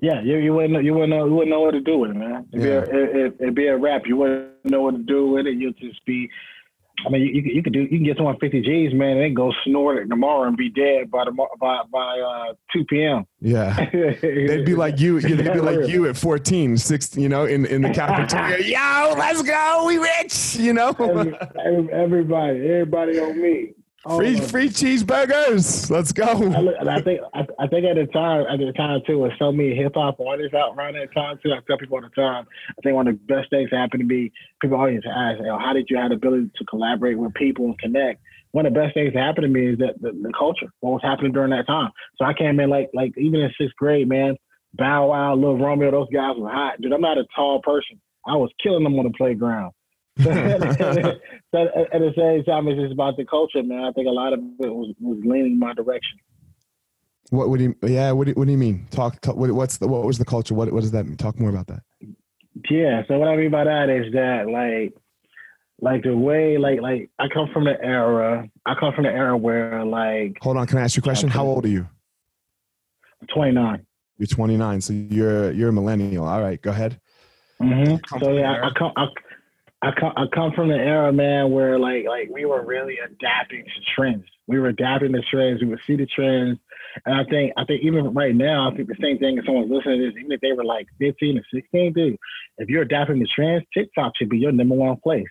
Yeah 0.00 0.20
you, 0.22 0.36
you 0.38 0.54
wouldn't 0.54 0.84
you 0.84 0.94
wouldn't 0.94 1.10
know 1.10 1.26
you 1.26 1.32
wouldn't 1.32 1.50
know 1.50 1.60
what 1.60 1.72
to 1.72 1.80
do 1.80 1.98
with 1.98 2.10
it 2.10 2.16
man. 2.16 2.46
It'd, 2.52 2.66
yeah. 2.66 2.80
be, 2.80 2.96
a, 2.96 3.26
it, 3.26 3.34
it'd 3.40 3.54
be 3.54 3.66
a 3.68 3.76
wrap. 3.76 4.02
You 4.06 4.16
wouldn't 4.16 4.64
know 4.64 4.82
what 4.82 4.92
to 4.92 5.02
do 5.02 5.28
with 5.28 5.46
it. 5.46 5.56
You'd 5.56 5.78
just 5.78 6.04
be 6.04 6.30
I 7.06 7.10
mean, 7.10 7.22
you, 7.22 7.42
you 7.42 7.62
could 7.62 7.72
do 7.72 7.82
you 7.82 7.88
can 7.88 8.04
get 8.04 8.16
someone 8.16 8.38
50 8.38 8.60
G's, 8.62 8.92
man, 8.92 9.12
and 9.12 9.20
they 9.20 9.30
go 9.30 9.52
snort 9.64 9.98
it 9.98 10.08
tomorrow 10.08 10.46
and 10.48 10.56
be 10.56 10.68
dead 10.68 11.10
by 11.10 11.24
the 11.24 11.32
by 11.32 11.82
by 11.90 12.20
uh, 12.20 12.54
2 12.72 12.84
p.m. 12.84 13.26
Yeah, 13.40 13.74
they'd 14.22 14.64
be 14.64 14.74
like 14.74 15.00
you. 15.00 15.20
They'd 15.20 15.52
be 15.52 15.60
like 15.60 15.88
you 15.88 16.06
at 16.08 16.16
14, 16.16 16.76
16, 16.76 17.22
you 17.22 17.28
know, 17.28 17.46
in 17.46 17.66
in 17.66 17.82
the 17.82 17.90
cafeteria. 17.90 18.58
Yo, 18.66 19.14
let's 19.16 19.42
go, 19.42 19.84
we 19.86 19.98
rich, 19.98 20.56
you 20.56 20.72
know. 20.72 20.90
Every, 20.90 21.92
everybody, 21.92 22.68
everybody 22.68 23.18
on 23.18 23.40
me. 23.40 23.74
Oh, 24.06 24.16
free 24.16 24.40
oh, 24.40 24.44
free 24.46 24.68
cheeseburgers. 24.70 25.90
Let's 25.90 26.10
go. 26.12 26.24
I, 26.24 26.96
I 26.96 27.02
think 27.02 27.20
I, 27.34 27.46
I, 27.58 27.66
think 27.66 27.84
at 27.84 27.96
the 27.96 28.06
time 28.10 28.46
at 28.50 28.58
the 28.58 28.72
time 28.72 29.02
too, 29.06 29.18
with 29.18 29.32
so 29.38 29.52
many 29.52 29.74
hip 29.74 29.92
hop 29.94 30.18
artists 30.20 30.54
out 30.54 30.74
around 30.74 30.94
that 30.94 31.12
time 31.12 31.38
too. 31.42 31.52
I 31.52 31.58
tell 31.66 31.76
people 31.76 31.96
all 31.96 32.02
the 32.02 32.08
time. 32.08 32.46
I 32.70 32.80
think 32.82 32.96
one 32.96 33.08
of 33.08 33.18
the 33.18 33.34
best 33.34 33.50
things 33.50 33.68
happened 33.70 34.00
to 34.00 34.06
me. 34.06 34.32
People 34.62 34.78
always 34.78 35.02
ask, 35.04 35.40
"How 35.44 35.74
did 35.74 35.88
you 35.90 35.98
have 35.98 36.10
the 36.10 36.16
ability 36.16 36.50
to 36.56 36.64
collaborate 36.64 37.18
with 37.18 37.34
people 37.34 37.66
and 37.66 37.78
connect?" 37.78 38.22
One 38.52 38.64
of 38.64 38.72
the 38.72 38.80
best 38.80 38.94
things 38.94 39.12
that 39.12 39.20
happened 39.22 39.44
to 39.44 39.48
me 39.48 39.72
is 39.72 39.78
that 39.78 40.00
the, 40.00 40.12
the 40.12 40.32
culture, 40.36 40.72
what 40.80 40.92
was 40.92 41.02
happening 41.04 41.32
during 41.32 41.50
that 41.50 41.66
time. 41.66 41.90
So 42.16 42.24
I 42.24 42.32
came 42.32 42.58
in 42.58 42.70
like 42.70 42.88
like 42.94 43.12
even 43.18 43.40
in 43.40 43.50
sixth 43.60 43.76
grade, 43.76 44.08
man. 44.08 44.36
Bow 44.74 45.08
Wow, 45.08 45.34
Lil 45.34 45.58
Romeo, 45.58 45.90
those 45.90 46.08
guys 46.10 46.36
were 46.38 46.48
hot. 46.48 46.80
Dude, 46.80 46.92
I'm 46.92 47.02
not 47.02 47.18
a 47.18 47.26
tall 47.36 47.60
person. 47.60 48.00
I 48.26 48.36
was 48.36 48.50
killing 48.62 48.84
them 48.84 48.98
on 48.98 49.04
the 49.04 49.12
playground. 49.12 49.72
But 50.24 51.76
at, 51.92 52.00
the 52.00 52.12
same 52.16 52.44
time, 52.44 52.68
it's 52.68 52.80
just 52.80 52.92
about 52.92 53.16
the 53.16 53.24
culture, 53.24 53.62
man. 53.62 53.84
I 53.84 53.92
think 53.92 54.06
a 54.06 54.10
lot 54.10 54.32
of 54.32 54.40
it 54.40 54.74
was, 54.74 54.94
was 55.00 55.18
leaning 55.24 55.58
my 55.58 55.74
direction. 55.74 56.18
What 57.30 57.48
would 57.48 57.60
you? 57.60 57.76
Yeah. 57.82 58.12
What 58.12 58.26
do, 58.26 58.32
what 58.32 58.46
do 58.46 58.50
you 58.50 58.58
mean? 58.58 58.86
Talk. 58.90 59.20
talk 59.20 59.36
what, 59.36 59.50
what's 59.52 59.78
the? 59.78 59.88
What 59.88 60.04
was 60.04 60.18
the 60.18 60.24
culture? 60.24 60.54
What 60.54 60.72
What 60.72 60.80
does 60.80 60.90
that 60.90 61.06
mean? 61.06 61.16
Talk 61.16 61.38
more 61.38 61.50
about 61.50 61.68
that. 61.68 61.82
Yeah. 62.68 63.02
So 63.06 63.18
what 63.18 63.28
I 63.28 63.36
mean 63.36 63.50
by 63.50 63.64
that 63.64 63.88
is 63.88 64.12
that 64.12 64.48
like, 64.48 64.94
like 65.80 66.02
the 66.02 66.16
way 66.16 66.58
like 66.58 66.80
like 66.80 67.10
I 67.18 67.28
come 67.28 67.48
from 67.52 67.64
the 67.64 67.80
era. 67.82 68.48
I 68.66 68.74
come 68.74 68.92
from 68.94 69.04
the 69.04 69.10
era 69.10 69.36
where 69.36 69.84
like. 69.84 70.38
Hold 70.42 70.56
on. 70.56 70.66
Can 70.66 70.78
I 70.78 70.82
ask 70.82 70.96
you 70.96 71.00
a 71.00 71.04
question? 71.04 71.28
How 71.28 71.46
old 71.46 71.64
are 71.64 71.68
you? 71.68 71.88
Twenty 73.28 73.52
nine. 73.52 73.86
You're 74.20 74.26
29, 74.26 74.82
so 74.82 74.92
you're 74.92 75.50
you're 75.52 75.70
a 75.70 75.72
millennial. 75.72 76.26
All 76.26 76.42
right, 76.42 76.60
go 76.60 76.70
ahead. 76.70 77.00
Mm-hmm. 77.58 78.18
So 78.22 78.32
yeah, 78.34 78.60
I 78.62 78.70
come 78.78 78.92
I, 78.94 79.06
I 79.82 79.92
come 79.98 80.12
I 80.14 80.26
come 80.26 80.52
from 80.52 80.68
the 80.68 80.74
era, 80.74 81.10
man, 81.12 81.50
where 81.50 81.78
like 81.78 82.04
like 82.06 82.28
we 82.30 82.44
were 82.44 82.64
really 82.64 82.98
adapting 82.98 83.64
to 83.64 83.80
trends. 83.94 84.24
We 84.46 84.58
were 84.58 84.68
adapting 84.68 85.12
to 85.12 85.22
trends. 85.22 85.62
We 85.62 85.68
would 85.68 85.80
see 85.86 85.96
the 85.96 86.04
trends, 86.04 86.58
and 87.06 87.14
I 87.14 87.24
think 87.24 87.54
I 87.56 87.64
think 87.64 87.82
even 87.82 88.12
right 88.12 88.34
now, 88.34 88.70
I 88.70 88.76
think 88.76 88.88
the 88.88 88.96
same 89.00 89.18
thing. 89.18 89.38
If 89.38 89.46
someone's 89.46 89.70
listening 89.70 90.00
to 90.00 90.06
this, 90.06 90.18
even 90.18 90.32
if 90.32 90.40
they 90.42 90.52
were 90.52 90.64
like 90.64 90.86
15 90.98 91.38
or 91.38 91.42
16, 91.54 91.92
dude, 91.94 92.18
if 92.58 92.68
you're 92.68 92.82
adapting 92.82 93.20
to 93.20 93.26
trends, 93.26 93.64
TikTok 93.72 94.12
should 94.18 94.28
be 94.28 94.38
your 94.38 94.52
number 94.52 94.74
one 94.74 94.98
place. 95.02 95.28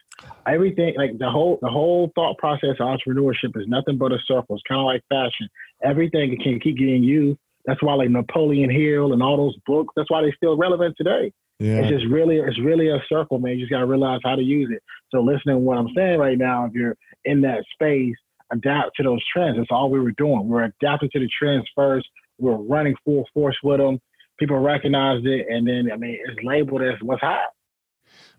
Everything 0.47 0.95
like 0.97 1.19
the 1.19 1.29
whole 1.29 1.59
the 1.61 1.69
whole 1.69 2.11
thought 2.15 2.39
process 2.39 2.75
of 2.79 2.87
entrepreneurship 2.87 3.55
is 3.55 3.67
nothing 3.67 3.99
but 3.99 4.11
a 4.11 4.17
circle. 4.25 4.55
It's 4.55 4.63
kind 4.67 4.79
of 4.79 4.85
like 4.85 5.03
fashion. 5.09 5.47
Everything 5.83 6.35
can 6.41 6.59
keep 6.59 6.77
getting 6.77 7.03
used. 7.03 7.37
That's 7.65 7.83
why 7.83 7.93
like 7.93 8.09
Napoleon 8.09 8.71
Hill 8.71 9.13
and 9.13 9.21
all 9.21 9.37
those 9.37 9.57
books. 9.67 9.93
That's 9.95 10.09
why 10.09 10.21
they're 10.21 10.33
still 10.33 10.57
relevant 10.57 10.95
today 10.97 11.31
yeah. 11.59 11.75
It's 11.75 11.89
just 11.89 12.05
really, 12.11 12.37
it's 12.37 12.59
really 12.59 12.89
a 12.89 12.99
circle, 13.09 13.39
man. 13.39 13.53
You 13.53 13.59
just 13.59 13.71
got 13.71 13.79
to 13.79 13.85
realize 13.85 14.21
how 14.23 14.35
to 14.35 14.41
use 14.41 14.69
it. 14.71 14.81
So 15.11 15.19
listening 15.19 15.55
to 15.55 15.59
what 15.59 15.77
I'm 15.77 15.89
saying 15.95 16.19
right 16.19 16.37
now, 16.37 16.65
if 16.65 16.73
you're 16.73 16.95
in 17.25 17.41
that 17.41 17.63
space, 17.73 18.15
adapt 18.51 18.95
to 18.97 19.03
those 19.03 19.21
trends. 19.31 19.57
That's 19.57 19.69
all 19.69 19.89
we 19.91 19.99
were 19.99 20.11
doing. 20.11 20.47
We 20.47 20.57
are 20.57 20.63
adapting 20.63 21.09
to 21.11 21.19
the 21.19 21.29
trends 21.37 21.67
first. 21.75 22.07
We 22.39 22.49
are 22.49 22.57
running 22.57 22.95
full 23.05 23.27
force 23.33 23.57
with 23.61 23.79
them. 23.79 23.99
People 24.39 24.57
recognized 24.59 25.25
it, 25.27 25.47
and 25.49 25.67
then 25.67 25.91
I 25.91 25.97
mean, 25.97 26.17
it's 26.25 26.39
labeled 26.43 26.81
as 26.81 26.95
what's 27.01 27.21
hot. 27.21 27.49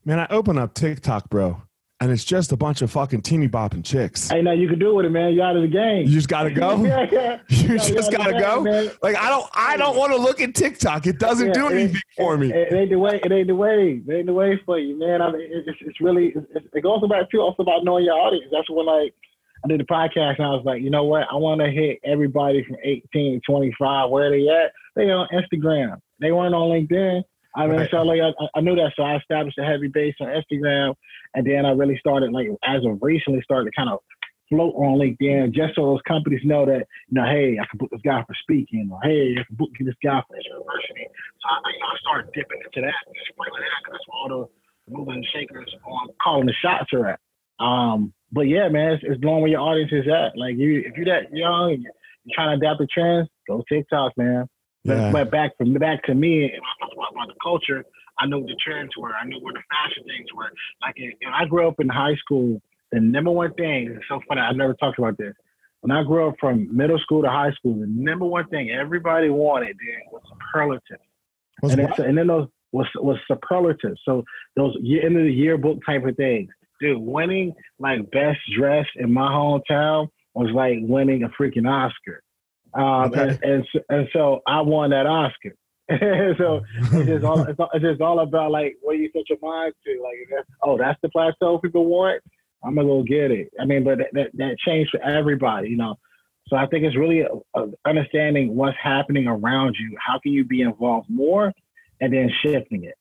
Man, 0.04 0.18
I 0.18 0.26
open 0.30 0.56
up 0.56 0.72
TikTok, 0.72 1.28
bro 1.28 1.62
and 2.00 2.10
it's 2.10 2.24
just 2.24 2.50
a 2.50 2.56
bunch 2.56 2.80
of 2.80 2.90
fucking 2.90 3.20
teeny 3.20 3.46
bopping 3.46 3.84
chicks. 3.84 4.30
Hey, 4.30 4.40
now 4.40 4.52
you 4.52 4.68
can 4.68 4.78
do 4.78 4.94
with 4.94 5.04
it, 5.04 5.10
man. 5.10 5.34
You 5.34 5.42
out 5.42 5.56
of 5.56 5.62
the 5.62 5.68
game. 5.68 6.06
You 6.06 6.14
just 6.14 6.28
gotta 6.28 6.50
go. 6.50 6.82
yeah, 6.82 7.06
yeah. 7.12 7.38
You 7.48 7.74
yeah, 7.74 7.76
just 7.76 8.10
gotta 8.10 8.32
go. 8.32 8.64
Game, 8.64 8.90
like 9.02 9.16
I 9.16 9.28
don't, 9.28 9.46
I 9.52 9.76
don't 9.76 9.96
want 9.96 10.12
to 10.12 10.18
look 10.18 10.40
at 10.40 10.54
TikTok. 10.54 11.06
It 11.06 11.18
doesn't 11.18 11.48
yeah, 11.48 11.52
do 11.52 11.68
anything 11.68 11.96
it, 11.96 12.02
for 12.16 12.38
me. 12.38 12.52
It, 12.52 12.72
it, 12.72 12.74
ain't 12.74 12.90
the 12.90 12.98
way. 12.98 13.20
It 13.22 13.30
ain't 13.30 13.48
the 13.48 13.54
way. 13.54 14.02
It 14.06 14.12
ain't 14.12 14.26
the 14.26 14.32
way 14.32 14.60
for 14.64 14.78
you, 14.78 14.98
man. 14.98 15.20
I 15.20 15.30
mean, 15.30 15.46
it's, 15.50 15.78
it's 15.82 16.00
really. 16.00 16.32
It's, 16.54 16.66
it 16.72 16.82
goes 16.82 17.06
back 17.08 17.30
too 17.30 17.40
also 17.40 17.62
about 17.62 17.84
knowing 17.84 18.06
your 18.06 18.18
audience. 18.18 18.46
That's 18.50 18.70
when 18.70 18.86
like 18.86 19.14
I 19.62 19.68
did 19.68 19.80
the 19.80 19.84
podcast 19.84 20.38
and 20.38 20.46
I 20.46 20.50
was 20.50 20.64
like, 20.64 20.82
you 20.82 20.90
know 20.90 21.04
what? 21.04 21.24
I 21.30 21.34
want 21.34 21.60
to 21.60 21.70
hit 21.70 21.98
everybody 22.02 22.64
from 22.64 22.76
18 22.82 23.02
to 23.12 23.40
25. 23.46 24.08
Where 24.08 24.30
they 24.30 24.48
at? 24.48 24.72
They 24.96 25.10
on 25.10 25.28
Instagram. 25.32 26.00
They 26.18 26.32
weren't 26.32 26.54
on 26.54 26.70
LinkedIn. 26.70 27.22
I 27.54 27.66
mean, 27.66 27.80
right. 27.80 27.90
so 27.90 28.02
like 28.02 28.20
I, 28.20 28.58
I 28.58 28.60
knew 28.60 28.76
that, 28.76 28.92
so 28.96 29.02
I 29.02 29.16
established 29.16 29.58
a 29.58 29.64
heavy 29.64 29.88
base 29.88 30.14
on 30.20 30.28
Instagram, 30.28 30.94
and 31.34 31.46
then 31.46 31.66
I 31.66 31.70
really 31.70 31.98
started 31.98 32.32
like 32.32 32.48
as 32.64 32.84
of 32.84 32.98
recently 33.02 33.42
started 33.42 33.70
to 33.70 33.76
kind 33.76 33.90
of 33.90 33.98
float 34.48 34.74
on 34.74 34.98
LinkedIn 34.98 35.52
just 35.52 35.74
so 35.74 35.86
those 35.86 36.02
companies 36.06 36.40
know 36.44 36.66
that 36.66 36.86
you 37.08 37.14
know, 37.14 37.24
hey, 37.24 37.58
I 37.58 37.66
can 37.70 37.78
book 37.78 37.90
this 37.90 38.02
guy 38.04 38.22
for 38.26 38.34
speaking, 38.42 38.90
or 38.92 39.00
hey, 39.02 39.34
I 39.38 39.44
can 39.44 39.56
book 39.56 39.70
this 39.78 39.94
guy 40.02 40.22
for 40.28 40.36
university. 40.36 41.06
So 41.40 41.46
I, 41.48 41.70
you 41.72 41.78
know, 41.78 41.86
I 41.86 41.98
started 42.00 42.32
dipping 42.34 42.60
into 42.64 42.86
that, 42.86 42.94
sprinkling 43.32 43.62
that, 43.62 43.78
because 43.82 43.98
that's 43.98 44.06
where 44.06 44.18
all 44.18 44.28
the 44.28 44.92
movers 44.92 45.14
and 45.16 45.26
shakers 45.32 45.74
on 45.86 46.08
calling 46.22 46.46
the 46.46 46.54
shots 46.60 46.92
are 46.92 47.14
at. 47.14 47.20
Um, 47.58 48.12
but 48.32 48.42
yeah, 48.42 48.68
man, 48.68 48.92
it's, 48.92 49.04
it's 49.06 49.22
knowing 49.22 49.42
where 49.42 49.50
your 49.50 49.60
audience 49.60 49.92
is 49.92 50.06
at. 50.06 50.36
Like 50.36 50.56
you, 50.56 50.82
if 50.86 50.96
you're 50.96 51.06
that 51.06 51.34
young, 51.34 51.74
and 51.74 51.82
you're 51.82 52.34
trying 52.34 52.58
to 52.58 52.66
adapt 52.66 52.80
the 52.80 52.86
trends, 52.86 53.28
go 53.48 53.62
TikTok, 53.68 54.12
man. 54.16 54.46
Yeah. 54.84 55.12
But, 55.12 55.30
back 55.30 55.56
from 55.58 55.74
back 55.74 56.04
to 56.04 56.14
me, 56.14 56.44
and 56.44 56.52
I 56.54 56.84
talk 56.84 56.92
about, 57.12 57.28
the 57.28 57.34
culture. 57.42 57.84
I 58.18 58.26
know 58.26 58.40
the 58.40 58.56
trends 58.64 58.90
were. 58.98 59.12
I 59.14 59.24
knew 59.26 59.38
where 59.40 59.54
the 59.54 59.62
fashion 59.70 60.04
things 60.04 60.26
were. 60.34 60.50
Like, 60.82 60.96
know, 61.22 61.30
I 61.34 61.46
grew 61.46 61.66
up 61.66 61.80
in 61.80 61.88
high 61.88 62.16
school. 62.16 62.60
The 62.92 63.00
number 63.00 63.30
one 63.30 63.54
thing, 63.54 63.92
it's 63.96 64.04
so 64.08 64.20
funny. 64.28 64.40
I 64.40 64.52
never 64.52 64.74
talked 64.74 64.98
about 64.98 65.16
this. 65.16 65.34
When 65.80 65.90
I 65.90 66.02
grew 66.02 66.28
up 66.28 66.34
from 66.38 66.74
middle 66.76 66.98
school 66.98 67.22
to 67.22 67.30
high 67.30 67.52
school, 67.52 67.74
the 67.74 67.86
number 67.86 68.26
one 68.26 68.46
thing 68.48 68.70
everybody 68.70 69.30
wanted 69.30 69.76
then 69.78 70.00
was 70.12 70.22
superlative. 70.28 70.98
Was 71.62 71.72
and, 71.72 71.82
what? 71.82 71.96
then, 71.96 72.06
and 72.06 72.18
then 72.18 72.26
those 72.26 72.48
was 72.72 72.86
was 72.96 73.18
superlative. 73.26 73.96
So 74.04 74.24
those 74.56 74.76
year, 74.80 75.06
end 75.06 75.16
of 75.16 75.24
the 75.24 75.32
yearbook 75.32 75.78
type 75.86 76.04
of 76.04 76.16
things. 76.16 76.50
Dude, 76.80 76.98
winning 76.98 77.54
like 77.78 78.10
best 78.10 78.38
dress 78.56 78.86
in 78.96 79.12
my 79.12 79.28
hometown 79.28 80.08
was 80.34 80.50
like 80.54 80.78
winning 80.80 81.22
a 81.22 81.28
freaking 81.30 81.68
Oscar. 81.68 82.22
Um, 82.74 82.84
Okay. 83.12 83.20
and, 83.22 83.38
and, 83.42 83.66
so- 83.72 83.80
and 83.88 84.08
so 84.12 84.40
I 84.46 84.60
won 84.60 84.90
that 84.90 85.06
Oscar. 85.06 85.54
so 86.38 86.60
it's 86.92 87.06
just 87.08 87.24
all 87.24 87.42
it's, 87.44 87.58
all- 87.58 87.70
it's 87.74 87.84
just 87.84 88.00
all 88.00 88.20
about 88.20 88.50
like 88.52 88.76
what 88.80 88.96
you 88.98 89.10
set 89.12 89.28
your 89.28 89.38
mind 89.42 89.74
to. 89.84 90.02
Like, 90.02 90.44
oh, 90.62 90.78
that's 90.78 90.98
the 91.02 91.08
plateau 91.08 91.58
people 91.58 91.86
want. 91.86 92.22
I'm 92.62 92.74
gonna 92.76 92.86
go 92.86 93.02
get 93.02 93.30
it. 93.32 93.48
I 93.60 93.64
mean, 93.64 93.82
but 93.84 93.98
that, 93.98 94.08
that, 94.12 94.30
that 94.34 94.56
changed 94.64 94.90
for 94.92 95.02
everybody, 95.02 95.68
you 95.70 95.76
know. 95.76 95.96
So 96.48 96.56
I 96.56 96.66
think 96.66 96.84
it's 96.84 96.96
really 96.96 97.24
uh 97.24 97.28
uh 97.54 97.66
understanding 97.86 98.54
what's 98.54 98.76
happening 98.80 99.26
around 99.26 99.76
you. 99.80 99.96
How 99.98 100.18
can 100.20 100.32
you 100.32 100.44
be 100.44 100.60
involved 100.62 101.08
more, 101.10 101.52
and 102.00 102.12
then 102.12 102.30
shifting 102.44 102.84
it. 102.84 102.94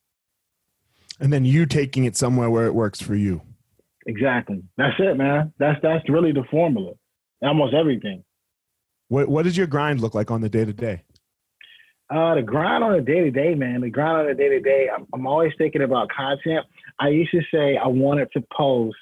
and 1.20 1.32
then 1.32 1.46
you 1.46 1.66
taking 1.68 2.06
it 2.06 2.16
somewhere 2.18 2.50
where 2.50 2.66
it 2.66 2.74
works 2.74 3.02
for 3.02 3.14
you. 3.16 3.42
Exactly. 4.08 4.64
That's 4.78 4.96
it, 5.00 5.16
man. 5.18 5.54
That's 5.60 5.80
that's 5.84 6.10
really 6.10 6.32
the 6.32 6.44
formula. 6.50 6.94
Almost 7.44 7.74
everything. 7.76 8.24
What 9.10 9.28
What 9.28 9.43
does 9.43 9.58
your 9.58 9.67
grind 9.67 10.00
look 10.00 10.15
like 10.15 10.32
on 10.32 10.41
the 10.41 10.50
day 10.50 10.65
to 10.65 10.74
day? 10.74 11.04
Uh, 12.10 12.36
the 12.36 12.41
grind 12.41 12.84
on 12.84 12.93
the 12.93 13.02
day 13.02 13.22
to 13.22 13.30
day, 13.30 13.54
man. 13.54 13.82
The 13.82 13.89
grind 13.89 14.17
on 14.17 14.28
the 14.28 14.34
day 14.34 14.50
to 14.50 14.60
day. 14.60 14.88
I'm 15.13 15.28
always 15.28 15.52
thinking 15.58 15.84
about 15.84 16.10
content. 16.10 16.65
I 17.00 17.10
used 17.10 17.32
to 17.32 17.41
say 17.54 17.78
I 17.78 17.88
wanted 17.88 18.30
to 18.34 18.43
post 18.56 18.98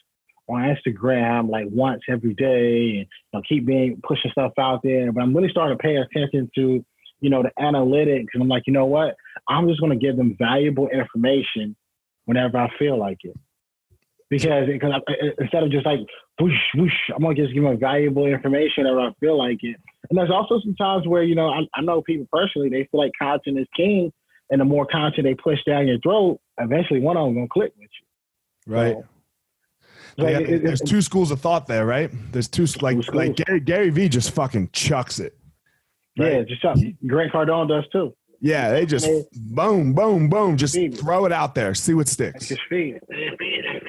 on 0.50 0.62
Instagram 0.76 1.50
like 1.50 1.68
once 1.70 2.02
every 2.10 2.34
day 2.34 2.90
and 2.90 3.00
you 3.00 3.06
know, 3.34 3.42
keep 3.48 3.66
being 3.66 4.02
pushing 4.06 4.32
stuff 4.32 4.54
out 4.58 4.82
there. 4.84 5.12
But 5.12 5.22
I'm 5.24 5.36
really 5.36 5.50
starting 5.50 5.78
to 5.78 5.82
pay 5.82 5.96
attention 5.96 6.50
to, 6.56 6.84
you 7.20 7.30
know, 7.30 7.44
the 7.44 7.52
analytics. 7.60 8.28
And 8.34 8.44
I'm 8.44 8.50
like, 8.50 8.64
you 8.66 8.74
know 8.74 8.86
what? 8.86 9.16
I'm 9.48 9.68
just 9.68 9.80
going 9.80 9.98
to 9.98 10.06
give 10.06 10.18
them 10.18 10.36
valuable 10.38 10.90
information 10.90 11.76
whenever 12.26 12.58
I 12.58 12.70
feel 12.78 12.98
like 12.98 13.20
it. 13.24 13.36
Because 14.30 14.68
because 14.68 14.92
I- 14.94 15.32
instead 15.40 15.64
of 15.64 15.72
just 15.72 15.86
like 15.86 16.00
whoosh 16.40 16.54
whoosh, 16.76 16.94
I'm 17.16 17.22
gonna 17.22 17.36
just 17.36 17.54
give 17.54 17.64
them 17.64 17.80
valuable 17.80 18.26
information 18.28 18.84
whenever 18.84 19.02
I 19.02 19.12
feel 19.20 19.38
like 19.38 19.60
it. 19.64 19.76
And 20.10 20.18
there's 20.18 20.32
also 20.32 20.60
some 20.62 20.76
times 20.76 21.08
where 21.08 21.24
you 21.24 21.36
know 21.36 21.50
I, 21.50 21.62
I 21.74 21.82
know 21.82 22.02
people 22.02 22.28
personally 22.32 22.70
they 22.70 22.88
feel 22.92 23.00
like 23.02 23.12
content 23.20 23.60
is 23.60 23.68
king, 23.76 24.12
and 24.50 24.62
the 24.62 24.66
more 24.66 24.86
content 24.86 25.24
they 25.26 25.34
push 25.36 25.60
down 25.66 25.88
your 25.88 26.00
throat, 26.00 26.40
eventually 26.60 27.00
one 27.00 27.18
of 27.18 27.26
them 27.26 27.36
gonna 27.36 27.48
click 27.48 27.74
with 27.78 27.90
you. 28.68 28.74
Right. 28.74 28.96
So, 30.18 30.24
like, 30.24 30.32
Yeah, 30.34 30.40
it- 30.40 30.50
it- 30.50 30.64
there's 30.64 30.82
two 30.82 31.02
schools 31.02 31.30
of 31.32 31.40
thought 31.42 31.68
there, 31.68 31.86
right? 31.86 32.10
There's 32.32 32.48
two 32.48 32.66
like 32.82 32.98
like. 33.14 33.36
Gary 33.36 33.60
Gary 33.60 33.90
Vee 33.90 34.10
just 34.10 34.32
fucking 34.32 34.70
chucks 34.74 35.20
it. 35.20 35.36
Yeah, 36.16 36.42
just 36.42 36.62
something. 36.64 36.98
Grant 37.06 37.32
Cardone 37.32 37.68
does 37.68 37.84
too. 37.92 38.16
Yeah, 38.40 38.72
they 38.72 38.86
just 38.86 39.08
boom, 39.56 39.94
boom, 39.94 40.30
boom, 40.30 40.58
just 40.58 40.76
throw 41.00 41.26
it 41.26 41.32
out 41.32 41.56
there, 41.56 41.74
see 41.74 41.94
what 41.96 42.08
sticks. 42.08 42.48
just 42.50 42.62
feed 42.70 43.00
it. 43.10 43.84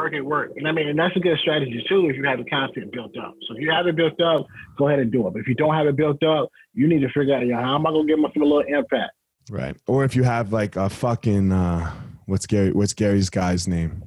Work 0.00 0.12
it, 0.14 0.20
work. 0.24 0.52
And 0.56 0.66
I 0.66 0.72
mean, 0.72 0.88
and 0.88 0.98
that's 0.98 1.14
a 1.16 1.20
good 1.20 1.38
strategy 1.38 1.84
too 1.88 2.08
if 2.08 2.16
you 2.16 2.24
have 2.24 2.38
the 2.38 2.44
content 2.44 2.92
built 2.92 3.16
up. 3.18 3.34
So 3.46 3.54
if 3.54 3.60
you 3.60 3.70
have 3.70 3.86
it 3.86 3.96
built 3.96 4.20
up, 4.20 4.46
go 4.76 4.88
ahead 4.88 4.98
and 5.00 5.12
do 5.12 5.26
it. 5.26 5.32
But 5.32 5.40
if 5.40 5.48
you 5.48 5.54
don't 5.54 5.74
have 5.74 5.86
it 5.86 5.96
built 5.96 6.22
up, 6.22 6.50
you 6.72 6.88
need 6.88 7.00
to 7.00 7.08
figure 7.08 7.34
out, 7.34 7.42
you 7.42 7.52
know, 7.52 7.60
how 7.60 7.74
am 7.74 7.86
I 7.86 7.90
gonna 7.90 8.06
give 8.06 8.18
myself 8.18 8.36
a 8.36 8.40
little 8.40 8.60
impact? 8.60 9.12
Right. 9.50 9.76
Or 9.86 10.04
if 10.04 10.16
you 10.16 10.22
have 10.22 10.52
like 10.52 10.76
a 10.76 10.88
fucking 10.88 11.52
uh 11.52 11.92
what's 12.26 12.46
Gary 12.46 12.72
what's 12.72 12.94
Gary's 12.94 13.30
guy's 13.30 13.68
name? 13.68 14.04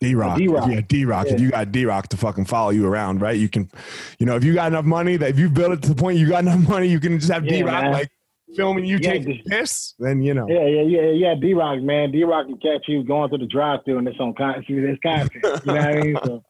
D 0.00 0.14
Rock. 0.14 0.38
D-Rock. 0.38 0.70
Yeah, 0.70 0.80
D 0.86 1.04
Rock. 1.04 1.26
If 1.28 1.40
you 1.40 1.50
got 1.50 1.72
D 1.72 1.84
Rock 1.86 2.08
to 2.08 2.16
fucking 2.16 2.44
follow 2.46 2.70
you 2.70 2.86
around, 2.86 3.20
right? 3.20 3.36
You 3.36 3.48
can 3.48 3.70
you 4.18 4.26
know, 4.26 4.36
if 4.36 4.44
you 4.44 4.54
got 4.54 4.68
enough 4.68 4.84
money 4.84 5.16
that 5.16 5.30
if 5.30 5.38
you 5.38 5.48
build 5.48 5.72
it 5.72 5.82
to 5.82 5.88
the 5.88 5.94
point 5.94 6.18
you 6.18 6.28
got 6.28 6.42
enough 6.42 6.68
money, 6.68 6.88
you 6.88 7.00
can 7.00 7.18
just 7.18 7.32
have 7.32 7.44
Yeah, 7.44 7.58
D 7.58 7.62
Rock 7.62 7.92
like 7.92 8.10
filming 8.56 8.84
you 8.84 8.98
Yeah, 9.00 9.12
taking 9.12 9.34
just- 9.36 9.46
piss, 9.48 9.94
then 9.98 10.22
you 10.22 10.34
know. 10.34 10.46
Yeah, 10.48 10.66
yeah, 10.66 10.82
yeah, 10.82 11.10
yeah. 11.10 11.34
D 11.34 11.54
Rock, 11.54 11.80
man. 11.82 12.10
D 12.12 12.24
Rock 12.24 12.46
can 12.46 12.58
catch 12.58 12.88
you 12.88 13.02
going 13.04 13.28
through 13.28 13.38
the 13.38 13.46
drive 13.46 13.80
through 13.84 13.98
and 13.98 14.08
it's 14.08 14.18
on 14.20 14.34
content. 14.34 14.64
It's 14.68 15.00
content. 15.02 15.30
You 15.34 15.72
know 15.72 15.74
what 15.74 15.84
I 15.84 16.00
mean? 16.00 16.16
So 16.24 16.42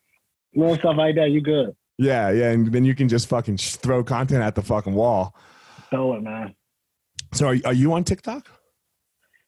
little 0.55 0.77
stuff 0.77 0.97
like 0.97 1.15
that, 1.17 1.31
you 1.31 1.41
good. 1.41 1.75
Yeah, 1.99 2.31
yeah, 2.31 2.51
and 2.51 2.73
then 2.73 2.85
you 2.85 2.95
can 2.95 3.09
just 3.09 3.29
fucking 3.29 3.57
throw 3.59 4.03
content 4.03 4.43
at 4.43 4.55
the 4.55 4.63
fucking 4.63 4.95
wall. 4.95 5.35
Throw 5.91 6.15
it, 6.15 6.23
man. 6.23 6.55
So 7.33 7.49
are, 7.49 7.57
are 7.65 7.73
you 7.73 7.93
on 7.93 8.03
TikTok? 8.05 8.49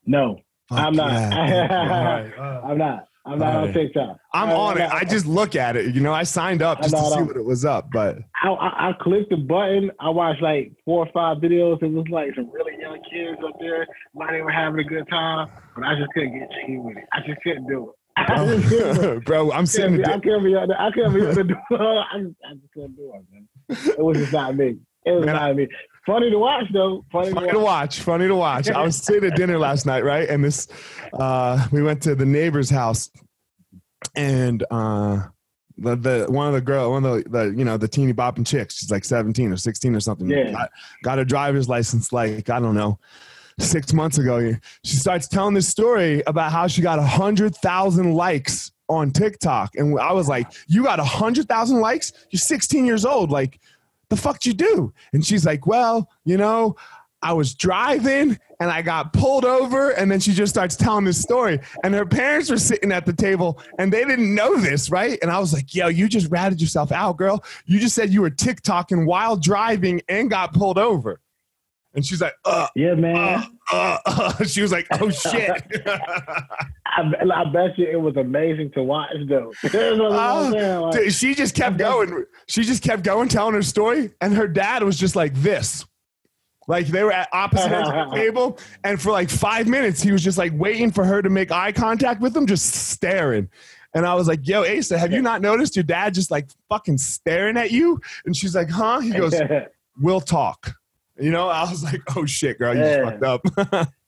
No, 0.06 0.38
Fuck 0.68 0.78
I'm 0.78 0.94
not. 0.94 1.10
yeah. 1.12 1.68
All 1.80 2.04
right. 2.04 2.38
Uh, 2.38 2.60
I'm 2.66 2.78
not. 2.78 3.04
I'm 3.26 3.38
not 3.38 3.56
on. 3.56 3.72
TikTok. 3.72 4.18
I'm 4.32 4.50
I- 4.50 4.54
on 4.54 4.78
it. 4.78 4.90
I 4.90 5.04
just 5.04 5.26
look 5.26 5.56
at 5.56 5.76
it. 5.76 5.94
You 5.94 6.00
know, 6.00 6.12
I 6.12 6.22
signed 6.22 6.62
up 6.62 6.80
just 6.80 6.94
to 6.94 7.02
see 7.02 7.14
on- 7.14 7.26
what 7.26 7.36
it 7.36 7.44
was 7.44 7.64
up, 7.64 7.90
but 7.90 8.18
I, 8.42 8.48
I, 8.48 8.88
I 8.90 8.92
clicked 9.00 9.30
the 9.30 9.36
button. 9.36 9.90
I 10.00 10.10
watched 10.10 10.42
like 10.42 10.72
four 10.84 11.06
or 11.06 11.12
five 11.12 11.38
videos. 11.38 11.82
It 11.82 11.90
was 11.90 12.06
like 12.08 12.34
some 12.34 12.50
really 12.52 12.80
young 12.80 13.00
kids 13.10 13.38
up 13.46 13.56
there. 13.58 13.86
Not 14.14 14.34
even 14.34 14.48
having 14.48 14.80
a 14.80 14.84
good 14.84 15.08
time, 15.08 15.48
but 15.74 15.84
I 15.84 15.96
just 15.96 16.10
couldn't 16.14 16.38
get 16.38 16.48
jiggy 16.52 16.78
with 16.78 16.96
it. 16.96 17.04
I 17.12 17.20
just 17.26 17.40
couldn't 17.42 17.66
do 17.66 17.90
it. 17.90 17.94
I 18.18 19.18
bro, 19.26 19.52
I'm 19.52 19.66
sitting 19.66 20.02
couldn't 20.02 20.04
be, 20.06 20.10
I 20.10 20.20
couldn't 20.20 20.44
be, 20.44 20.56
I 20.56 20.90
couldn't 20.90 21.14
be 21.14 21.20
to 21.20 21.44
do 21.44 21.54
it. 21.70 21.76
I 21.80 22.18
just, 22.18 22.34
I 22.48 22.54
just 22.54 22.72
couldn't 22.72 22.96
do 22.96 23.12
it, 23.14 23.24
man. 23.30 23.48
It 23.68 23.98
was 24.02 24.16
just 24.16 24.32
not 24.32 24.56
me. 24.56 24.78
It 25.06 25.12
was 25.12 25.24
Man, 25.24 25.34
not 25.36 25.56
me. 25.56 25.68
Funny 26.04 26.30
to 26.30 26.38
watch 26.38 26.64
though. 26.72 27.04
Funny, 27.10 27.32
Funny 27.32 27.46
to 27.46 27.52
to 27.54 27.58
watch. 27.58 27.98
watch. 27.98 28.00
Funny 28.00 28.28
to 28.28 28.34
watch. 28.36 28.70
I 28.70 28.82
was 28.82 28.96
sitting 28.96 29.30
at 29.30 29.36
dinner 29.36 29.58
last 29.58 29.86
night, 29.86 30.04
right? 30.04 30.28
And 30.28 30.44
this, 30.44 30.68
uh, 31.12 31.66
we 31.72 31.82
went 31.82 32.02
to 32.02 32.14
the 32.14 32.26
neighbor's 32.26 32.70
house, 32.70 33.10
and 34.14 34.64
uh, 34.70 35.22
the 35.78 35.96
the 35.96 36.26
one 36.28 36.46
of 36.46 36.54
the 36.54 36.60
girl, 36.60 36.92
one 36.92 37.04
of 37.04 37.24
the, 37.24 37.28
the 37.28 37.44
you 37.56 37.64
know 37.64 37.76
the 37.76 37.88
teeny 37.88 38.12
bopping 38.12 38.46
chicks, 38.46 38.78
she's 38.78 38.90
like 38.90 39.04
17 39.04 39.52
or 39.52 39.56
16 39.56 39.94
or 39.94 40.00
something. 40.00 40.28
Yeah. 40.28 40.52
Got, 40.52 40.70
got 41.02 41.18
a 41.18 41.24
driver's 41.24 41.68
license 41.68 42.12
like 42.12 42.50
I 42.50 42.60
don't 42.60 42.74
know. 42.74 42.98
Six 43.58 43.94
months 43.94 44.18
ago, 44.18 44.52
she 44.84 44.96
starts 44.96 45.28
telling 45.28 45.54
this 45.54 45.66
story 45.66 46.22
about 46.26 46.52
how 46.52 46.66
she 46.66 46.82
got 46.82 46.98
a 46.98 47.06
hundred 47.06 47.56
thousand 47.56 48.12
likes 48.12 48.70
on 48.88 49.10
TikTok, 49.10 49.74
and 49.76 49.98
I 49.98 50.12
was 50.12 50.28
like, 50.28 50.46
"You 50.68 50.84
got 50.84 51.00
a 51.00 51.04
hundred 51.04 51.48
thousand 51.48 51.80
likes? 51.80 52.12
You're 52.30 52.38
16 52.38 52.84
years 52.84 53.06
old. 53.06 53.30
Like, 53.30 53.58
the 54.10 54.16
fuck 54.16 54.46
you 54.46 54.52
do?" 54.52 54.92
And 55.12 55.24
she's 55.24 55.44
like, 55.44 55.66
"Well, 55.66 56.08
you 56.24 56.36
know, 56.36 56.76
I 57.22 57.32
was 57.32 57.54
driving 57.54 58.38
and 58.60 58.70
I 58.70 58.82
got 58.82 59.12
pulled 59.12 59.44
over. 59.44 59.90
And 59.90 60.10
then 60.10 60.20
she 60.20 60.32
just 60.32 60.52
starts 60.52 60.76
telling 60.76 61.04
this 61.04 61.20
story. 61.20 61.58
And 61.82 61.94
her 61.94 62.06
parents 62.06 62.50
were 62.50 62.58
sitting 62.58 62.92
at 62.92 63.06
the 63.06 63.12
table 63.12 63.60
and 63.78 63.92
they 63.92 64.04
didn't 64.04 64.34
know 64.34 64.56
this, 64.56 64.90
right? 64.90 65.18
And 65.22 65.30
I 65.30 65.38
was 65.38 65.52
like, 65.52 65.74
yo, 65.74 65.88
you 65.88 66.08
just 66.08 66.30
ratted 66.30 66.60
yourself 66.60 66.92
out, 66.92 67.16
girl. 67.16 67.44
You 67.66 67.80
just 67.80 67.94
said 67.94 68.12
you 68.12 68.20
were 68.20 68.30
TikToking 68.30 69.06
while 69.06 69.36
driving 69.36 70.02
and 70.08 70.30
got 70.30 70.52
pulled 70.52 70.78
over. 70.78 71.20
And 71.96 72.04
she's 72.06 72.20
like, 72.20 72.34
uh, 72.44 72.68
Yeah, 72.76 72.94
man. 72.94 73.16
uh, 73.16 73.44
uh, 73.72 73.98
uh. 74.06 74.44
She 74.44 74.60
was 74.62 74.70
like, 74.70 74.86
oh 74.92 75.10
shit. 75.10 75.62
I, 75.86 77.12
I 77.34 77.44
bet 77.52 77.76
you 77.78 77.86
it 77.90 78.00
was 78.00 78.16
amazing 78.16 78.70
to 78.72 78.82
watch 78.82 79.10
though. 79.28 79.52
That's 79.62 79.74
what 79.74 80.12
I'm 80.12 80.52
saying, 80.52 80.80
like- 80.80 81.10
she 81.10 81.34
just 81.34 81.54
kept 81.54 81.78
going. 81.78 82.24
She 82.48 82.62
just 82.62 82.82
kept 82.82 83.02
going, 83.02 83.28
telling 83.28 83.54
her 83.54 83.62
story, 83.62 84.12
and 84.20 84.34
her 84.34 84.46
dad 84.46 84.82
was 84.82 84.98
just 84.98 85.16
like 85.16 85.34
this. 85.34 85.84
Like 86.68 86.88
they 86.88 87.02
were 87.04 87.12
at 87.12 87.28
opposite 87.32 87.70
ends 87.70 87.88
of 87.88 88.10
the 88.10 88.16
table, 88.16 88.58
and 88.84 89.00
for 89.00 89.12
like 89.12 89.30
five 89.30 89.68
minutes, 89.68 90.02
he 90.02 90.10
was 90.12 90.22
just 90.22 90.36
like 90.36 90.52
waiting 90.54 90.90
for 90.90 91.04
her 91.04 91.22
to 91.22 91.30
make 91.30 91.50
eye 91.52 91.70
contact 91.72 92.20
with 92.20 92.36
him, 92.36 92.46
just 92.46 92.66
staring. 92.90 93.48
And 93.94 94.04
I 94.04 94.14
was 94.14 94.26
like, 94.26 94.46
"Yo, 94.46 94.64
Asa, 94.64 94.98
have 94.98 95.12
you 95.12 95.22
not 95.22 95.40
noticed 95.42 95.76
your 95.76 95.84
dad 95.84 96.12
just 96.12 96.30
like 96.30 96.48
fucking 96.68 96.98
staring 96.98 97.56
at 97.56 97.70
you?" 97.70 98.00
And 98.24 98.36
she's 98.36 98.54
like, 98.56 98.68
"Huh?" 98.68 98.98
He 99.00 99.10
goes, 99.12 99.34
"We'll 99.98 100.20
talk." 100.20 100.74
You 101.18 101.30
know, 101.30 101.48
I 101.48 101.62
was 101.62 101.82
like, 101.82 102.02
"Oh 102.16 102.26
shit, 102.26 102.58
girl, 102.58 102.74
you 102.74 102.82
Yeah. 102.84 103.10
fucked 103.10 103.22
up." 103.24 103.88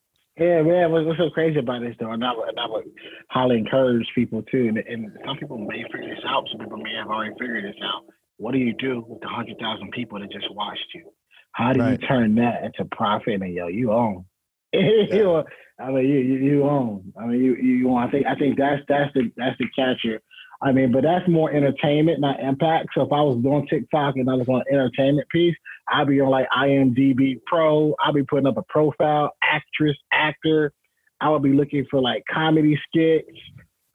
Yeah, 0.40 0.62
man. 0.62 0.93
What's, 0.93 1.18
so 1.18 1.30
crazy 1.30 1.59
about 1.59 1.80
this 1.80 1.97
though, 1.99 2.12
and 2.12 2.24
I 2.24 2.30
would, 2.32 2.49
and 2.51 2.61
I 2.61 2.66
would 2.68 2.85
highly 3.28 3.59
encourage 3.59 4.07
people 4.14 4.41
too. 4.43 4.68
And, 4.68 4.78
and 4.78 5.11
some 5.26 5.37
people 5.37 5.59
may 5.59 5.82
figure 5.91 6.14
this 6.14 6.22
out. 6.24 6.47
Some 6.53 6.61
people 6.61 6.76
may 6.78 6.95
have 6.97 7.09
already 7.09 7.32
figured 7.41 7.64
this 7.64 7.74
out. 7.82 8.05
What 8.37 8.53
do 8.53 8.59
you 8.59 8.72
do 8.78 9.05
with 9.09 9.20
the 9.20 9.26
hundred 9.26 9.59
thousand 9.59 9.91
people 9.91 10.20
that 10.20 10.30
just 10.30 10.47
watched 10.55 10.87
you? 10.95 11.11
How 11.53 11.72
do 11.72 11.80
Right. 11.80 12.01
you 12.01 12.07
turn 12.07 12.37
that 12.37 12.62
into 12.62 12.85
profit? 12.95 13.43
And 13.43 13.53
yo, 13.53 13.66
you 13.66 13.91
own. 13.91 14.26
you 14.72 15.28
own. 15.28 15.45
I 15.80 15.91
mean, 15.91 16.07
you, 16.07 16.18
you 16.20 16.39
you 16.39 16.62
own. 16.64 17.12
I 17.20 17.26
mean, 17.26 17.43
you 17.43 17.57
you 17.57 17.91
own. 17.91 17.99
I 17.99 18.09
think 18.09 18.26
I 18.26 18.37
think 18.37 18.59
that's 18.59 18.82
that's 18.87 19.12
the 19.14 19.32
that's 19.37 19.59
the 19.59 19.66
catcher. 19.74 20.20
I 20.61 20.72
mean, 20.72 20.90
but 20.90 21.04
that's 21.04 21.28
more 21.28 21.52
entertainment, 21.52 22.20
not 22.20 22.40
impact. 22.40 22.88
So 22.94 23.02
if 23.02 23.12
I 23.12 23.20
was 23.20 23.40
doing 23.42 23.66
TikTok 23.68 24.16
and 24.16 24.28
I 24.28 24.34
was 24.34 24.48
on 24.48 24.62
entertainment 24.70 25.28
piece, 25.28 25.54
I'd 25.88 26.09
be 26.09 26.20
on 26.20 26.30
like 26.30 26.48
IMDb 26.50 27.40
Pro. 27.46 27.94
I'd 28.04 28.14
be 28.14 28.24
putting 28.24 28.46
up 28.46 28.56
a 28.56 28.64
profile, 28.68 29.30
actress, 29.42 29.96
actor. 30.12 30.72
I 31.20 31.30
would 31.30 31.42
be 31.42 31.52
looking 31.52 31.86
for 31.90 32.00
like 32.00 32.24
comedy 32.32 32.78
skits. 32.88 33.38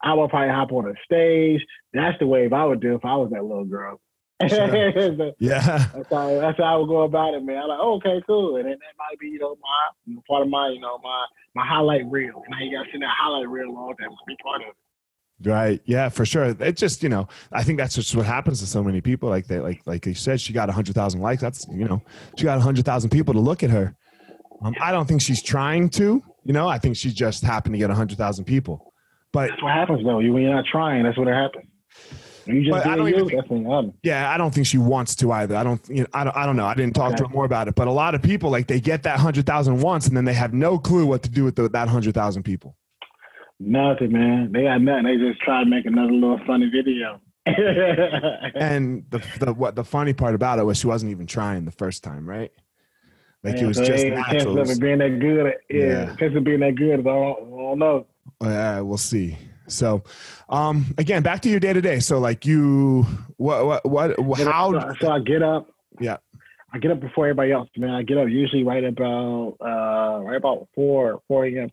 I 0.01 0.13
would 0.13 0.29
probably 0.29 0.53
hop 0.53 0.71
on 0.71 0.89
a 0.89 0.93
stage. 1.03 1.61
That's 1.93 2.17
the 2.19 2.27
wave 2.27 2.53
I 2.53 2.65
would 2.65 2.81
do 2.81 2.95
if 2.95 3.03
I 3.03 3.15
was 3.15 3.31
that 3.31 3.43
little 3.43 3.65
girl. 3.65 3.99
Sure. 4.47 5.31
yeah, 5.39 5.87
that's 5.93 6.09
how 6.09 6.27
that's 6.39 6.57
how 6.57 6.63
I 6.63 6.75
would 6.75 6.87
go 6.87 7.03
about 7.03 7.33
it, 7.33 7.43
man. 7.43 7.63
I'm 7.63 7.69
like, 7.69 7.79
oh, 7.81 7.95
okay, 7.95 8.21
cool. 8.27 8.57
And 8.57 8.65
then 8.65 8.73
that 8.73 8.95
might 8.97 9.19
be, 9.19 9.27
you 9.27 9.39
know, 9.39 9.55
my 9.61 10.15
part 10.27 10.43
of 10.43 10.49
my, 10.49 10.69
you 10.69 10.81
know, 10.81 10.97
my 11.01 11.25
my 11.55 11.65
highlight 11.65 12.09
reel. 12.09 12.43
Now 12.49 12.59
you 12.59 12.75
gotta 12.75 12.89
send 12.91 13.03
that 13.03 13.15
highlight 13.17 13.47
reel 13.47 13.75
all 13.77 13.93
that 13.97 14.09
would 14.09 14.17
be 14.27 14.35
part 14.43 14.61
of 14.61 14.69
it. 14.69 14.82
Right. 15.41 15.81
Yeah, 15.85 16.09
for 16.09 16.25
sure. 16.25 16.55
It 16.59 16.77
just, 16.77 17.03
you 17.03 17.09
know, 17.09 17.27
I 17.51 17.63
think 17.63 17.77
that's 17.77 17.95
just 17.95 18.15
what 18.15 18.25
happens 18.25 18.59
to 18.59 18.67
so 18.67 18.83
many 18.83 19.01
people. 19.01 19.29
Like 19.29 19.47
they, 19.47 19.59
like, 19.59 19.81
like 19.85 20.05
you 20.05 20.13
said, 20.13 20.39
she 20.39 20.53
got 20.53 20.69
a 20.69 20.71
hundred 20.71 20.95
thousand 20.95 21.21
likes. 21.21 21.41
That's, 21.41 21.67
you 21.69 21.85
know, 21.85 22.01
she 22.37 22.45
got 22.45 22.57
a 22.57 22.61
hundred 22.61 22.85
thousand 22.85 23.09
people 23.09 23.33
to 23.33 23.39
look 23.39 23.63
at 23.63 23.69
her. 23.69 23.95
Um, 24.63 24.73
I 24.79 24.91
don't 24.91 25.07
think 25.07 25.21
she's 25.21 25.41
trying 25.41 25.89
to. 25.91 26.23
You 26.45 26.53
know, 26.53 26.67
I 26.67 26.77
think 26.77 26.95
she 26.95 27.11
just 27.11 27.43
happened 27.43 27.73
to 27.73 27.79
get 27.79 27.89
a 27.89 27.95
hundred 27.95 28.17
thousand 28.17 28.45
people. 28.45 28.93
But 29.31 29.49
that's 29.49 29.63
what 29.63 29.73
happens 29.73 30.03
though. 30.05 30.19
You 30.19 30.31
when 30.31 30.43
you're 30.43 30.53
not 30.53 30.65
trying, 30.65 31.03
that's 31.03 31.17
what 31.17 31.27
happens. 31.27 31.65
You 32.45 32.63
just 32.63 32.85
I 32.85 32.95
don't 32.95 33.07
you, 33.07 33.63
what. 33.63 33.85
Yeah, 34.03 34.29
I 34.29 34.37
don't 34.37 34.53
think 34.53 34.67
she 34.67 34.77
wants 34.77 35.15
to 35.17 35.31
either. 35.31 35.55
I 35.55 35.63
don't. 35.63 35.81
You 35.87 36.01
know, 36.01 36.07
I 36.13 36.23
don't. 36.25 36.35
I 36.35 36.45
don't 36.45 36.57
know. 36.57 36.65
I 36.65 36.73
didn't 36.73 36.93
talk 36.93 37.13
okay. 37.13 37.17
to 37.17 37.23
her 37.23 37.29
more 37.29 37.45
about 37.45 37.67
it. 37.67 37.75
But 37.75 37.87
a 37.87 37.91
lot 37.91 38.15
of 38.15 38.21
people 38.21 38.49
like 38.49 38.67
they 38.67 38.81
get 38.81 39.03
that 39.03 39.19
hundred 39.19 39.45
thousand 39.45 39.79
once, 39.79 40.07
and 40.07 40.15
then 40.15 40.25
they 40.25 40.33
have 40.33 40.53
no 40.53 40.77
clue 40.77 41.05
what 41.05 41.23
to 41.23 41.29
do 41.29 41.45
with 41.45 41.55
the, 41.55 41.69
that 41.69 41.87
hundred 41.87 42.13
thousand 42.13 42.43
people. 42.43 42.75
Nothing, 43.59 44.11
man. 44.11 44.51
They 44.51 44.63
got 44.63 44.81
nothing. 44.81 45.03
They 45.05 45.17
just 45.17 45.41
try 45.41 45.63
to 45.63 45.69
make 45.69 45.85
another 45.85 46.11
little 46.11 46.39
funny 46.45 46.69
video. 46.69 47.21
and 47.45 49.05
the 49.09 49.21
the 49.39 49.53
what 49.53 49.75
the 49.75 49.83
funny 49.83 50.13
part 50.13 50.33
about 50.33 50.59
it 50.59 50.63
was 50.63 50.77
she 50.77 50.87
wasn't 50.87 51.11
even 51.11 51.27
trying 51.27 51.65
the 51.65 51.71
first 51.71 52.03
time, 52.03 52.27
right? 52.27 52.51
Like 53.43 53.57
yeah, 53.57 53.63
it 53.63 53.67
was 53.67 53.77
so 53.77 53.85
just 53.85 54.05
natural. 54.05 54.55
Chance 54.55 54.71
of 54.71 54.79
being 54.79 54.99
that 54.99 55.19
good. 55.19 55.53
Yeah, 55.69 55.85
yeah. 55.85 56.15
chance 56.15 56.35
of 56.37 56.43
being 56.45 56.61
that 56.61 56.75
good. 56.75 57.01
I 57.01 57.03
don't, 57.03 57.37
I 57.37 57.57
don't 57.57 57.79
know. 57.79 58.07
Yeah, 58.41 58.79
we'll 58.79 58.97
see. 58.97 59.37
So, 59.67 60.03
um, 60.49 60.85
again, 60.97 61.23
back 61.23 61.41
to 61.41 61.49
your 61.49 61.59
day 61.59 61.73
to 61.73 61.81
day. 61.81 61.99
So, 61.99 62.19
like 62.19 62.45
you, 62.45 63.05
what, 63.37 63.85
what, 63.85 64.19
what, 64.19 64.39
how? 64.39 64.71
So, 64.71 64.93
so 65.01 65.11
I 65.11 65.19
get 65.19 65.41
up. 65.41 65.69
Yeah. 65.99 66.17
I 66.73 66.79
get 66.79 66.91
up 66.91 66.99
before 66.99 67.25
everybody 67.27 67.51
else, 67.51 67.69
man. 67.77 67.91
I 67.91 68.01
get 68.03 68.17
up 68.17 68.27
usually 68.29 68.63
right 68.63 68.83
about 68.83 69.57
uh 69.61 70.23
right 70.23 70.37
about 70.37 70.67
four 70.73 71.21
four 71.27 71.45
a.m. 71.45 71.69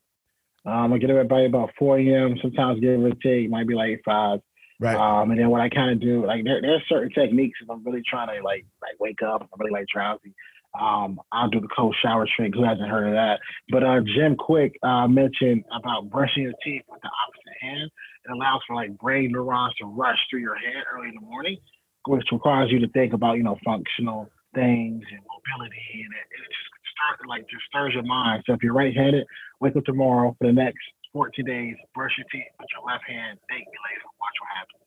Um, 0.67 0.93
I 0.93 0.99
get 0.99 1.11
up 1.11 1.31
at 1.31 1.47
about 1.47 1.71
four 1.79 1.99
a.m. 1.99 2.37
Sometimes 2.43 2.81
give 2.81 3.01
or 3.01 3.11
take, 3.23 3.49
might 3.51 3.67
be 3.67 3.75
like 3.75 4.03
five. 4.05 4.41
Right. 4.79 4.97
Um, 4.97 5.31
and 5.31 5.39
then 5.39 5.51
what 5.51 5.61
I 5.61 5.69
kind 5.69 5.91
of 5.91 6.01
do, 6.01 6.25
like 6.27 6.45
there, 6.45 6.61
there's 6.63 6.83
certain 6.89 7.11
techniques 7.11 7.59
if 7.63 7.69
I'm 7.69 7.85
really 7.85 8.03
trying 8.09 8.29
to 8.29 8.43
like 8.43 8.65
like 8.81 8.99
wake 8.99 9.23
up, 9.23 9.43
I'm 9.43 9.61
really 9.61 9.73
like 9.73 9.87
drowsy. 9.93 10.35
Um, 10.79 11.21
I'll 11.33 11.51
do 11.51 11.61
the 11.61 11.69
cold 11.69 11.97
shower 12.01 12.27
trick. 12.37 12.55
Who 12.55 12.65
hasn't 12.65 12.89
heard 12.89 13.09
of 13.09 13.15
that? 13.15 13.41
But 13.71 13.83
uh, 13.83 14.01
Jim 14.01 14.37
Kwik 14.37 14.73
uh, 14.83 15.09
mentioned 15.09 15.65
about 15.77 16.09
brushing 16.09 16.45
your 16.45 16.55
teeth 16.65 16.83
with 16.89 17.03
the 17.03 17.11
opposite 17.11 17.59
hand. 17.61 17.91
It 18.25 18.33
allows 18.33 18.61
for 18.67 18.77
like 18.77 18.97
brain 18.97 19.33
neurons 19.33 19.75
to 19.81 19.87
rush 19.87 20.19
through 20.31 20.41
your 20.41 20.57
head 20.57 20.85
early 20.95 21.09
in 21.09 21.15
the 21.15 21.27
morning, 21.27 21.59
which 22.07 22.25
requires 22.33 22.71
you 22.71 22.79
to 22.81 22.89
think 22.89 23.13
about 23.13 23.37
you 23.37 23.43
know 23.43 23.59
functional 23.65 24.31
things 24.55 25.03
and 25.11 25.21
mobility, 25.29 26.05
and 26.05 26.13
it, 26.15 26.27
it 26.31 26.49
just 26.49 26.71
start 26.95 27.29
like 27.29 27.43
just 27.49 27.65
stirs 27.69 27.93
your 27.95 28.05
mind. 28.05 28.45
So 28.47 28.55
if 28.55 28.63
you're 28.63 28.75
right-handed, 28.75 29.27
wake 29.61 29.77
up 29.77 29.85
tomorrow 29.85 30.35
for 30.39 30.47
the 30.47 30.53
next 30.53 30.81
14 31.13 31.45
days, 31.45 31.77
brush 31.95 32.13
your 32.19 32.27
teeth 32.33 32.51
with 32.59 32.69
your 32.73 32.87
left 32.87 33.05
hand, 33.09 33.39
thank 33.49 33.67
me 33.67 33.79
later, 33.91 34.07
watch 34.21 34.37
what 34.41 34.51
happens. 34.57 34.81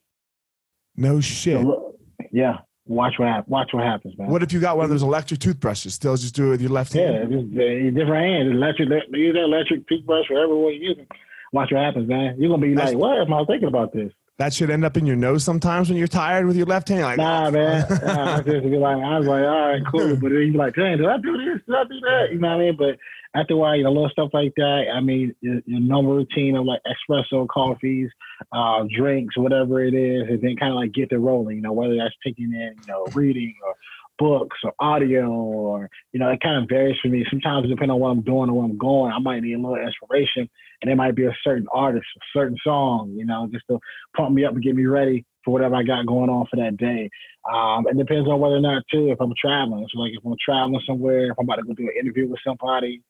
No 0.96 1.20
shit. 1.20 1.62
So, 1.62 1.94
yeah. 2.32 2.58
Watch 2.86 3.14
what 3.18 3.28
happens. 3.28 3.48
Watch 3.48 3.68
what 3.72 3.84
happens, 3.84 4.14
man. 4.18 4.28
What 4.28 4.42
if 4.42 4.52
you 4.52 4.60
got 4.60 4.76
one 4.76 4.84
of 4.84 4.90
those 4.90 5.02
electric 5.02 5.40
toothbrushes? 5.40 5.94
Still, 5.94 6.16
just 6.16 6.34
do 6.34 6.48
it 6.48 6.50
with 6.50 6.60
your 6.60 6.70
left 6.70 6.92
hand. 6.92 7.14
Yeah, 7.14 7.38
just, 7.40 7.52
uh, 7.54 7.98
different 7.98 8.24
hand. 8.26 8.48
Electric. 8.50 8.88
Use 9.10 9.34
that 9.34 9.44
electric 9.44 9.88
toothbrush 9.88 10.28
wherever 10.28 10.52
you 10.70 10.88
use 10.90 10.98
it. 10.98 11.08
Watch 11.52 11.70
what 11.72 11.82
happens, 11.82 12.08
man. 12.08 12.36
You're 12.38 12.50
gonna 12.50 12.60
be 12.60 12.74
That's, 12.74 12.92
like, 12.92 12.98
"What 12.98 13.18
am 13.18 13.32
I 13.32 13.42
thinking 13.46 13.68
about 13.68 13.94
this?" 13.94 14.12
That 14.36 14.52
should 14.52 14.68
end 14.68 14.84
up 14.84 14.96
in 14.96 15.06
your 15.06 15.14
nose 15.14 15.44
sometimes 15.44 15.88
when 15.88 15.96
you're 15.96 16.08
tired 16.08 16.46
with 16.46 16.56
your 16.56 16.66
left 16.66 16.88
hand. 16.88 17.02
Like, 17.02 17.18
nah, 17.18 17.46
oh, 17.46 17.50
man. 17.52 17.86
nah, 18.04 18.36
I 18.36 18.42
just 18.42 18.64
be 18.64 18.76
like, 18.76 18.96
I 18.96 19.18
was 19.18 19.28
like, 19.28 19.44
all 19.44 19.68
right, 19.68 19.82
cool. 19.88 20.16
But 20.16 20.30
then 20.30 20.40
you 20.40 20.52
be 20.52 20.58
like, 20.58 20.74
dang, 20.74 20.96
did 20.96 21.06
I 21.06 21.18
do 21.18 21.36
this? 21.38 21.62
Did 21.64 21.76
I 21.76 21.84
do 21.84 22.00
that? 22.00 22.26
You 22.32 22.40
know 22.40 22.48
what 22.48 22.54
I 22.54 22.58
mean? 22.58 22.76
But 22.76 22.98
after 23.34 23.54
a 23.54 23.56
while, 23.56 23.76
you 23.76 23.84
know, 23.84 23.92
little 23.92 24.08
stuff 24.10 24.30
like 24.32 24.52
that. 24.56 24.84
I 24.94 25.00
mean, 25.00 25.34
your, 25.40 25.60
your 25.66 25.80
normal 25.80 26.14
routine 26.16 26.56
of 26.56 26.64
like 26.64 26.80
espresso, 26.86 27.48
coffees, 27.48 28.10
uh, 28.52 28.84
drinks, 28.96 29.36
whatever 29.36 29.82
it 29.82 29.94
is, 29.94 30.28
and 30.28 30.40
then 30.40 30.56
kind 30.56 30.72
of 30.72 30.76
like 30.76 30.92
get 30.92 31.10
the 31.10 31.18
rolling. 31.18 31.56
You 31.56 31.62
know, 31.62 31.72
whether 31.72 31.96
that's 31.96 32.14
taking 32.24 32.52
in, 32.52 32.76
you 32.80 32.86
know, 32.86 33.06
reading 33.12 33.54
or 33.66 33.74
books 34.18 34.56
or 34.62 34.72
audio 34.78 35.28
or 35.28 35.90
you 36.12 36.20
know 36.20 36.28
it 36.28 36.40
kind 36.40 36.62
of 36.62 36.68
varies 36.68 36.96
for 37.02 37.08
me 37.08 37.26
sometimes 37.28 37.68
depending 37.68 37.90
on 37.90 38.00
what 38.00 38.10
i'm 38.10 38.20
doing 38.20 38.48
or 38.48 38.54
where 38.54 38.64
i'm 38.64 38.78
going 38.78 39.12
i 39.12 39.18
might 39.18 39.42
need 39.42 39.54
a 39.54 39.58
little 39.58 39.76
inspiration 39.76 40.48
and 40.82 40.90
it 40.90 40.94
might 40.94 41.16
be 41.16 41.24
a 41.24 41.36
certain 41.42 41.66
artist 41.72 42.06
a 42.16 42.20
certain 42.32 42.56
song 42.62 43.12
you 43.16 43.26
know 43.26 43.48
just 43.52 43.64
to 43.68 43.78
pump 44.16 44.32
me 44.32 44.44
up 44.44 44.54
and 44.54 44.62
get 44.62 44.76
me 44.76 44.86
ready 44.86 45.24
for 45.44 45.50
whatever 45.50 45.74
i 45.74 45.82
got 45.82 46.06
going 46.06 46.30
on 46.30 46.46
for 46.48 46.56
that 46.56 46.76
day 46.76 47.10
um, 47.52 47.86
it 47.88 47.98
depends 47.98 48.28
on 48.28 48.38
whether 48.38 48.54
or 48.54 48.60
not 48.60 48.84
too 48.88 49.10
if 49.10 49.20
i'm 49.20 49.32
traveling 49.40 49.86
so 49.92 50.00
like 50.00 50.12
if 50.12 50.24
i'm 50.24 50.36
traveling 50.44 50.80
somewhere 50.86 51.32
if 51.32 51.38
i'm 51.38 51.44
about 51.44 51.56
to 51.56 51.64
go 51.64 51.74
do 51.74 51.82
an 51.82 51.94
interview 51.98 52.28
with 52.28 52.38
somebody 52.46 53.02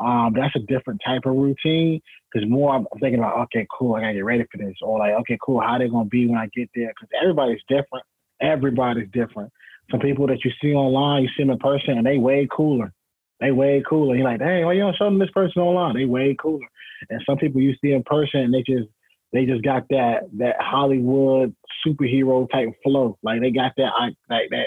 um, 0.00 0.32
that's 0.34 0.54
a 0.56 0.60
different 0.60 1.00
type 1.04 1.22
of 1.26 1.34
routine 1.34 2.00
because 2.32 2.48
more 2.48 2.74
I'm 2.74 2.86
thinking 3.00 3.18
about, 3.18 3.38
okay, 3.44 3.66
cool, 3.76 3.94
I 3.94 4.00
gotta 4.00 4.14
get 4.14 4.24
ready 4.24 4.44
for 4.50 4.58
this, 4.58 4.76
or 4.82 4.98
like, 4.98 5.12
okay, 5.20 5.38
cool, 5.44 5.60
how 5.60 5.78
they 5.78 5.88
gonna 5.88 6.06
be 6.06 6.26
when 6.26 6.38
I 6.38 6.48
get 6.54 6.70
there? 6.74 6.88
Because 6.88 7.08
everybody's 7.20 7.60
different. 7.68 8.04
Everybody's 8.40 9.10
different. 9.12 9.52
Some 9.90 10.00
people 10.00 10.26
that 10.28 10.44
you 10.44 10.50
see 10.62 10.72
online, 10.72 11.22
you 11.22 11.28
see 11.36 11.42
them 11.42 11.50
in 11.50 11.58
person, 11.58 11.98
and 11.98 12.06
they 12.06 12.18
way 12.18 12.48
cooler. 12.50 12.92
They 13.40 13.50
way 13.50 13.82
cooler. 13.88 14.14
You're 14.14 14.24
like, 14.24 14.38
dang, 14.38 14.64
why 14.64 14.74
you 14.74 14.80
don't 14.80 14.96
show 14.96 15.06
them 15.06 15.18
this 15.18 15.30
person 15.30 15.62
online? 15.62 15.96
They 15.96 16.04
way 16.04 16.36
cooler. 16.40 16.66
And 17.08 17.22
some 17.26 17.38
people 17.38 17.60
you 17.60 17.74
see 17.82 17.92
in 17.92 18.02
person, 18.02 18.40
and 18.40 18.54
they 18.54 18.62
just 18.62 18.88
they 19.32 19.46
just 19.46 19.62
got 19.62 19.88
that 19.90 20.28
that 20.38 20.56
Hollywood 20.60 21.54
superhero 21.86 22.50
type 22.50 22.68
flow. 22.82 23.18
Like 23.22 23.40
they 23.40 23.50
got 23.50 23.72
that 23.76 23.92
like 24.28 24.48
that 24.50 24.66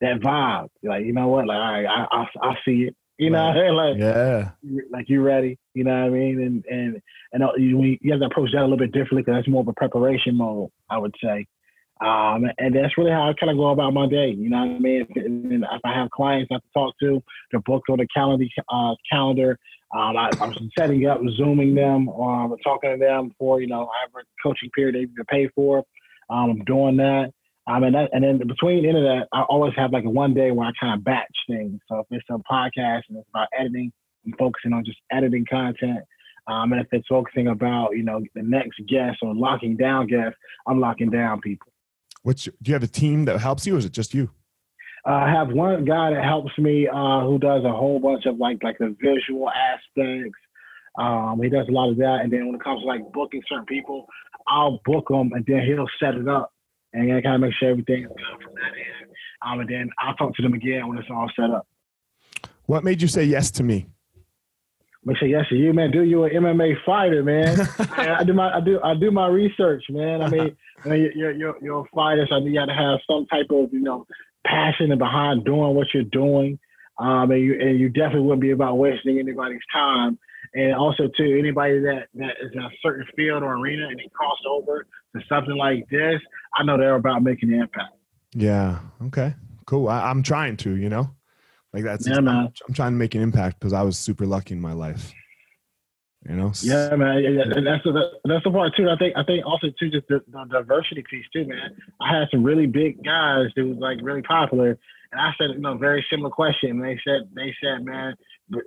that 0.00 0.20
vibe. 0.20 0.68
Like 0.82 1.04
you 1.04 1.12
know 1.12 1.28
what? 1.28 1.46
Like 1.46 1.58
right, 1.58 1.86
I 1.86 2.06
I, 2.10 2.48
I 2.48 2.54
see 2.64 2.88
it. 2.88 2.96
You 3.16 3.30
know, 3.30 3.54
right. 3.54 3.70
like 3.70 3.96
yeah, 3.98 4.50
like 4.90 5.08
you 5.08 5.22
ready. 5.22 5.56
You 5.74 5.84
know 5.84 5.92
what 5.92 6.06
I 6.06 6.10
mean? 6.10 6.42
And 6.42 6.64
and 6.66 7.02
and 7.32 7.42
uh, 7.44 7.52
you, 7.56 7.96
you 8.00 8.12
have 8.12 8.20
to 8.20 8.26
approach 8.26 8.50
that 8.52 8.60
a 8.60 8.62
little 8.62 8.76
bit 8.76 8.92
differently 8.92 9.22
because 9.22 9.38
that's 9.38 9.48
more 9.48 9.60
of 9.60 9.68
a 9.68 9.72
preparation 9.72 10.36
mode, 10.36 10.70
I 10.90 10.98
would 10.98 11.14
say. 11.22 11.46
Um, 12.00 12.44
and 12.58 12.74
that's 12.74 12.98
really 12.98 13.12
how 13.12 13.30
I 13.30 13.34
kind 13.38 13.50
of 13.50 13.56
go 13.56 13.68
about 13.68 13.94
my 13.94 14.08
day. 14.08 14.30
You 14.30 14.50
know 14.50 14.58
what 14.58 14.76
I 14.76 14.78
mean? 14.78 15.06
And 15.14 15.64
if 15.64 15.80
I 15.84 15.94
have 15.94 16.10
clients 16.10 16.48
I 16.50 16.54
have 16.54 16.62
to 16.62 16.68
talk 16.74 16.94
to, 17.00 17.22
they're 17.50 17.60
booked 17.60 17.88
on 17.88 17.98
the 17.98 18.06
calendar. 18.08 18.46
Uh, 18.68 18.94
calendar. 19.10 19.58
Um, 19.94 20.16
I, 20.16 20.28
am 20.40 20.70
setting 20.76 21.06
up, 21.06 21.20
zooming 21.36 21.76
them, 21.76 22.08
or 22.08 22.56
talking 22.64 22.90
to 22.90 22.98
them 22.98 23.32
for 23.38 23.60
you 23.60 23.68
know 23.68 23.86
I 23.86 24.00
have 24.02 24.10
a 24.16 24.26
coaching 24.42 24.70
period 24.74 24.96
they 25.16 25.22
pay 25.30 25.48
for. 25.54 25.84
Um, 26.30 26.50
I'm 26.50 26.64
doing 26.64 26.96
that. 26.96 27.32
Um, 27.66 27.82
and, 27.84 27.94
that, 27.94 28.10
and 28.12 28.22
then 28.22 28.38
between 28.38 28.84
of 28.84 29.02
that, 29.04 29.26
I 29.32 29.42
always 29.42 29.72
have 29.76 29.92
like 29.92 30.04
a 30.04 30.10
one 30.10 30.34
day 30.34 30.50
where 30.50 30.68
I 30.68 30.72
kind 30.78 30.98
of 30.98 31.04
batch 31.04 31.34
things. 31.48 31.80
So 31.88 32.00
if 32.00 32.06
it's 32.10 32.24
a 32.30 32.34
podcast 32.50 33.02
and 33.08 33.18
it's 33.18 33.28
about 33.30 33.48
editing, 33.58 33.90
I'm 34.26 34.34
focusing 34.38 34.72
on 34.72 34.84
just 34.84 34.98
editing 35.10 35.46
content. 35.50 36.00
Um, 36.46 36.72
and 36.72 36.80
if 36.80 36.88
it's 36.92 37.06
focusing 37.08 37.48
about, 37.48 37.96
you 37.96 38.02
know, 38.02 38.20
the 38.34 38.42
next 38.42 38.80
guest 38.86 39.18
or 39.22 39.34
locking 39.34 39.76
down 39.76 40.06
guests, 40.08 40.38
I'm 40.66 40.78
locking 40.78 41.08
down 41.10 41.40
people. 41.40 41.72
What's 42.22 42.44
do 42.44 42.52
you 42.64 42.74
have 42.74 42.82
a 42.82 42.86
team 42.88 43.24
that 43.26 43.38
helps 43.40 43.66
you, 43.66 43.76
or 43.76 43.78
is 43.78 43.84
it 43.84 43.92
just 43.92 44.14
you? 44.14 44.30
Uh, 45.06 45.12
I 45.12 45.30
have 45.30 45.48
one 45.48 45.84
guy 45.84 46.10
that 46.14 46.24
helps 46.24 46.56
me 46.58 46.88
uh, 46.88 47.20
who 47.20 47.38
does 47.38 47.64
a 47.64 47.70
whole 47.70 48.00
bunch 48.00 48.24
of 48.24 48.38
like 48.38 48.62
like 48.62 48.78
the 48.78 48.96
visual 49.00 49.50
aspects. 49.50 50.38
Um, 50.98 51.40
he 51.42 51.50
does 51.50 51.66
a 51.68 51.72
lot 51.72 51.90
of 51.90 51.98
that, 51.98 52.20
and 52.22 52.32
then 52.32 52.46
when 52.46 52.54
it 52.54 52.64
comes 52.64 52.80
to 52.80 52.86
like 52.86 53.00
booking 53.12 53.42
certain 53.46 53.66
people, 53.66 54.06
I'll 54.48 54.80
book 54.86 55.08
them, 55.08 55.32
and 55.32 55.44
then 55.46 55.64
he'll 55.66 55.88
set 56.00 56.14
it 56.14 56.28
up, 56.28 56.53
and 56.94 57.12
I 57.12 57.20
kind 57.20 57.34
of 57.34 57.40
make 57.42 57.52
sure 57.58 57.70
everything 57.70 58.04
is 58.04 58.08
good 58.08 58.42
from 58.42 58.54
that 58.54 58.72
end. 58.72 59.10
Um, 59.42 59.60
and 59.60 59.68
then 59.68 59.90
I'll 59.98 60.14
talk 60.14 60.34
to 60.36 60.42
them 60.42 60.54
again 60.54 60.88
when 60.88 60.96
it's 60.96 61.08
all 61.10 61.30
set 61.36 61.50
up. 61.50 61.66
What 62.66 62.84
made 62.84 63.02
you 63.02 63.08
say 63.08 63.24
yes 63.24 63.50
to 63.52 63.62
me? 63.62 63.88
Make 65.04 65.18
sure 65.18 65.28
yes 65.28 65.46
to 65.50 65.56
you, 65.56 65.74
man. 65.74 65.90
Do 65.90 66.02
you 66.02 66.24
an 66.24 66.30
MMA 66.32 66.76
fighter, 66.86 67.22
man? 67.22 67.60
I 67.90 68.24
do 68.24 68.32
my 68.32 68.56
I 68.56 68.60
do 68.60 68.80
I 68.82 68.94
do 68.94 69.10
my 69.10 69.26
research, 69.26 69.84
man. 69.90 70.22
I 70.22 70.30
mean, 70.30 70.56
you're 70.86 71.32
you're 71.32 71.56
you're 71.60 71.80
a 71.80 71.84
fighter, 71.94 72.26
so 72.30 72.38
you 72.38 72.54
got 72.54 72.66
to 72.66 72.74
have 72.74 73.00
some 73.06 73.26
type 73.26 73.46
of 73.50 73.70
you 73.70 73.80
know 73.80 74.06
passion 74.46 74.96
behind 74.96 75.44
doing 75.44 75.74
what 75.74 75.88
you're 75.92 76.04
doing. 76.04 76.58
Um, 76.98 77.30
and 77.32 77.40
you 77.40 77.60
and 77.60 77.78
you 77.78 77.90
definitely 77.90 78.22
wouldn't 78.22 78.40
be 78.40 78.52
about 78.52 78.78
wasting 78.78 79.18
anybody's 79.18 79.60
time. 79.70 80.18
And 80.54 80.72
also 80.74 81.08
to 81.14 81.38
anybody 81.38 81.80
that 81.80 82.06
that 82.14 82.36
is 82.40 82.52
in 82.54 82.60
a 82.60 82.70
certain 82.82 83.06
field 83.14 83.42
or 83.42 83.58
arena 83.58 83.88
and 83.88 83.98
they 83.98 84.08
crossed 84.14 84.46
over 84.48 84.86
to 85.14 85.22
something 85.28 85.56
like 85.56 85.88
this, 85.90 86.20
I 86.54 86.64
know 86.64 86.76
they're 86.76 86.94
about 86.94 87.22
making 87.22 87.52
an 87.52 87.60
impact. 87.60 87.94
Yeah. 88.32 88.80
Okay. 89.06 89.34
Cool. 89.66 89.88
I, 89.88 90.10
I'm 90.10 90.22
trying 90.22 90.56
to, 90.58 90.76
you 90.76 90.88
know. 90.88 91.10
Like 91.74 91.82
that's 91.82 92.06
yeah, 92.06 92.20
man. 92.20 92.52
I'm, 92.68 92.74
trying 92.74 92.92
to 92.92 92.96
make 92.96 93.16
an 93.16 93.20
impact 93.20 93.58
because 93.58 93.72
I 93.72 93.82
was 93.82 93.98
super 93.98 94.26
lucky 94.26 94.54
in 94.54 94.60
my 94.60 94.72
life. 94.72 95.12
You 96.28 96.36
know. 96.36 96.52
Yeah, 96.62 96.94
man. 96.94 97.22
Yeah, 97.22 97.42
and 97.50 97.66
that's 97.66 97.82
the 97.82 98.10
that's 98.24 98.44
the 98.44 98.52
part 98.52 98.76
too. 98.76 98.88
I 98.88 98.96
think 98.96 99.14
I 99.16 99.24
think 99.24 99.44
also 99.44 99.66
too 99.78 99.90
just 99.90 100.06
the, 100.08 100.22
the, 100.28 100.44
diversity 100.44 101.02
piece 101.10 101.26
too, 101.32 101.46
man. 101.46 101.76
I 102.00 102.16
had 102.16 102.28
some 102.30 102.44
really 102.44 102.66
big 102.66 103.02
guys 103.04 103.46
that 103.56 103.64
was 103.64 103.76
like 103.78 103.98
really 104.02 104.22
popular, 104.22 104.78
and 105.10 105.20
I 105.20 105.32
said 105.36 105.50
you 105.54 105.60
know 105.60 105.76
very 105.76 106.06
similar 106.08 106.30
question. 106.30 106.70
And 106.70 106.84
they 106.84 106.98
said 107.04 107.28
they 107.34 107.52
said 107.60 107.84
man, 107.84 108.14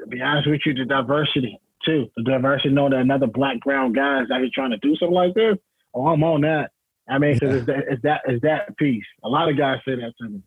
be 0.10 0.22
honest 0.22 0.50
with 0.50 0.62
you, 0.66 0.74
the 0.74 0.84
diversity 0.84 1.58
too, 1.86 2.12
the 2.18 2.24
diversity 2.24 2.70
knowing 2.70 2.92
that 2.92 3.00
another 3.00 3.28
black 3.28 3.62
brown 3.62 3.94
guy 3.94 4.22
is 4.22 4.28
actually 4.32 4.52
trying 4.54 4.72
to 4.72 4.78
do 4.78 4.98
something 4.98 5.16
like 5.16 5.34
this. 5.34 5.56
Oh, 5.98 6.08
I'm 6.08 6.24
on 6.24 6.42
that. 6.42 6.72
I 7.10 7.18
mean, 7.18 7.40
yeah. 7.42 7.50
it's, 7.50 7.66
that, 7.66 7.84
it's 7.90 8.02
that 8.04 8.22
it's 8.28 8.42
that 8.44 8.78
piece. 8.78 9.04
A 9.24 9.30
lot 9.30 9.50
of 9.50 9.58
guys 9.58 9.78
say 9.86 9.96
that 9.96 10.14
to 10.22 10.30
me. 10.30 10.42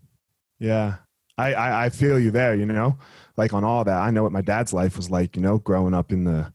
Yeah, 0.58 0.96
I, 1.40 1.54
I, 1.54 1.84
I 1.86 1.88
feel 1.88 2.18
you 2.18 2.30
there, 2.30 2.54
you 2.54 2.66
know, 2.66 2.98
like 3.36 3.52
on 3.52 3.64
all 3.64 3.82
that. 3.84 4.00
I 4.00 4.10
know 4.10 4.22
what 4.22 4.32
my 4.32 4.42
dad's 4.42 4.72
life 4.72 4.96
was 4.96 5.10
like, 5.10 5.36
you 5.36 5.42
know, 5.42 5.58
growing 5.58 5.94
up 5.94 6.12
in 6.12 6.24
the, 6.24 6.52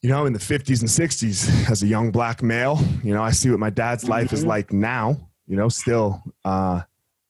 you 0.00 0.08
know, 0.08 0.24
in 0.26 0.32
the 0.32 0.38
50s 0.38 0.80
and 0.80 0.88
60s 0.88 1.70
as 1.70 1.82
a 1.82 1.86
young 1.86 2.12
black 2.12 2.42
male. 2.42 2.78
You 3.02 3.12
know, 3.12 3.22
I 3.22 3.32
see 3.32 3.50
what 3.50 3.58
my 3.58 3.70
dad's 3.70 4.08
life 4.08 4.26
mm-hmm. 4.26 4.36
is 4.36 4.46
like 4.46 4.72
now, 4.72 5.16
you 5.46 5.56
know, 5.56 5.68
still, 5.68 6.22
uh, 6.44 6.82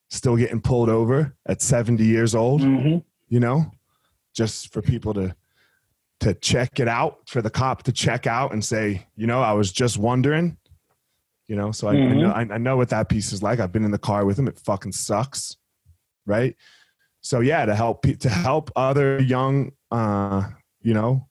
still 0.09 0.37
getting 0.37 0.61
pulled 0.61 0.89
over 0.89 1.35
at 1.47 1.61
70 1.61 2.05
years 2.05 2.35
old, 2.35 2.61
mm-hmm. 2.61 2.99
you 3.29 3.39
know, 3.39 3.65
just 4.35 4.71
for 4.71 4.81
people 4.81 5.13
to 5.15 5.35
to 6.23 6.33
check 6.33 6.79
it 6.79 6.87
out, 6.87 7.19
for 7.27 7.41
the 7.41 7.49
cop 7.49 7.83
to 7.83 7.91
check 7.91 8.25
out 8.27 8.51
and 8.53 8.63
say, 8.63 9.05
you 9.15 9.27
know, 9.27 9.41
I 9.41 9.53
was 9.53 9.71
just 9.71 9.97
wondering. 9.97 10.57
You 11.47 11.57
know, 11.57 11.71
so 11.71 11.89
I, 11.89 11.95
Mhm. 11.95 12.11
I 12.11 12.13
know 12.15 12.31
I, 12.31 12.41
I 12.55 12.57
know 12.57 12.77
what 12.77 12.89
that 12.89 13.09
piece 13.09 13.33
is 13.33 13.43
like. 13.43 13.59
I've 13.59 13.71
been 13.71 13.83
in 13.83 13.91
the 13.91 13.97
car 13.97 14.25
with 14.25 14.39
him. 14.39 14.47
It 14.47 14.57
fucking 14.59 14.93
sucks, 14.93 15.57
right? 16.25 16.55
So 17.21 17.41
yeah, 17.41 17.65
to 17.65 17.75
help 17.75 18.01
to 18.19 18.29
help 18.29 18.71
other 18.75 19.21
young, 19.21 19.71
uh, 19.91 20.43
you 20.81 20.93
know, 20.93 21.27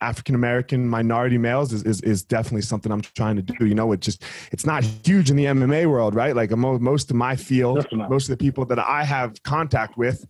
African 0.00 0.34
American 0.34 0.88
minority 0.88 1.38
males 1.38 1.72
is, 1.72 1.84
is 1.84 2.00
is 2.02 2.24
definitely 2.24 2.62
something 2.62 2.90
I'm 2.92 3.00
trying 3.00 3.36
to 3.36 3.42
do. 3.42 3.66
You 3.66 3.74
know, 3.74 3.92
it 3.92 4.00
just 4.00 4.24
it's 4.52 4.66
not 4.66 4.82
huge 4.84 5.30
in 5.30 5.36
the 5.36 5.44
MMA 5.46 5.86
world, 5.88 6.14
right? 6.16 6.34
Like 6.34 6.50
mo- 6.50 6.78
most 6.80 7.10
of 7.10 7.16
my 7.16 7.34
field, 7.36 7.86
most 8.10 8.24
of 8.28 8.36
the 8.36 8.44
people 8.44 8.64
that 8.66 8.78
I 8.80 9.04
have 9.04 9.40
contact 9.44 9.96
with, 9.96 10.26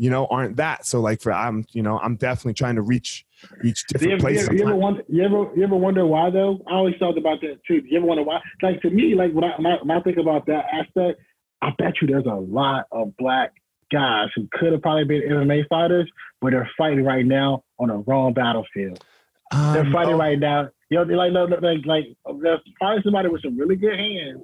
you 0.00 0.08
know, 0.08 0.26
aren't 0.30 0.56
that. 0.56 0.86
So 0.86 0.98
like 0.98 1.20
for 1.20 1.30
I'm, 1.30 1.66
you 1.72 1.82
know, 1.82 1.98
I'm 1.98 2.16
definitely 2.16 2.54
trying 2.54 2.76
to 2.76 2.80
reach 2.82 3.26
reach 3.62 3.84
Do 3.86 4.06
you 4.06 4.16
different 4.16 4.22
ever, 4.22 4.30
you, 4.30 4.36
places. 4.38 4.48
ever, 4.48 4.56
you 4.56 4.62
ever 4.62 4.76
wonder? 4.76 5.02
You 5.08 5.22
ever 5.24 5.50
you 5.54 5.62
ever 5.62 5.76
wonder 5.76 6.06
why 6.06 6.30
though? 6.30 6.58
I 6.66 6.72
always 6.72 6.94
thought 6.98 7.18
about 7.18 7.42
that 7.42 7.58
too. 7.68 7.82
You 7.86 7.98
ever 7.98 8.06
wonder 8.06 8.22
why? 8.22 8.40
Like 8.62 8.80
to 8.80 8.88
me, 8.88 9.14
like 9.14 9.32
when 9.32 9.44
I 9.44 9.52
when 9.58 9.66
I, 9.66 9.76
when 9.82 9.90
I 9.90 10.00
think 10.00 10.16
about 10.16 10.46
that 10.46 10.64
aspect, 10.72 11.20
I 11.60 11.72
bet 11.76 12.00
you 12.00 12.08
there's 12.08 12.24
a 12.24 12.34
lot 12.34 12.86
of 12.90 13.14
black 13.18 13.52
guys 13.92 14.28
who 14.34 14.48
could 14.52 14.72
have 14.72 14.80
probably 14.80 15.04
been 15.04 15.20
MMA 15.28 15.68
fighters, 15.68 16.10
but 16.40 16.52
they're 16.52 16.70
fighting 16.78 17.04
right 17.04 17.26
now 17.26 17.62
on 17.78 17.90
a 17.90 17.98
wrong 17.98 18.32
battlefield. 18.32 19.04
They're 19.52 19.84
Um, 19.84 19.92
fighting 19.92 20.14
oh, 20.14 20.18
right 20.18 20.38
now. 20.38 20.70
You 20.88 20.96
know, 20.96 21.04
they're 21.04 21.16
like 21.18 21.32
no, 21.32 21.44
no, 21.44 21.56
like 21.58 21.84
like 21.84 22.04
they're 22.40 22.58
fighting 22.78 23.02
somebody 23.04 23.28
with 23.28 23.42
some 23.42 23.58
really 23.58 23.76
good 23.76 23.98
hands 23.98 24.40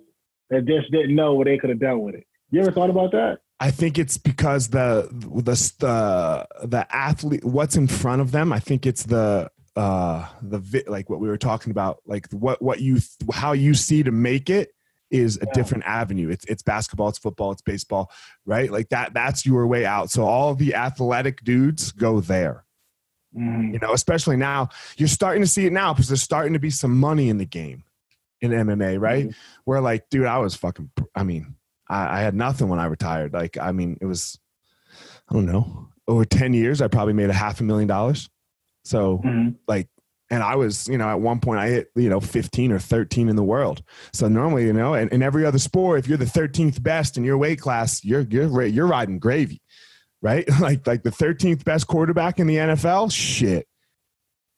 that 0.51 0.67
just 0.67 0.91
didn't 0.93 1.15
know 1.17 1.33
what 1.33 1.47
they 1.47 1.57
could 1.57 1.71
have 1.71 1.81
done 1.81 2.01
with 2.01 2.15
it. 2.15 2.27
You 2.51 2.61
ever 2.61 2.73
thought 2.73 2.91
about 2.91 3.13
that? 3.13 3.39
I 3.59 3.71
think 3.71 3.99
it's 3.99 4.19
because 4.19 4.69
the 4.69 5.09
the 5.11 5.55
the 5.79 6.47
the 6.67 6.87
athlete 6.95 7.45
what's 7.45 7.77
in 7.77 7.87
front 7.89 8.21
of 8.21 8.31
them. 8.33 8.53
I 8.53 8.59
think 8.61 8.85
it's 8.87 9.05
the 9.05 9.51
uh 9.77 10.27
the 10.43 10.59
vi- 10.59 10.85
like 10.87 11.09
what 11.11 11.21
we 11.21 11.29
were 11.29 11.37
talking 11.39 11.71
about 11.71 11.99
like 12.07 12.27
what 12.33 12.61
what 12.63 12.81
you 12.81 12.99
how 13.33 13.53
you 13.53 13.75
see 13.75 14.03
to 14.03 14.11
make 14.11 14.49
it 14.51 14.71
is 15.11 15.37
a 15.37 15.45
Yeah. 15.47 15.53
different 15.53 15.85
avenue 15.85 16.31
it's 16.31 16.45
it's 16.47 16.63
basketball 16.63 17.09
it's 17.11 17.19
football 17.19 17.53
it's 17.53 17.61
baseball 17.63 18.11
right 18.47 18.73
like 18.73 18.89
that 18.89 19.13
that's 19.15 19.45
your 19.47 19.67
way 19.67 19.85
out 19.87 20.11
so 20.11 20.25
all 20.25 20.55
the 20.55 20.75
athletic 20.75 21.45
dudes 21.45 21.93
go 21.93 22.21
there 22.21 22.65
Mm-hmm. 23.37 23.75
you 23.75 23.79
know 23.81 23.93
especially 23.93 24.37
now 24.37 24.71
you're 24.97 25.09
starting 25.09 25.43
to 25.43 25.47
see 25.49 25.67
it 25.67 25.73
now 25.73 25.93
because 25.93 26.09
there's 26.09 26.23
starting 26.23 26.55
to 26.55 26.59
be 26.59 26.71
some 26.71 26.99
money 26.99 27.29
in 27.29 27.37
the 27.37 27.45
game 27.45 27.85
in 28.41 28.51
mma 28.51 28.99
right 28.99 29.35
where 29.65 29.81
like 29.83 30.09
dude 30.09 30.25
i 30.25 30.39
was 30.39 30.55
fucking 30.57 30.91
i 31.15 31.23
mean 31.23 31.55
I, 31.89 32.19
I 32.19 32.21
had 32.21 32.35
nothing 32.35 32.69
when 32.69 32.79
i 32.79 32.87
retired. 32.87 33.33
Like 33.33 33.59
i 33.59 33.73
mean 33.73 33.97
it 34.01 34.07
was 34.07 34.39
i 35.29 35.35
don't 35.35 35.47
know 35.47 35.89
over 36.09 36.25
10 36.25 36.53
years 36.55 36.81
i 36.81 36.89
probably 36.89 37.13
made 37.15 37.31
a 37.31 37.35
half 37.35 37.61
a 37.61 37.65
million 37.65 37.89
dollars. 37.89 38.29
So 38.85 39.21
Mhm. 39.25 39.57
like 39.67 39.89
and 40.31 40.43
i 40.43 40.57
was 40.57 40.89
you 40.89 40.99
know 40.99 41.09
at 41.09 41.21
one 41.21 41.39
point 41.41 41.61
i 41.61 41.69
hit 41.69 41.89
you 41.95 42.09
know 42.09 42.19
15 42.21 42.73
or 42.73 42.79
13 42.79 43.29
in 43.29 43.37
the 43.37 43.43
world. 43.45 43.83
So 44.13 44.29
normally 44.29 44.65
you 44.65 44.73
know 44.73 44.95
in, 44.95 45.09
in 45.11 45.23
every 45.23 45.45
other 45.47 45.59
sport 45.59 45.99
if 46.01 46.09
you're 46.09 46.19
the 46.19 46.25
13th 46.25 46.83
best 46.83 47.17
in 47.17 47.25
your 47.25 47.39
weight 47.39 47.61
class 47.61 48.05
you're 48.05 48.23
you're 48.23 48.65
you're 48.67 48.87
riding 48.87 49.19
gravy 49.19 49.61
right? 50.23 50.45
Like 50.61 50.87
like 50.87 51.03
the 51.03 51.11
13th 51.11 51.65
best 51.65 51.87
quarterback 51.87 52.39
in 52.41 52.47
the 52.47 52.57
nfl 52.57 53.13
shit 53.13 53.67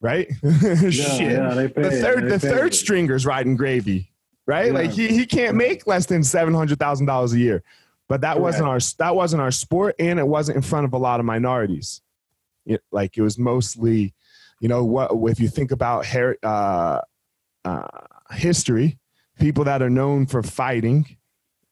right? 0.00 0.28
Yeah, 0.42 0.90
shit. 0.90 1.32
yeah, 1.32 1.54
the 1.54 1.90
third, 2.02 2.30
the 2.30 2.38
third 2.38 2.72
it. 2.72 2.76
stringers 2.76 3.26
riding 3.26 3.56
gravy 3.56 4.12
right? 4.48 4.66
Yeah. 4.66 4.72
like 4.72 4.90
he, 4.90 5.06
he 5.08 5.26
can't 5.26 5.56
make 5.56 5.86
less 5.86 6.06
than 6.06 6.22
$700000 6.22 7.32
a 7.32 7.38
year. 7.38 7.62
But 8.08 8.22
that 8.22 8.40
wasn't 8.40 8.66
our 8.68 8.78
that 8.98 9.14
wasn't 9.14 9.42
our 9.42 9.50
sport 9.50 9.94
and 9.98 10.18
it 10.18 10.26
wasn't 10.26 10.56
in 10.56 10.62
front 10.62 10.86
of 10.86 10.94
a 10.94 10.98
lot 10.98 11.20
of 11.20 11.26
minorities. 11.26 12.00
It, 12.64 12.82
like 12.90 13.16
it 13.18 13.22
was 13.22 13.38
mostly 13.38 14.14
you 14.60 14.68
know 14.68 14.82
what 14.82 15.10
if 15.30 15.38
you 15.38 15.46
think 15.48 15.70
about 15.72 16.06
her, 16.06 16.36
uh, 16.42 17.00
uh, 17.66 17.86
history 18.32 18.98
people 19.38 19.64
that 19.64 19.82
are 19.82 19.90
known 19.90 20.26
for 20.26 20.42
fighting 20.42 21.18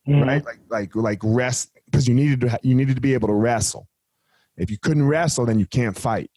Mhm. 0.06 0.26
right? 0.26 0.44
Like 0.44 0.58
like 0.68 0.94
like 0.94 1.20
rest 1.24 1.70
because 1.86 2.06
you 2.06 2.14
needed 2.14 2.42
to 2.42 2.50
ha- 2.50 2.58
you 2.62 2.74
needed 2.74 2.96
to 2.96 3.00
be 3.00 3.14
able 3.14 3.28
to 3.28 3.34
wrestle. 3.34 3.88
If 4.58 4.70
you 4.70 4.76
couldn't 4.78 5.06
wrestle 5.08 5.46
then 5.46 5.58
you 5.58 5.66
can't 5.66 5.96
fight. 5.98 6.30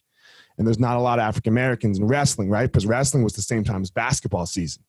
And 0.56 0.66
there's 0.66 0.78
not 0.80 0.96
a 0.96 1.00
lot 1.00 1.18
of 1.18 1.24
african 1.24 1.52
americans 1.52 1.98
in 1.98 2.06
wrestling 2.06 2.48
right? 2.48 2.66
Because 2.72 2.86
wrestling 2.86 3.22
was 3.22 3.34
the 3.34 3.42
same 3.42 3.64
time 3.64 3.82
as 3.82 3.90
basketball 3.90 4.46
season 4.46 4.82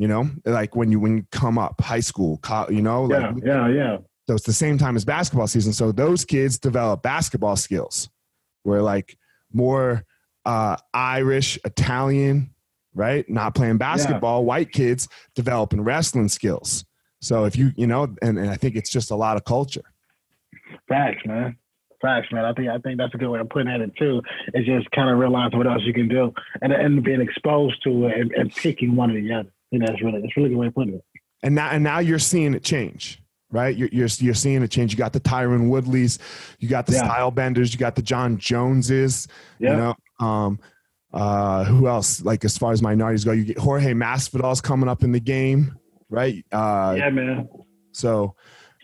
you 0.00 0.08
know 0.08 0.30
like 0.46 0.74
when 0.74 0.90
you 0.90 0.98
when 0.98 1.18
you 1.18 1.26
come 1.30 1.58
up 1.58 1.78
high 1.78 2.00
school 2.00 2.38
co- 2.38 2.70
you 2.70 2.80
know 2.80 3.04
like 3.04 3.34
Yeah, 3.44 3.68
yeah, 3.68 3.68
yeah. 3.68 3.96
so 4.26 4.34
it's 4.34 4.46
the 4.46 4.52
same 4.54 4.78
time 4.78 4.96
as 4.96 5.04
basketball 5.04 5.46
season. 5.46 5.74
So 5.74 5.92
those 5.92 6.24
kids 6.24 6.58
develop 6.58 7.02
basketball 7.02 7.56
skills. 7.56 8.08
Where 8.62 8.80
like 8.80 9.18
more 9.52 10.04
uh, 10.46 10.76
Irish, 10.94 11.58
Italian, 11.66 12.54
right? 12.94 13.28
Not 13.28 13.54
playing 13.54 13.76
basketball. 13.76 14.46
White 14.46 14.72
kids 14.72 15.06
developing 15.34 15.82
wrestling 15.82 16.28
skills. 16.28 16.86
So 17.20 17.44
if 17.44 17.54
you 17.54 17.72
you 17.76 17.86
know, 17.86 18.04
and, 18.22 18.38
and 18.38 18.48
I 18.48 18.56
think 18.56 18.76
it's 18.76 18.90
just 18.90 19.10
a 19.10 19.16
lot 19.16 19.36
of 19.36 19.44
culture. 19.44 19.84
Facts, 20.88 21.26
man. 21.26 21.58
Facts, 22.00 22.28
man. 22.32 22.46
I 22.46 22.54
think 22.54 22.70
I 22.70 22.78
think 22.78 22.96
that's 22.96 23.14
a 23.14 23.18
good 23.18 23.28
way 23.28 23.40
of 23.40 23.50
putting 23.50 23.68
it 23.68 23.94
too. 23.98 24.22
It's 24.54 24.66
just 24.66 24.90
kind 24.92 25.10
of 25.10 25.18
realizing 25.18 25.58
what 25.58 25.66
else 25.66 25.82
you 25.84 25.92
can 25.92 26.08
do 26.08 26.32
and 26.62 26.72
and 26.72 27.04
being 27.04 27.20
exposed 27.20 27.82
to 27.84 28.06
it 28.06 28.18
and, 28.18 28.32
and 28.32 28.54
picking 28.54 28.96
one 28.96 29.10
or 29.10 29.20
the 29.20 29.32
other. 29.34 29.52
Think 29.70 29.86
that's 29.86 30.02
really 30.02 30.20
that's 30.20 30.36
really 30.36 30.48
good 30.50 30.58
way 30.58 30.66
of 30.68 30.74
putting 30.74 30.94
it. 30.94 31.04
And 31.42 31.54
now 31.54 31.70
and 31.70 31.82
now 31.84 31.98
you're 32.00 32.18
seeing 32.18 32.54
it 32.54 32.62
change. 32.64 33.22
Right, 33.52 33.76
you're, 33.76 33.88
you're 33.90 34.06
you're 34.18 34.34
seeing 34.34 34.62
it 34.62 34.68
change. 34.70 34.92
You 34.92 34.98
got 34.98 35.12
the 35.12 35.18
Tyron 35.18 35.70
Woodleys, 35.70 36.18
you 36.60 36.68
got 36.68 36.86
the 36.86 36.92
Yeah. 36.92 37.04
Style 37.04 37.32
Benders, 37.32 37.72
you 37.72 37.80
got 37.80 37.96
the 37.96 38.02
John 38.02 38.38
Joneses, 38.38 39.26
Yeah. 39.58 39.70
You 39.72 39.76
know, 40.20 40.24
um, 40.26 40.60
uh, 41.12 41.64
who 41.64 41.88
else? 41.88 42.22
Like 42.22 42.44
as 42.44 42.56
far 42.56 42.70
as 42.70 42.80
minorities 42.80 43.24
go, 43.24 43.32
you 43.32 43.42
get 43.42 43.58
Jorge 43.58 43.92
Masvidal's 43.92 44.60
coming 44.60 44.88
up 44.88 45.02
in 45.02 45.10
the 45.10 45.18
game, 45.18 45.76
right? 46.08 46.44
Uh, 46.52 46.94
yeah, 46.96 47.10
man. 47.10 47.48
So, 47.90 48.36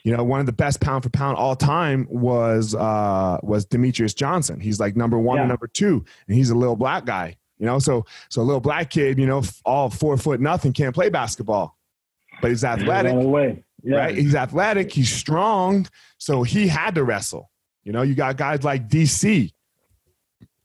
you 0.03 0.17
know, 0.17 0.25
one 0.25 0.41
of 0.41 0.47
the 0.47 0.53
best 0.53 0.81
pound 0.81 1.05
for 1.05 1.11
pound 1.11 1.37
all 1.37 1.55
time 1.55 2.09
was 2.11 2.75
uh, 2.75 3.39
was 3.45 3.67
Demetrious 3.67 4.17
Johnson. 4.17 4.59
He's 4.59 4.81
like 4.81 4.97
number 4.97 5.17
one 5.17 5.37
Yeah. 5.37 5.43
and 5.43 5.49
number 5.49 5.69
two, 5.69 6.05
and 6.27 6.37
he's 6.37 6.51
a 6.51 6.57
little 6.57 6.75
black 6.75 7.05
guy. 7.05 7.37
You 7.59 7.67
know, 7.67 7.79
so 7.79 8.05
so 8.29 8.43
a 8.43 8.45
little 8.45 8.61
black 8.61 8.91
kid, 8.91 9.19
you 9.19 9.27
know, 9.27 9.43
all 9.65 9.89
four 9.91 10.17
foot 10.17 10.41
nothing, 10.41 10.73
can't 10.73 10.95
play 10.95 11.09
basketball, 11.09 11.77
but 12.43 12.51
he's 12.51 12.65
athletic. 12.65 13.15
Yeah. 13.83 13.97
right? 13.97 14.17
He's 14.17 14.35
athletic, 14.35 14.93
he's 14.93 15.13
strong, 15.13 15.87
so 16.19 16.43
he 16.43 16.67
had 16.67 16.95
to 16.97 17.05
wrestle. 17.05 17.51
You 17.85 17.93
know, 17.93 18.03
you 18.03 18.15
got 18.15 18.37
guys 18.37 18.65
like 18.65 18.89
DC, 18.89 19.53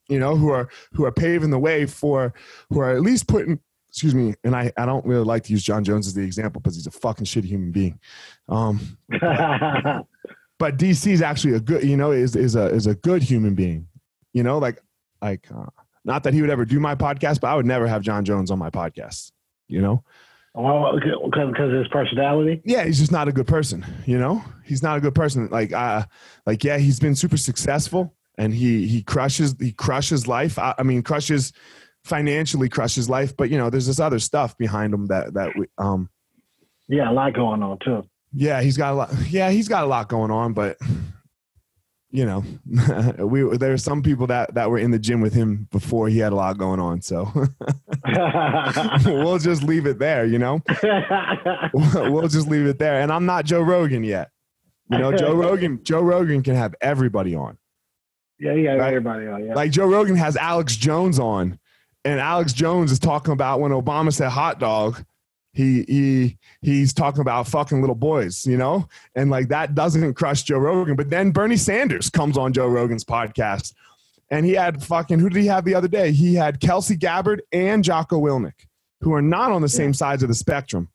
you 0.09 0.19
know, 0.19 0.35
who 0.35 0.49
are 0.49 0.69
who 0.93 1.05
are 1.05 1.11
paving 1.11 1.51
the 1.51 1.59
way 1.59 1.85
for 1.85 2.33
who 2.69 2.79
are 2.79 2.91
at 2.91 3.01
least 3.01 3.27
putting 3.27 3.59
excuse 3.91 4.15
me, 4.15 4.33
and 4.45 4.55
I, 4.55 4.71
I 4.77 4.85
don't 4.85 5.05
really 5.05 5.25
like 5.25 5.43
to 5.43 5.51
use 5.51 5.63
John 5.63 5.83
Jones 5.83 6.07
as 6.07 6.13
the 6.13 6.21
example 6.21 6.61
because 6.61 6.75
he's 6.75 6.87
a 6.87 6.91
fucking 6.91 7.25
shitty 7.25 7.45
human 7.45 7.71
being. 7.71 7.99
Um, 8.47 8.97
but 9.09 10.77
DC 10.77 11.11
is 11.11 11.21
actually 11.21 11.55
a 11.55 11.59
good, 11.59 11.83
you 11.83 11.97
know, 11.97 12.11
is 12.11 12.35
is 12.35 12.55
a 12.55 12.67
is 12.67 12.87
a 12.87 12.95
good 12.95 13.21
human 13.21 13.53
being. 13.53 13.87
You 14.33 14.43
know, 14.43 14.59
like 14.59 14.81
like 15.21 15.45
uh, 15.53 15.65
not 16.05 16.23
that 16.23 16.33
he 16.33 16.41
would 16.41 16.49
ever 16.49 16.65
do 16.65 16.79
my 16.79 16.95
podcast, 16.95 17.39
but 17.41 17.47
I 17.47 17.55
would 17.55 17.65
never 17.65 17.87
have 17.87 18.01
John 18.01 18.25
Jones 18.25 18.51
on 18.51 18.59
my 18.59 18.69
podcast. 18.69 19.31
You 19.67 19.81
know, 19.81 20.03
well, 20.53 20.93
because 20.95 21.49
because 21.49 21.73
his 21.73 21.87
personality. 21.87 22.61
yeah, 22.65 22.83
he's 22.83 22.99
just 22.99 23.11
not 23.11 23.27
a 23.27 23.31
good 23.31 23.47
person. 23.47 23.85
You 24.05 24.17
know, 24.17 24.43
he's 24.65 24.83
not 24.83 24.97
a 24.97 25.01
good 25.01 25.15
person. 25.15 25.47
Like, 25.49 25.71
uh, 25.71 26.03
like 26.45 26.63
yeah, 26.63 26.77
he's 26.77 26.99
been 26.99 27.15
super 27.15 27.37
successful 27.37 28.13
and 28.37 28.53
he 28.53 28.87
he 28.87 29.01
crushes 29.03 29.55
he 29.59 29.71
crushes 29.71 30.27
life. 30.27 30.59
I, 30.59 30.75
I 30.77 30.83
mean, 30.83 31.03
crushes 31.03 31.53
financially 32.03 32.67
crushes 32.67 33.09
life, 33.09 33.37
but 33.37 33.49
you 33.49 33.57
know, 33.57 33.69
there's 33.69 33.87
this 33.87 33.99
other 33.99 34.19
stuff 34.19 34.57
behind 34.57 34.93
him 34.93 35.05
that 35.07 35.33
that 35.35 35.55
we 35.57 35.67
um 35.77 36.09
Yeah, 36.87 37.09
a 37.11 37.13
lot 37.13 37.33
going 37.33 37.61
on 37.63 37.77
too. 37.79 38.03
yeah 38.33 38.61
he's 38.61 38.77
got 38.77 38.93
a 38.93 38.95
lot 38.95 39.09
yeah 39.29 39.49
he's 39.51 39.67
got 39.67 39.83
a 39.83 39.87
lot 39.87 40.09
going 40.09 40.31
on, 40.31 40.53
but 40.53 40.77
you 42.11 42.25
know, 42.25 42.43
we 43.25 43.57
there 43.57 43.71
are 43.73 43.77
some 43.77 44.03
people 44.03 44.27
that 44.27 44.53
that 44.55 44.69
were 44.69 44.77
in 44.77 44.91
the 44.91 44.99
gym 44.99 45.21
with 45.21 45.33
him 45.33 45.67
before 45.71 46.09
he 46.09 46.17
had 46.19 46.33
a 46.33 46.35
lot 46.35 46.57
going 46.57 46.79
on, 46.79 47.01
so 47.01 47.31
we'll 49.05 49.37
just 49.39 49.63
leave 49.63 49.85
it 49.85 49.99
there. 49.99 50.25
You 50.25 50.39
know. 50.39 50.61
we'll 51.73 52.27
just 52.27 52.47
leave 52.47 52.65
it 52.67 52.79
there. 52.79 53.01
And 53.01 53.11
I'm 53.11 53.25
not 53.25 53.45
Joe 53.45 53.61
Rogan 53.61 54.03
yet. 54.03 54.29
You 54.89 54.97
know, 54.97 55.15
Joe 55.15 55.33
Rogan, 55.33 55.81
Joe 55.83 56.01
Rogan 56.01 56.43
can 56.43 56.55
have 56.55 56.75
everybody 56.81 57.33
on. 57.33 57.57
yeah, 58.39 58.53
yeah, 58.53 58.71
Right. 58.73 58.87
everybody 58.89 59.27
on. 59.27 59.45
Yeah. 59.45 59.53
Like 59.53 59.71
Joe 59.71 59.85
Rogan 59.87 60.17
has 60.17 60.35
Alex 60.35 60.75
Jones 60.75 61.17
on, 61.17 61.57
and 62.03 62.19
Alex 62.19 62.51
Jones 62.51 62.91
is 62.91 62.99
talking 62.99 63.31
about 63.31 63.61
when 63.61 63.71
Obama 63.71 64.13
said 64.13 64.29
hot 64.29 64.59
dog. 64.59 65.03
He 65.53 65.83
he 65.83 66.37
he's 66.61 66.93
talking 66.93 67.21
about 67.21 67.47
fucking 67.47 67.81
little 67.81 67.95
boys, 67.95 68.45
you 68.45 68.57
know, 68.57 68.87
and 69.15 69.29
like 69.29 69.49
that 69.49 69.75
doesn't 69.75 70.13
crush 70.13 70.43
Joe 70.43 70.59
Rogan. 70.59 70.95
But 70.95 71.09
then 71.09 71.31
Bernie 71.31 71.57
Sanders 71.57 72.09
comes 72.09 72.37
on 72.37 72.53
Joe 72.53 72.67
Rogan's 72.67 73.03
podcast, 73.03 73.73
and 74.29 74.45
he 74.45 74.53
had 74.53 74.81
fucking 74.81 75.19
who 75.19 75.29
did 75.29 75.41
he 75.41 75.47
have 75.47 75.65
the 75.65 75.75
other 75.75 75.89
day? 75.89 76.13
He 76.13 76.35
had 76.35 76.61
Kelsey 76.61 76.95
Gabbard 76.95 77.41
and 77.51 77.83
Jocko 77.83 78.21
Willink, 78.21 78.53
who 79.01 79.13
are 79.13 79.21
not 79.21 79.51
on 79.51 79.61
the 79.61 79.69
same 79.69 79.93
sides 79.93 80.23
of 80.23 80.29
the 80.29 80.35
spectrum, 80.35 80.87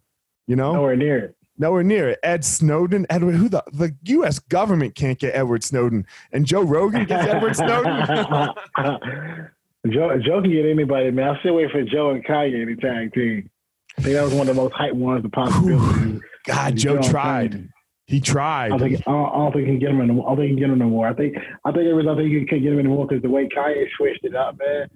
you 0.47 0.57
know. 0.57 0.73
Nowhere 0.73 0.97
near 0.97 1.19
it. 1.19 1.37
Nowhere 1.59 1.83
near 1.83 2.09
it. 2.11 2.19
Ed 2.23 2.43
Snowden, 2.45 3.07
Edward, 3.11 3.35
who 3.35 3.51
the 3.51 3.63
the 3.73 3.95
U.S. 4.05 4.39
government 4.39 4.95
can't 4.95 5.19
get 5.19 5.35
Edward 5.35 5.65
Snowden, 5.65 6.07
and 6.33 6.47
Joe 6.47 6.63
Rogan 6.63 7.05
gets 7.05 7.29
Edward 7.29 7.57
Snowden. 7.57 8.55
Joe, 9.91 10.19
Joe 10.19 10.41
can 10.43 10.51
get 10.51 10.67
anybody, 10.67 11.11
man. 11.11 11.29
I'll 11.29 11.39
still 11.41 11.55
wait 11.55 11.71
for 11.71 11.83
Joe 11.83 12.11
and 12.11 12.25
Kanye 12.25 12.67
to 12.67 12.77
tag 12.77 13.13
team. 13.13 13.51
I 13.99 14.03
think 14.03 14.14
that 14.14 14.22
was 14.22 14.34
one 14.34 14.49
of 14.49 14.55
the 14.55 14.62
most 14.62 14.74
hype 14.74 14.94
ones, 14.94 15.22
the 15.22 15.28
possibility. 15.28 16.20
God, 16.47 16.76
Joe 16.76 17.01
tried. 17.03 17.68
He 18.07 18.20
tried. 18.20 18.72
I, 18.72 18.78
think, 18.78 19.01
I, 19.07 19.11
don't, 19.11 19.28
I 19.28 19.36
don't 19.36 19.53
think 19.53 19.66
he 19.66 19.72
can 19.72 19.78
get 19.80 19.90
him 19.90 20.01
in. 20.01 20.09
The, 20.09 20.22
I 20.22 20.26
don't 20.26 20.36
think 20.36 20.49
he 20.51 20.55
can 20.55 20.59
get 20.59 20.70
him 20.70 20.78
no 20.78 20.88
more. 20.88 21.09
I 21.09 21.14
think. 21.14 21.34
I 21.64 21.72
think 21.72 21.84
it 21.86 21.92
was. 21.92 22.07
I 22.09 22.14
think 22.14 22.30
he 22.30 22.44
can't 22.47 22.62
get 22.62 22.72
him 22.72 22.78
anymore 22.78 23.07
because 23.07 23.22
the 23.22 23.30
way 23.30 23.49
Kanye 23.49 23.84
switched 23.97 24.24
it 24.24 24.36
up, 24.36 24.57
man. 24.59 24.88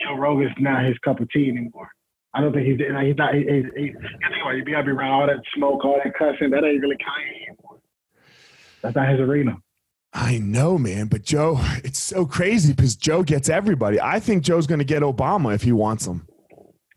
Joe 0.00 0.16
Rogan's 0.16 0.52
not 0.60 0.84
his 0.84 0.96
cup 0.98 1.18
of 1.18 1.28
tea 1.30 1.48
anymore. 1.48 1.88
I 2.34 2.40
don't 2.40 2.52
think 2.52 2.66
he's. 2.66 2.78
He's 2.78 3.16
not. 3.16 3.34
He, 3.34 3.40
he, 3.40 3.64
he, 3.76 3.84
you 3.86 4.64
gotta 4.64 4.84
be 4.84 4.90
around 4.92 5.10
all 5.10 5.26
that 5.26 5.42
smoke, 5.56 5.84
all 5.84 5.98
that 6.04 6.14
cussing. 6.14 6.50
That 6.50 6.62
ain't 6.64 6.80
really 6.80 6.96
Kanye 6.96 7.48
anymore. 7.48 7.80
That's 8.80 8.94
not 8.94 9.08
his 9.08 9.20
arena. 9.20 9.56
I 10.12 10.38
know, 10.38 10.78
man, 10.78 11.06
but 11.06 11.22
Joe, 11.22 11.58
it's 11.84 11.98
so 11.98 12.26
crazy 12.26 12.72
because 12.72 12.94
Joe 12.94 13.22
gets 13.22 13.48
everybody. 13.48 14.00
I 14.00 14.20
think 14.20 14.44
Joe's 14.44 14.66
going 14.66 14.78
to 14.78 14.84
get 14.84 15.02
Obama 15.02 15.54
if 15.54 15.62
he 15.62 15.72
wants 15.72 16.06
him. 16.06 16.28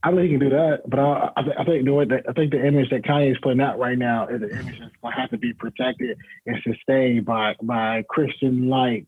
I 0.05 0.11
think 0.11 0.21
he 0.21 0.29
can 0.29 0.39
do 0.39 0.49
that, 0.49 0.83
but 0.85 0.99
I, 0.99 1.31
I, 1.35 1.41
I 1.61 1.65
think 1.65 1.83
the 1.85 1.93
way 1.93 2.05
that, 2.05 2.25
I 2.29 2.33
think 2.33 2.51
the 2.51 2.63
image 2.63 2.91
that 2.91 3.01
Kanye 3.01 3.31
is 3.31 3.37
putting 3.41 3.59
out 3.59 3.79
right 3.79 3.97
now 3.97 4.27
is 4.27 4.39
an 4.39 4.51
image 4.51 4.79
that's 4.79 4.95
going 5.01 5.15
to 5.15 5.19
have 5.19 5.31
to 5.31 5.37
be 5.37 5.51
protected 5.51 6.15
and 6.45 6.57
sustained 6.63 7.25
by 7.25 7.55
by 7.63 8.03
Christian 8.07 8.69
light 8.69 9.07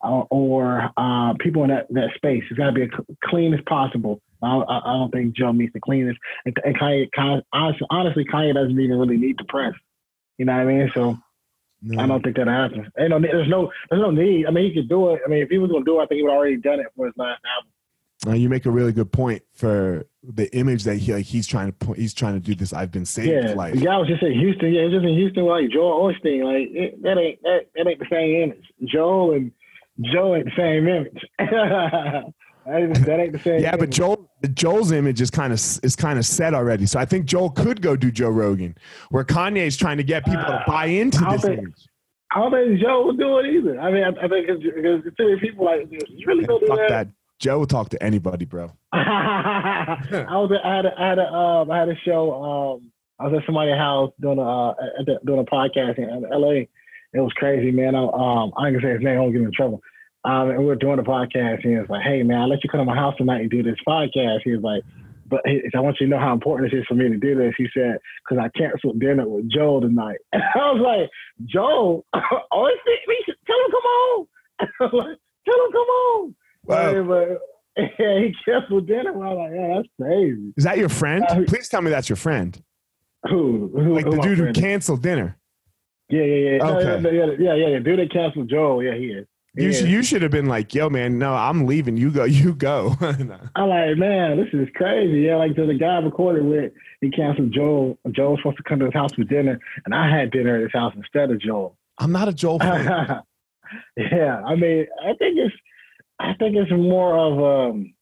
uh, 0.00 0.22
or 0.30 0.92
uh, 0.96 1.34
people 1.40 1.64
in 1.64 1.70
that, 1.70 1.88
that 1.90 2.10
space. 2.14 2.44
It's 2.48 2.56
got 2.56 2.66
to 2.66 2.72
be 2.72 2.82
as 2.82 2.90
clean 3.24 3.52
as 3.52 3.60
possible. 3.66 4.20
I, 4.40 4.62
I, 4.68 4.92
don't 4.92 5.10
think 5.10 5.34
Joe 5.34 5.52
meets 5.52 5.72
the 5.72 5.80
cleanest. 5.80 6.20
And, 6.44 6.56
and 6.64 6.78
Kanye, 6.78 7.10
Kanye, 7.10 7.42
honestly, 7.90 8.24
Kanye 8.24 8.54
doesn't 8.54 8.78
even 8.78 8.96
really 8.96 9.16
need 9.16 9.38
the 9.38 9.44
press. 9.44 9.74
You 10.36 10.44
know 10.44 10.52
what 10.52 10.60
I 10.60 10.64
mean? 10.66 10.92
So 10.94 11.18
no. 11.82 12.00
I 12.00 12.06
don't 12.06 12.22
think 12.22 12.36
that 12.36 12.46
happens. 12.46 12.86
There's 12.96 13.48
no, 13.48 13.72
there's 13.90 14.00
no 14.00 14.12
need. 14.12 14.46
I 14.46 14.50
mean, 14.50 14.66
he 14.66 14.74
could 14.80 14.88
do 14.88 15.10
it. 15.14 15.22
I 15.26 15.28
mean, 15.28 15.42
if 15.42 15.48
he 15.48 15.58
was 15.58 15.70
going 15.70 15.84
to 15.84 15.90
do 15.90 15.98
it, 15.98 16.04
I 16.04 16.06
think 16.06 16.18
he 16.18 16.22
would 16.22 16.30
already 16.30 16.58
done 16.58 16.78
it 16.78 16.86
for 16.94 17.06
his 17.06 17.14
last 17.16 17.42
album. 17.56 17.72
Uh, 18.26 18.32
you 18.32 18.48
make 18.48 18.66
a 18.66 18.70
really 18.70 18.92
good 18.92 19.12
point 19.12 19.42
for 19.54 20.04
the 20.24 20.52
image 20.54 20.82
that 20.84 20.96
he 20.96 21.14
like 21.14 21.24
he's 21.24 21.46
trying 21.46 21.68
to 21.68 21.72
point, 21.72 21.98
he's 21.98 22.12
trying 22.12 22.34
to 22.34 22.40
do 22.40 22.54
this. 22.54 22.72
I've 22.72 22.90
been 22.90 23.06
saying 23.06 23.30
yeah, 23.30 23.52
like 23.54 23.74
the 23.74 23.80
guy 23.80 23.96
was 23.96 24.08
just 24.08 24.22
in 24.22 24.32
Houston. 24.32 24.74
Yeah, 24.74 24.88
just 24.88 25.04
in 25.04 25.14
Houston, 25.14 25.44
like 25.44 25.70
Joel 25.70 26.12
Osteen. 26.12 26.42
Like 26.42 26.68
it, 26.74 27.02
that 27.02 27.16
ain't 27.16 27.40
that, 27.42 27.66
that 27.76 27.86
ain't 27.86 27.98
the 28.00 28.06
same 28.10 28.42
image. 28.42 28.64
Joel 28.84 29.34
and 29.34 29.52
Joe 30.12 30.34
ain't 30.34 30.46
the 30.46 30.50
same 30.56 30.88
image. 30.88 31.24
that 31.38 33.20
ain't 33.20 33.32
the 33.32 33.38
same. 33.38 33.60
Yeah, 33.60 33.68
image. 33.68 33.80
but 33.80 33.90
Joel 33.90 34.28
Joel's 34.52 34.90
image 34.90 35.20
is 35.20 35.30
kind 35.30 35.52
of 35.52 35.60
is 35.84 35.94
kind 35.94 36.18
of 36.18 36.26
set 36.26 36.54
already. 36.54 36.86
So 36.86 36.98
I 36.98 37.04
think 37.04 37.26
Joel 37.26 37.50
could 37.50 37.80
go 37.80 37.94
do 37.94 38.10
Joe 38.10 38.30
Rogan, 38.30 38.76
where 39.10 39.24
Kanye's 39.24 39.76
trying 39.76 39.96
to 39.98 40.04
get 40.04 40.24
people 40.24 40.40
uh, 40.40 40.58
to 40.58 40.64
buy 40.66 40.86
into 40.86 41.24
this 41.30 41.42
think, 41.42 41.58
image. 41.60 41.88
I 42.32 42.40
don't 42.40 42.52
think 42.52 42.80
Joe 42.80 43.04
will 43.04 43.16
do 43.16 43.38
it 43.38 43.46
either. 43.46 43.80
I 43.80 43.92
mean, 43.92 44.04
I, 44.04 44.08
I 44.08 44.28
think 44.28 44.46
because 44.46 45.02
too 45.16 45.28
many 45.28 45.40
people 45.40 45.64
like 45.64 45.88
you 45.90 46.26
really 46.26 46.44
go 46.44 46.58
do 46.58 46.66
that. 46.66 46.88
that. 46.88 47.08
Joe 47.38 47.60
will 47.60 47.66
talk 47.66 47.90
to 47.90 48.02
anybody, 48.02 48.44
bro. 48.44 48.72
I 48.92 49.96
was 50.32 50.50
I 50.64 50.76
had 50.76 50.86
a, 50.86 50.92
I 50.98 51.08
had 51.08 51.18
a 51.18 51.32
um, 51.32 51.70
I 51.70 51.78
had 51.78 51.88
a 51.88 51.96
show. 52.04 52.32
Um, 52.32 52.90
I 53.20 53.28
was 53.28 53.38
at 53.38 53.46
somebody's 53.46 53.76
house 53.76 54.12
doing 54.20 54.38
a 54.38 54.70
uh, 54.70 54.74
doing 55.24 55.40
a 55.40 55.44
podcast 55.44 55.98
in 55.98 56.22
LA. 56.30 56.66
It 57.12 57.20
was 57.20 57.32
crazy, 57.34 57.70
man. 57.70 57.94
I, 57.94 58.02
um, 58.02 58.52
I 58.56 58.68
ain't 58.68 58.76
gonna 58.76 58.80
say 58.82 58.92
his 58.92 59.02
name. 59.02 59.16
I 59.16 59.20
won't 59.20 59.32
get 59.32 59.42
in 59.42 59.52
trouble. 59.52 59.80
Um, 60.24 60.50
and 60.50 60.58
we 60.58 60.66
were 60.66 60.76
doing 60.76 60.98
a 60.98 61.04
podcast. 61.04 61.62
And 61.64 61.72
he 61.72 61.76
was 61.76 61.88
like, 61.88 62.02
"Hey, 62.02 62.22
man, 62.22 62.40
I'll 62.40 62.48
let 62.48 62.62
you 62.64 62.70
come 62.70 62.80
to 62.80 62.84
my 62.84 62.96
house 62.96 63.14
tonight 63.16 63.40
and 63.40 63.50
do 63.50 63.62
this 63.62 63.78
podcast." 63.86 64.40
He 64.44 64.52
was 64.52 64.62
like, 64.62 64.82
"But 65.26 65.40
I 65.46 65.80
want 65.80 65.98
you 66.00 66.06
to 66.06 66.10
know 66.10 66.18
how 66.18 66.32
important 66.32 66.70
this 66.70 66.80
is 66.80 66.86
for 66.86 66.94
me 66.94 67.08
to 67.08 67.16
do 67.16 67.34
this." 67.36 67.54
He 67.56 67.68
said, 67.72 67.98
"Because 68.22 68.42
I 68.44 68.58
canceled 68.58 68.98
dinner 68.98 69.28
with 69.28 69.50
Joe 69.50 69.80
tonight." 69.80 70.18
And 70.32 70.42
I 70.42 70.72
was 70.72 70.82
like, 70.82 71.10
"Joel, 71.46 72.04
oh, 72.14 72.70
tell 73.46 73.58
him 73.62 73.70
come 73.70 73.86
on." 73.86 74.26
tell 74.68 75.64
him 75.64 75.72
come 75.72 75.88
on. 75.88 76.34
Wow. 76.68 77.02
But, 77.02 77.28
yeah, 77.98 78.18
he 78.18 78.34
canceled 78.44 78.86
dinner. 78.86 79.10
I 79.10 79.32
was 79.32 79.38
like, 79.38 79.52
yeah, 79.54 79.76
that's 79.76 79.88
crazy. 80.00 80.52
Is 80.56 80.64
that 80.64 80.78
your 80.78 80.88
friend? 80.88 81.24
Uh, 81.28 81.42
Please 81.46 81.68
tell 81.68 81.82
me 81.82 81.90
that's 81.90 82.08
your 82.08 82.16
friend. 82.16 82.60
Who? 83.28 83.70
who 83.74 83.94
like 83.94 84.04
who 84.04 84.12
the 84.12 84.22
dude 84.22 84.38
who 84.38 84.52
canceled 84.52 85.02
dinner. 85.02 85.36
Yeah, 86.08 86.22
yeah, 86.22 86.56
yeah. 86.56 86.64
Okay. 86.64 87.00
No, 87.00 87.10
yeah, 87.10 87.26
yeah, 87.38 87.54
yeah, 87.54 87.66
yeah. 87.68 87.78
Dude 87.80 87.98
that 87.98 88.12
canceled 88.12 88.48
Joel. 88.48 88.82
Yeah, 88.82 88.94
he 88.94 89.06
is. 89.06 89.26
You 89.54 89.72
should, 89.72 89.88
you 89.88 90.02
should 90.02 90.22
have 90.22 90.30
been 90.30 90.46
like, 90.46 90.72
yo, 90.72 90.88
man, 90.88 91.18
no, 91.18 91.34
I'm 91.34 91.66
leaving. 91.66 91.96
You 91.96 92.10
go, 92.10 92.24
you 92.24 92.54
go. 92.54 92.96
no. 93.00 93.38
I'm 93.56 93.68
like, 93.68 93.96
man, 93.96 94.36
this 94.36 94.48
is 94.52 94.68
crazy. 94.74 95.22
Yeah, 95.22 95.36
like 95.36 95.52
so 95.56 95.66
the 95.66 95.74
guy 95.74 95.96
I 95.96 95.98
recorded 95.98 96.44
with, 96.44 96.72
he 97.00 97.10
canceled 97.10 97.52
Joel. 97.52 97.98
Joel 98.12 98.32
was 98.32 98.40
supposed 98.40 98.58
to 98.58 98.62
come 98.62 98.78
to 98.80 98.86
his 98.86 98.94
house 98.94 99.12
for 99.14 99.24
dinner, 99.24 99.58
and 99.84 99.94
I 99.94 100.08
had 100.08 100.30
dinner 100.30 100.56
at 100.56 100.62
his 100.62 100.72
house 100.72 100.92
instead 100.96 101.30
of 101.30 101.40
Joel. 101.40 101.76
I'm 101.98 102.12
not 102.12 102.28
a 102.28 102.32
Joel 102.32 102.60
fan. 102.60 103.22
yeah, 103.96 104.42
I 104.46 104.54
mean, 104.54 104.86
I 105.02 105.14
think 105.14 105.38
it's 105.38 105.54
I 106.18 106.34
think 106.34 106.56
it's 106.56 106.70
more 106.70 107.16
of 107.16 107.70
um, 107.70 107.94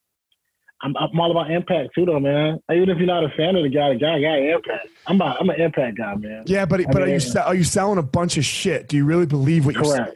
I'm, 0.81 0.95
I'm, 0.97 1.19
all 1.19 1.31
about 1.31 1.51
impact 1.51 1.95
too, 1.95 2.05
though, 2.05 2.19
man. 2.19 2.59
Even 2.71 2.89
if 2.89 2.97
you're 2.97 3.07
not 3.07 3.23
a 3.23 3.29
fan 3.29 3.55
of 3.55 3.63
the 3.63 3.69
guy, 3.69 3.93
the 3.93 3.99
guy 3.99 4.21
got 4.21 4.37
impact. 4.37 4.89
I'm 5.07 5.15
about, 5.15 5.41
I'm 5.41 5.49
an 5.49 5.59
impact 5.59 5.97
guy, 5.97 6.15
man. 6.15 6.43
Yeah, 6.45 6.65
but 6.65 6.81
but 6.91 6.95
mean, 6.95 7.03
are 7.03 7.07
you 7.07 7.39
are 7.39 7.55
you 7.55 7.63
selling 7.63 7.97
a 7.97 8.03
bunch 8.03 8.37
of 8.37 8.45
shit? 8.45 8.87
Do 8.87 8.95
you 8.95 9.05
really 9.05 9.25
believe 9.25 9.65
what 9.65 9.75
you're 9.75 9.85
saying? 9.85 10.13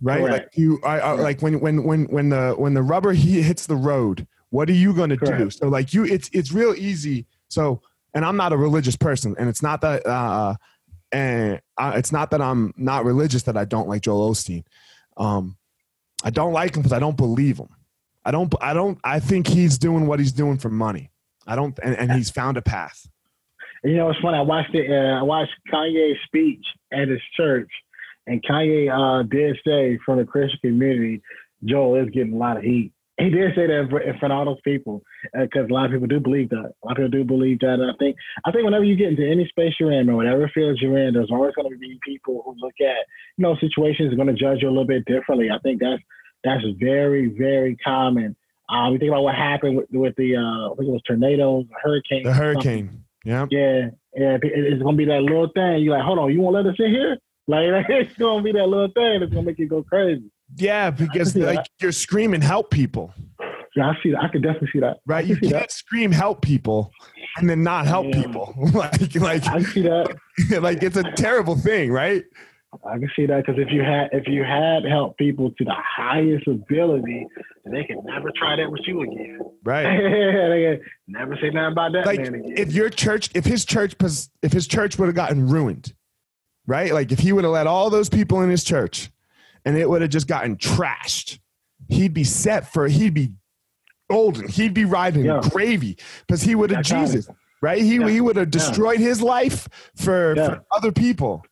Right? 0.00 0.20
Correct. 0.20 0.44
Like 0.44 0.56
you, 0.56 0.80
I, 0.84 1.00
I, 1.00 1.12
like 1.12 1.42
when 1.42 1.60
when 1.60 1.84
when 1.84 2.04
when 2.06 2.28
the 2.28 2.54
when 2.56 2.74
the 2.74 2.82
rubber 2.82 3.12
hits 3.12 3.66
the 3.66 3.76
road, 3.76 4.26
what 4.50 4.68
are 4.68 4.74
you 4.74 4.92
going 4.92 5.10
to 5.10 5.16
do? 5.16 5.50
So 5.50 5.68
like 5.68 5.92
you, 5.92 6.04
it's 6.04 6.30
it's 6.32 6.52
real 6.52 6.74
easy. 6.74 7.26
So 7.48 7.82
and 8.14 8.24
I'm 8.24 8.36
not 8.36 8.52
a 8.52 8.56
religious 8.56 8.96
person, 8.96 9.34
and 9.38 9.48
it's 9.48 9.62
not 9.62 9.80
that 9.80 10.06
uh, 10.06 10.54
and 11.10 11.60
uh, 11.76 11.92
it's 11.96 12.12
not 12.12 12.30
that 12.30 12.40
I'm 12.40 12.72
not 12.76 13.04
religious 13.04 13.42
that 13.44 13.56
I 13.56 13.64
don't 13.64 13.88
like 13.88 14.02
Joel 14.02 14.30
Osteen. 14.30 14.64
Um, 15.16 15.56
I 16.24 16.30
don't 16.30 16.52
like 16.52 16.74
him 16.74 16.82
because 16.82 16.92
I 16.92 16.98
don't 16.98 17.16
believe 17.16 17.58
him. 17.58 17.68
I 18.24 18.30
don't. 18.30 18.52
I 18.60 18.72
don't. 18.72 18.98
I 19.04 19.20
think 19.20 19.46
he's 19.46 19.76
doing 19.76 20.06
what 20.06 20.18
he's 20.18 20.32
doing 20.32 20.56
for 20.56 20.70
money. 20.70 21.10
I 21.46 21.54
don't, 21.54 21.78
and, 21.82 21.94
and 21.96 22.12
he's 22.12 22.30
found 22.30 22.56
a 22.56 22.62
path. 22.62 23.06
You 23.84 23.96
know, 23.96 24.08
it's 24.08 24.18
funny. 24.20 24.38
I 24.38 24.40
watched 24.40 24.74
it. 24.74 24.90
Uh, 24.90 25.20
I 25.20 25.22
watched 25.22 25.52
Kanye's 25.70 26.16
speech 26.24 26.64
at 26.90 27.08
his 27.08 27.20
church, 27.36 27.68
and 28.26 28.42
Kanye 28.42 28.88
uh, 28.90 29.24
did 29.24 29.58
say 29.66 29.98
from 30.06 30.18
the 30.18 30.24
Christian 30.24 30.58
community, 30.62 31.20
Joel 31.62 31.96
is 31.96 32.08
getting 32.08 32.32
a 32.32 32.36
lot 32.38 32.56
of 32.56 32.62
heat. 32.62 32.93
He 33.18 33.30
did 33.30 33.54
say 33.54 33.68
that 33.68 33.80
in 33.80 34.18
front 34.18 34.32
of 34.32 34.38
all 34.38 34.44
those 34.44 34.60
people 34.64 35.02
because 35.32 35.70
uh, 35.70 35.72
a 35.72 35.74
lot 35.74 35.86
of 35.86 35.92
people 35.92 36.08
do 36.08 36.18
believe 36.18 36.48
that. 36.50 36.74
A 36.82 36.86
lot 36.86 36.92
of 36.92 36.96
people 36.96 37.08
do 37.10 37.24
believe 37.24 37.60
that. 37.60 37.78
And 37.78 37.90
I 37.90 37.94
think 37.98 38.16
I 38.44 38.50
think 38.50 38.64
whenever 38.64 38.82
you 38.82 38.96
get 38.96 39.08
into 39.08 39.24
any 39.24 39.46
space 39.48 39.74
you're 39.78 39.92
in 39.92 40.10
or 40.10 40.16
whatever 40.16 40.50
field 40.52 40.78
you're 40.80 40.98
in, 40.98 41.14
there's 41.14 41.30
always 41.30 41.54
going 41.54 41.70
to 41.70 41.78
be 41.78 41.98
people 42.04 42.42
who 42.44 42.56
look 42.58 42.74
at 42.80 43.06
you 43.36 43.42
know 43.42 43.56
situations 43.60 44.12
are 44.12 44.16
going 44.16 44.34
to 44.34 44.34
judge 44.34 44.62
you 44.62 44.68
a 44.68 44.74
little 44.74 44.86
bit 44.86 45.04
differently. 45.04 45.48
I 45.50 45.58
think 45.60 45.80
that's 45.80 46.02
that's 46.42 46.64
very 46.80 47.28
very 47.28 47.76
common. 47.76 48.34
Um, 48.68 48.94
you 48.94 48.98
think 48.98 49.10
about 49.10 49.22
what 49.22 49.34
happened 49.34 49.76
with, 49.76 49.86
with 49.92 50.16
the 50.16 50.36
uh, 50.36 50.72
I 50.72 50.74
think 50.76 50.88
it 50.88 50.92
was 50.92 51.02
tornadoes, 51.06 51.66
hurricane. 51.82 52.24
The 52.24 52.32
hurricane. 52.32 53.04
Yeah. 53.24 53.46
Yeah. 53.50 53.90
Yeah. 54.14 54.38
It's 54.42 54.82
gonna 54.82 54.96
be 54.96 55.04
that 55.06 55.22
little 55.22 55.50
thing. 55.54 55.82
You're 55.82 55.96
like, 55.96 56.04
hold 56.04 56.18
on, 56.18 56.32
you 56.32 56.40
won't 56.40 56.54
let 56.54 56.66
us 56.66 56.76
in 56.78 56.90
here? 56.90 57.18
Like 57.46 57.66
it's 57.88 58.14
gonna 58.16 58.42
be 58.42 58.52
that 58.52 58.66
little 58.66 58.88
thing 58.88 59.20
that's 59.20 59.32
gonna 59.32 59.46
make 59.46 59.58
you 59.58 59.68
go 59.68 59.82
crazy. 59.82 60.30
Yeah, 60.56 60.90
because 60.90 61.36
like 61.36 61.56
that. 61.56 61.68
you're 61.80 61.92
screaming 61.92 62.40
help 62.40 62.70
people. 62.70 63.12
Yeah, 63.76 63.90
I 63.90 64.02
see 64.02 64.10
that. 64.12 64.22
I 64.22 64.28
can 64.28 64.40
definitely 64.40 64.68
see 64.72 64.80
that. 64.80 64.98
Right, 65.06 65.24
you 65.24 65.36
can't 65.36 65.52
that. 65.52 65.72
scream 65.72 66.12
help 66.12 66.42
people 66.42 66.92
and 67.38 67.50
then 67.50 67.62
not 67.62 67.86
help 67.86 68.06
yeah. 68.06 68.22
people. 68.22 68.54
like, 68.74 69.14
like 69.16 69.46
I 69.48 69.62
see 69.62 69.82
that. 69.82 70.16
like 70.62 70.82
it's 70.82 70.96
a 70.96 71.10
terrible 71.12 71.56
thing, 71.56 71.90
right? 71.90 72.24
I 72.84 72.98
can 72.98 73.10
see 73.14 73.26
that 73.26 73.44
because 73.44 73.60
if 73.60 73.72
you 73.72 73.82
had 73.82 74.08
if 74.12 74.26
you 74.26 74.42
had 74.42 74.84
helped 74.84 75.18
people 75.18 75.50
to 75.50 75.64
the 75.64 75.74
highest 75.74 76.46
ability, 76.46 77.26
they 77.64 77.84
could 77.84 78.04
never 78.04 78.30
try 78.36 78.56
that 78.56 78.70
with 78.70 78.80
you 78.86 79.02
again. 79.02 79.40
Right. 79.64 79.84
they 79.98 80.80
never 81.06 81.36
say 81.36 81.50
nothing 81.50 81.72
about 81.72 81.92
that 81.92 82.06
like, 82.06 82.20
man 82.20 82.34
again. 82.34 82.54
If 82.56 82.72
your 82.72 82.90
church, 82.90 83.30
if 83.34 83.44
his 83.44 83.64
church, 83.64 83.94
if 84.42 84.52
his 84.52 84.66
church 84.66 84.98
would 84.98 85.06
have 85.06 85.14
gotten 85.14 85.48
ruined, 85.48 85.94
right? 86.66 86.92
Like 86.92 87.12
if 87.12 87.20
he 87.20 87.32
would 87.32 87.44
have 87.44 87.52
let 87.52 87.66
all 87.66 87.90
those 87.90 88.08
people 88.08 88.42
in 88.42 88.50
his 88.50 88.64
church, 88.64 89.10
and 89.64 89.76
it 89.76 89.88
would 89.88 90.02
have 90.02 90.10
just 90.10 90.26
gotten 90.26 90.56
trashed, 90.56 91.38
he'd 91.88 92.14
be 92.14 92.24
set 92.24 92.72
for. 92.72 92.86
He'd 92.86 93.14
be 93.14 93.32
golden. 94.10 94.48
He'd 94.48 94.74
be 94.74 94.84
riding 94.84 95.24
yeah. 95.24 95.40
gravy 95.50 95.96
because 96.26 96.42
he 96.42 96.54
would 96.54 96.70
have 96.70 96.84
Jesus, 96.84 97.28
right? 97.62 97.80
He 97.80 97.96
yeah. 97.96 98.08
he 98.08 98.20
would 98.20 98.36
have 98.36 98.50
destroyed 98.50 99.00
yeah. 99.00 99.08
his 99.08 99.22
life 99.22 99.68
for, 99.96 100.34
for 100.36 100.64
other 100.70 100.92
people. 100.92 101.42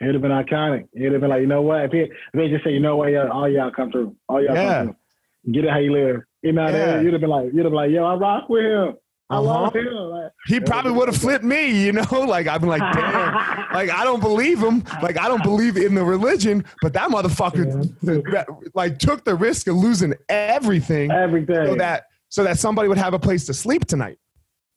It'd 0.00 0.14
have 0.14 0.22
been 0.22 0.32
iconic. 0.32 0.88
It'd 0.92 1.12
have 1.12 1.20
been 1.20 1.30
like, 1.30 1.40
you 1.40 1.46
know 1.46 1.62
what? 1.62 1.84
If, 1.84 1.92
he, 1.92 2.00
if 2.00 2.10
they 2.34 2.48
just 2.48 2.64
say, 2.64 2.72
you 2.72 2.80
know 2.80 2.96
what, 2.96 3.12
yeah, 3.12 3.28
all 3.28 3.48
y'all 3.48 3.70
come 3.70 3.92
through. 3.92 4.16
All 4.28 4.42
y'all 4.42 4.54
come 4.54 4.86
through. 4.86 5.52
Get 5.52 5.64
it 5.64 5.70
how 5.70 5.78
you 5.78 5.92
live. 5.92 6.22
You 6.42 6.52
know, 6.52 6.68
yeah. 6.68 7.00
you'd 7.00 7.12
have 7.12 7.20
been 7.20 7.30
like, 7.30 7.46
you'd 7.52 7.64
have 7.64 7.70
been 7.70 7.72
like, 7.72 7.90
yo, 7.90 8.04
I 8.04 8.14
rock 8.14 8.48
with 8.48 8.64
him. 8.64 8.96
I 9.30 9.36
uh-huh. 9.36 9.42
love 9.42 9.74
him. 9.74 9.86
Like, 9.86 10.32
he 10.46 10.60
probably 10.60 10.92
would 10.92 11.08
have 11.08 11.16
flipped 11.16 11.44
me, 11.44 11.84
you 11.84 11.92
know. 11.92 12.04
Like 12.34 12.46
I've 12.46 12.60
been 12.60 12.70
like, 12.70 12.80
damn, 12.80 13.34
like 13.74 13.90
I 13.90 14.04
don't 14.04 14.20
believe 14.20 14.62
him. 14.62 14.84
Like 15.02 15.18
I 15.18 15.28
don't 15.28 15.42
believe 15.42 15.76
in 15.76 15.94
the 15.94 16.04
religion, 16.04 16.64
but 16.82 16.92
that 16.94 17.10
motherfucker, 17.10 17.92
yeah. 18.32 18.44
like 18.74 18.98
took 18.98 19.24
the 19.24 19.34
risk 19.34 19.66
of 19.66 19.76
losing 19.76 20.14
everything, 20.28 21.10
everything, 21.10 21.66
so 21.66 21.74
that 21.76 22.04
so 22.28 22.44
that 22.44 22.58
somebody 22.58 22.88
would 22.88 22.98
have 22.98 23.14
a 23.14 23.18
place 23.18 23.46
to 23.46 23.54
sleep 23.54 23.86
tonight. 23.86 24.18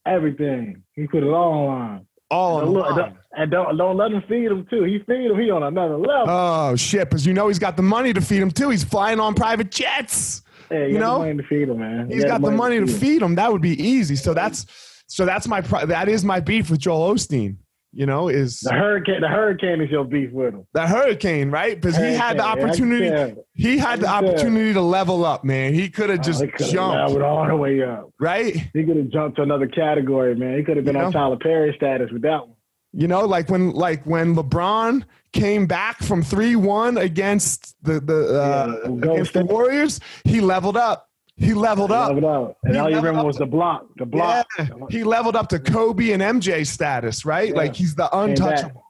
Everything. 0.06 0.84
He 0.94 1.08
put 1.08 1.24
it 1.24 1.30
all 1.30 1.68
on. 1.68 2.08
all 2.32 2.58
on 2.58 2.64
And 2.64 2.74
look, 2.74 2.96
don't- 2.96 3.18
and 3.38 3.52
don't 3.52 3.78
don't 3.78 3.98
let 3.98 4.12
him 4.12 4.24
feed 4.28 4.46
him 4.46 4.66
too. 4.70 4.84
He 4.84 5.00
feed 5.00 5.30
him. 5.30 5.40
He 5.40 5.52
on 5.52 5.64
another 5.64 5.98
level. 5.98 6.26
Oh 6.28 6.76
shit! 6.76 7.10
Because 7.10 7.26
you 7.26 7.34
know 7.34 7.48
he's 7.48 7.60
got 7.60 7.78
the 7.78 7.84
money 7.84 8.14
to 8.14 8.22
feed 8.22 8.42
him 8.42 8.52
too. 8.52 8.70
He's 8.70 8.84
flying 8.84 9.20
on 9.20 9.36
private 9.36 9.70
jets. 9.72 10.42
Yeah, 10.72 10.86
you 10.86 10.94
got 10.94 11.00
know? 11.00 11.20
money 11.20 11.38
to 11.38 11.44
feed 11.44 11.70
him, 11.70 11.80
man. 11.80 12.10
He's 12.10 12.24
He 12.24 12.28
got 12.30 12.42
the 12.42 12.52
money 12.52 12.76
to 12.78 12.82
him. 12.84 12.88
feed 12.88 13.22
him. 13.22 13.36
That 13.36 13.52
would 13.52 13.62
be 13.62 13.82
easy. 13.82 14.16
So 14.16 14.34
that's 14.34 14.66
so 15.08 15.26
that's 15.26 15.48
my 15.48 15.62
that 15.62 16.10
is 16.10 16.24
my 16.26 16.40
beef 16.40 16.70
with 16.70 16.80
Joel 16.80 17.14
Osteen. 17.14 17.58
You 17.94 18.06
know, 18.06 18.28
is 18.28 18.60
The 18.60 18.74
hurricane. 18.74 19.22
The 19.22 19.28
hurricane 19.30 19.82
is 19.82 19.90
your 19.90 20.04
beef 20.04 20.32
with 20.32 20.54
him. 20.54 20.68
the 20.74 20.86
hurricane, 20.86 21.50
right? 21.50 21.80
Because 21.80 21.98
he 21.98 22.14
had 22.14 22.38
the 22.38 22.44
opportunity. 22.44 23.06
yeah. 23.06 23.32
He 23.54 23.78
had 23.80 24.02
the 24.02 24.08
I 24.08 24.18
can 24.20 24.24
tell. 24.26 24.34
opportunity 24.34 24.74
to 24.74 24.82
level 24.82 25.26
up, 25.26 25.44
man. 25.44 25.74
He 25.74 25.90
could 25.90 26.10
oh, 26.10 26.14
have 26.14 26.22
just 26.22 26.44
Oh, 26.44 26.48
jumped, 26.58 26.76
leveled 26.98 27.22
all 27.24 27.48
the 27.48 27.56
way 27.56 27.82
up. 27.82 28.12
right? 28.20 28.54
He 28.74 28.84
could 28.84 28.98
have 28.98 29.10
jumped 29.10 29.38
to 29.38 29.42
another 29.44 29.68
category, 29.68 30.36
man. 30.36 30.58
He 30.58 30.64
could 30.64 30.76
have 30.76 30.86
been 30.86 30.96
You 30.96 31.02
on 31.02 31.12
know? 31.12 31.20
Tyler 31.20 31.38
Perry 31.38 31.74
status 31.76 32.12
with 32.12 32.22
that 32.24 32.42
one. 32.48 32.57
You 32.98 33.08
know, 33.08 33.26
like 33.26 33.48
when 33.48 33.74
like 33.74 34.04
when 34.06 34.36
LeBron 34.36 35.04
came 35.32 35.68
back 35.68 36.02
from 36.02 36.24
three 36.24 36.56
one 36.56 36.98
against 36.98 37.76
the 37.84 38.00
the 38.00 38.42
uh, 38.42 38.76
Yeah, 38.90 39.12
against 39.14 39.34
the 39.34 39.46
Warriors, 39.46 40.00
he 40.24 40.42
leveled 40.42 40.78
up. 40.78 41.08
He 41.36 41.54
leveled 41.54 41.92
up. 41.92 42.08
Leveled 42.08 42.24
up. 42.26 42.58
And 42.64 42.74
He 42.74 42.80
all 42.80 42.90
you 42.90 42.96
remember 42.96 43.24
was 43.24 43.38
the 43.38 43.46
block. 43.46 43.86
The 43.98 44.08
block. 44.08 44.48
Yeah, 44.58 44.70
he 44.90 45.04
leveled 45.04 45.36
up 45.36 45.48
to 45.50 45.60
Kobe 45.60 46.10
and 46.10 46.24
MJ 46.24 46.66
status, 46.66 47.24
right? 47.24 47.50
Yeah. 47.50 47.56
Like 47.56 47.76
he's 47.76 47.94
the 47.94 48.10
untouchable. 48.18 48.84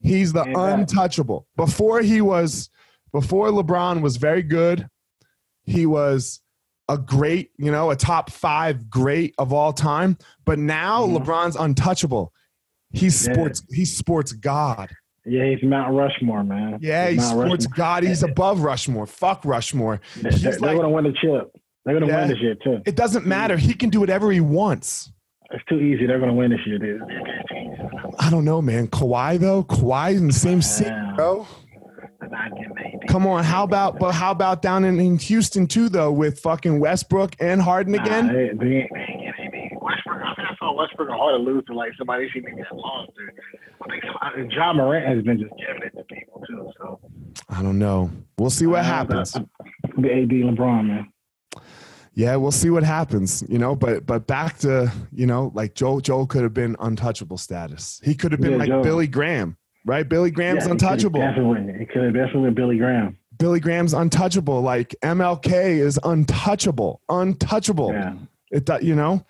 He's 0.00 0.32
the 0.32 0.44
untouchable. 0.44 1.46
Before 1.56 2.00
he 2.00 2.22
was, 2.22 2.70
before 3.12 3.48
LeBron 3.48 4.00
was 4.00 4.16
very 4.16 4.42
good, 4.42 4.88
he 5.64 5.84
was 5.84 6.40
a 6.88 6.96
great, 6.96 7.50
you 7.58 7.70
know, 7.70 7.90
a 7.90 7.96
top 7.96 8.30
five 8.30 8.88
great 8.88 9.34
of 9.36 9.52
all 9.52 9.74
time. 9.74 10.16
But 10.46 10.58
now 10.58 11.06
Mhm. 11.06 11.18
LeBron's 11.18 11.56
untouchable. 11.56 12.32
He's 12.92 13.26
Yeah. 13.26 13.32
sports. 13.34 13.62
He's 13.70 13.96
sports 13.96 14.32
god. 14.32 14.90
Yeah, 15.26 15.44
he's 15.50 15.62
Mount 15.62 15.94
Rushmore, 15.94 16.42
man. 16.42 16.78
Yeah, 16.80 17.08
he's 17.08 17.18
Mount 17.18 17.30
sports 17.30 17.66
Rushmore. 17.66 17.76
god. 17.76 18.02
He's 18.04 18.22
above 18.22 18.60
Rushmore. 18.60 19.06
Fuck 19.06 19.44
Rushmore. 19.44 20.00
They- 20.20 20.30
He's 20.30 20.42
They're, 20.42 20.58
like- 20.58 20.76
gonna 20.76 20.90
win 20.90 21.04
the 21.04 21.12
chip. 21.12 21.50
They're 21.84 21.94
gonna 21.94 22.06
Yeah. 22.10 22.20
win 22.20 22.28
this 22.30 22.38
year 22.40 22.54
too. 22.56 22.80
It 22.86 22.96
doesn't 22.96 23.26
matter. 23.26 23.56
He 23.56 23.74
can 23.74 23.90
do 23.90 24.00
whatever 24.00 24.30
he 24.32 24.40
wants. 24.40 25.12
It's 25.52 25.64
too 25.68 25.78
easy. 25.80 26.06
They're 26.06 26.20
gonna 26.20 26.34
win 26.34 26.50
this 26.50 26.60
year. 26.66 26.78
Dude. 26.78 27.02
I 28.18 28.30
don't 28.30 28.44
know, 28.44 28.60
man. 28.62 28.86
Kawhi 28.88 29.38
though. 29.38 29.62
Kawhi 29.64 30.16
in 30.16 30.26
the 30.26 30.32
same 30.32 30.62
city, 30.62 30.90
bro. 31.16 31.46
Come 33.08 33.26
on, 33.26 33.42
how 33.44 33.64
about 33.64 33.98
but 33.98 34.12
how 34.12 34.30
about 34.30 34.62
down 34.62 34.84
in, 34.84 35.00
in 35.00 35.18
Houston 35.18 35.66
too 35.66 35.88
though 35.88 36.12
with 36.12 36.38
fucking 36.40 36.78
Westbrook 36.78 37.34
and 37.40 37.60
Harden 37.60 37.94
again? 37.94 38.28
they, 38.28 38.50
they, 38.50 38.54
they 38.58 38.76
ain't 38.76 38.90
getting 38.90 38.98
anything. 39.08 39.19
Westbrook, 40.76 41.10
I 41.10 41.12
think 41.12 41.18
I 41.18 41.18
saw 41.18 41.18
Westbrook 41.18 41.18
hard 41.18 41.40
to 41.40 41.52
lose 41.52 41.64
to 41.66 41.74
like 41.74 41.92
somebody 41.98 42.28
she 42.32 42.40
didn't 42.40 42.56
get 42.56 42.74
lost 42.74 43.10
to. 43.16 43.22
I 43.82 43.88
think 43.88 44.02
some, 44.04 44.40
and 44.40 44.52
Ja 44.52 44.72
Morant 44.72 45.06
has 45.06 45.24
been 45.24 45.38
just 45.38 45.52
giving 45.58 45.82
it 45.82 45.96
to 45.96 46.04
people 46.04 46.42
too. 46.46 46.70
So 46.78 47.00
I 47.48 47.62
don't 47.62 47.78
know. 47.78 48.10
We'll 48.38 48.50
see 48.50 48.66
what 48.66 48.84
happens. 48.84 49.32
The 49.32 50.12
AD 50.12 50.30
LeBron, 50.30 50.86
man. 50.86 51.12
Yeah, 52.14 52.36
we'll 52.36 52.52
see 52.52 52.70
what 52.70 52.82
happens. 52.82 53.44
You 53.48 53.58
know, 53.58 53.74
but 53.74 54.06
but 54.06 54.26
back 54.26 54.58
to 54.58 54.92
you 55.12 55.26
know 55.26 55.52
like 55.54 55.74
Joel 55.74 56.00
Joel 56.00 56.26
could 56.26 56.42
have 56.42 56.54
been 56.54 56.76
untouchable 56.80 57.38
status. 57.38 58.00
He 58.04 58.14
could 58.14 58.32
have 58.32 58.40
been 58.40 58.52
Yeah, 58.52 58.74
like. 58.74 58.82
Billy 58.82 59.06
Graham, 59.06 59.56
right? 59.86 60.08
Billy 60.08 60.30
Graham's 60.30 60.66
Yeah, 60.66 60.72
untouchable. 60.72 61.20
Definitely, 61.20 61.82
it 61.82 61.90
could 61.90 62.04
have 62.04 62.14
definitely 62.14 62.48
been 62.48 62.54
Billy 62.54 62.78
Graham. 62.78 63.16
Billy 63.38 63.60
Graham's 63.60 63.94
untouchable. 63.94 64.60
Like 64.60 64.94
MLK 65.02 65.78
is 65.78 65.98
untouchable, 66.04 67.00
untouchable. 67.08 67.92
Yeah. 67.92 68.14
It 68.50 68.68
you 68.82 68.96
know, 68.96 69.24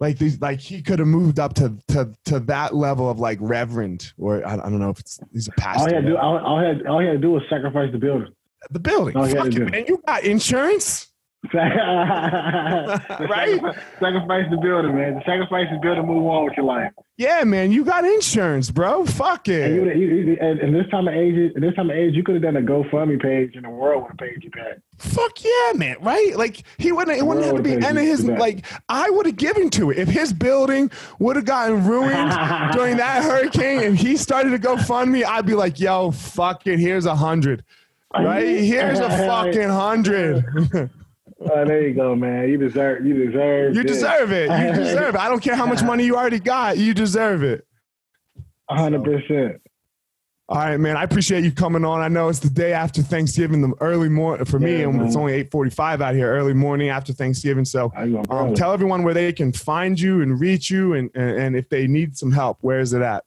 like 0.00 0.18
these 0.18 0.40
like 0.40 0.60
he 0.60 0.82
could 0.82 0.98
have 0.98 1.08
moved 1.08 1.38
up 1.38 1.54
to 1.54 1.74
to 1.88 2.12
to 2.26 2.40
that 2.40 2.74
level 2.74 3.08
of 3.10 3.18
like 3.18 3.38
reverend 3.40 4.12
or 4.18 4.46
I, 4.46 4.54
I 4.54 4.56
don't 4.56 4.78
know 4.78 4.90
if 4.90 5.00
it's 5.00 5.18
he's 5.32 5.48
a 5.48 5.50
All 5.52 5.54
he 5.56 5.62
pastor. 5.62 5.94
had 5.94 6.00
to 6.04 6.08
do, 6.10 6.16
all, 6.16 6.38
all, 6.38 6.60
he 6.60 6.66
had, 6.66 6.86
all 6.86 7.00
he 7.00 7.06
had 7.06 7.12
to 7.14 7.18
do 7.18 7.30
was 7.32 7.42
sacrifice 7.48 7.90
the 7.92 7.98
building. 7.98 8.32
the 8.70 8.78
building. 8.80 9.14
Fuck 9.14 9.46
it, 9.46 9.70
man. 9.70 9.84
You 9.88 10.02
got 10.06 10.24
insurance, 10.24 11.08
right? 11.54 13.60
Sacrifice 14.00 14.46
the 14.50 14.58
building, 14.62 14.94
man. 14.94 15.22
Sacrifice 15.26 15.66
the 15.70 15.78
building, 15.80 16.06
move 16.06 16.26
on 16.26 16.44
with 16.44 16.54
your 16.56 16.66
life. 16.66 16.92
yeah, 17.16 17.44
man. 17.44 17.72
You 17.72 17.84
got 17.84 18.04
insurance, 18.04 18.70
bro. 18.70 19.04
Fuck 19.06 19.48
And, 19.48 19.74
you, 19.74 19.84
it. 19.84 19.96
you, 19.96 20.06
you, 20.08 20.36
and, 20.40 20.60
and 20.60 20.74
this 20.74 20.86
time 20.90 21.08
of 21.08 21.14
age, 21.14 21.52
and 21.54 21.62
this 21.62 21.74
time 21.74 21.90
of 21.90 21.96
age, 21.96 22.14
you 22.14 22.22
could 22.22 22.34
have 22.36 22.42
done 22.42 22.56
a 22.56 22.62
GoFundMe 22.62 23.20
page, 23.20 23.52
and 23.54 23.64
the 23.64 23.70
world 23.70 24.02
would 24.02 24.08
have 24.10 24.18
paid 24.18 24.42
you 24.42 24.50
back. 24.50 24.78
Fuck 24.98 25.42
yeah, 25.44 25.72
man. 25.74 25.96
Right? 26.00 26.36
Like 26.36 26.62
he 26.78 26.92
wouldn't. 26.92 27.18
It 27.18 27.24
wouldn't 27.26 27.46
have 27.46 27.56
to 27.56 27.62
be 27.62 27.72
any 27.74 27.86
of 27.88 27.96
his. 27.96 28.20
pays 28.20 28.22
you 28.22 28.24
for 28.26 28.30
that. 28.32 28.40
Like 28.40 28.64
I 28.88 29.10
would 29.10 29.26
have 29.26 29.36
given 29.36 29.70
to 29.70 29.90
it 29.90 29.98
if 29.98 30.08
his 30.08 30.32
building 30.32 30.90
would 31.18 31.36
have 31.36 31.44
gotten 31.44 31.86
ruined 31.86 32.30
during 32.72 32.96
that 32.96 33.22
hurricane 33.22 33.82
and 33.82 33.98
he 33.98 34.16
started 34.16 34.50
to 34.50 34.58
go 34.58 34.76
fund 34.76 35.12
me. 35.12 35.24
I'd 35.24 35.46
be 35.46 35.54
like, 35.54 35.78
yo, 35.78 36.10
fuck 36.12 36.66
it. 36.66 36.78
Here's 36.78 37.06
a 37.06 37.14
hundred. 37.14 37.64
Right? 38.14 38.46
Here's 38.60 38.98
a 38.98 39.10
fucking 39.10 39.68
hundred. 39.68 40.44
Oh, 41.38 41.64
there 41.66 41.86
you 41.86 41.94
go, 41.94 42.14
man. 42.16 42.48
You 42.48 42.56
deserve. 42.56 43.04
You 43.04 43.26
deserve. 43.26 43.74
You 43.74 43.82
this. 43.82 43.92
deserve 43.92 44.32
it. 44.32 44.50
You 44.50 44.72
deserve 44.72 45.14
it. 45.14 45.20
I 45.20 45.28
don't 45.28 45.42
care 45.42 45.54
how 45.54 45.66
much 45.66 45.82
money 45.82 46.04
you 46.04 46.16
already 46.16 46.40
got. 46.40 46.78
You 46.78 46.94
deserve 46.94 47.42
it. 47.42 47.66
Hundred 48.68 49.04
percent. 49.04 49.60
All 50.48 50.58
right, 50.58 50.78
man. 50.78 50.96
I 50.96 51.02
appreciate 51.02 51.42
you 51.42 51.50
coming 51.50 51.84
on. 51.84 52.00
I 52.00 52.08
know 52.08 52.28
it's 52.28 52.38
the 52.38 52.48
day 52.48 52.72
after 52.72 53.02
Thanksgiving, 53.02 53.60
the 53.62 53.74
early 53.80 54.08
morning 54.08 54.44
for 54.46 54.60
me, 54.60 54.78
Yeah, 54.78 54.88
and 54.88 55.02
it's 55.02 55.16
only 55.16 55.34
eight 55.34 55.50
forty-five 55.50 56.00
out 56.00 56.14
here, 56.14 56.30
early 56.32 56.54
morning 56.54 56.88
after 56.88 57.12
Thanksgiving. 57.12 57.64
So, 57.64 57.90
How 57.94 58.04
you 58.04 58.22
gonna 58.22 58.48
um, 58.50 58.54
tell 58.54 58.72
everyone 58.72 59.02
where 59.02 59.12
they 59.14 59.32
can 59.32 59.52
find 59.52 59.98
you 59.98 60.22
and 60.22 60.40
reach 60.40 60.70
you, 60.70 60.94
and, 60.94 61.10
and 61.14 61.30
and 61.38 61.56
if 61.56 61.68
they 61.68 61.86
need 61.86 62.16
some 62.16 62.30
help, 62.32 62.58
where 62.60 62.80
is 62.80 62.92
it 62.92 63.02
at? 63.02 63.24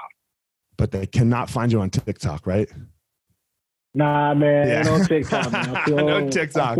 But 0.76 0.90
they 0.90 1.06
cannot 1.06 1.50
find 1.50 1.70
you 1.70 1.80
on 1.80 1.90
TikTok, 1.90 2.46
right? 2.46 2.68
Nah, 3.94 4.34
man, 4.34 4.68
Yeah. 4.68 4.82
no 4.82 5.04
TikTok. 5.04 5.52
Man. 5.52 5.76
I'm 5.76 5.96
No. 6.06 6.30
TikTok. 6.30 6.78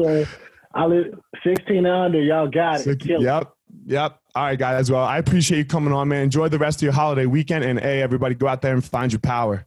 I 0.75 0.87
live 0.87 1.19
16 1.45 1.77
and 1.77 1.87
under. 1.87 2.21
Y'all 2.21 2.49
got 2.49 2.85
it. 2.87 3.01
Kill 3.01 3.21
it. 3.21 3.25
Yep. 3.25 3.53
Yep. 3.87 4.19
All 4.35 4.45
right, 4.45 4.59
guys. 4.59 4.91
Well, 4.91 5.05
I 5.05 5.19
appreciate 5.19 5.59
you 5.59 5.65
coming 5.65 5.93
on, 5.93 6.09
man. 6.09 6.25
Enjoy 6.25 6.49
the 6.49 6.59
rest 6.59 6.79
of 6.79 6.83
your 6.83 6.93
holiday 6.93 7.27
weekend. 7.27 7.65
And 7.65 7.79
hey, 7.79 8.03
everybody, 8.03 8.35
go 8.35 8.49
out 8.49 8.61
there 8.61 8.73
and 8.73 8.85
find 8.85 9.13
your 9.13 9.21
power. 9.21 9.67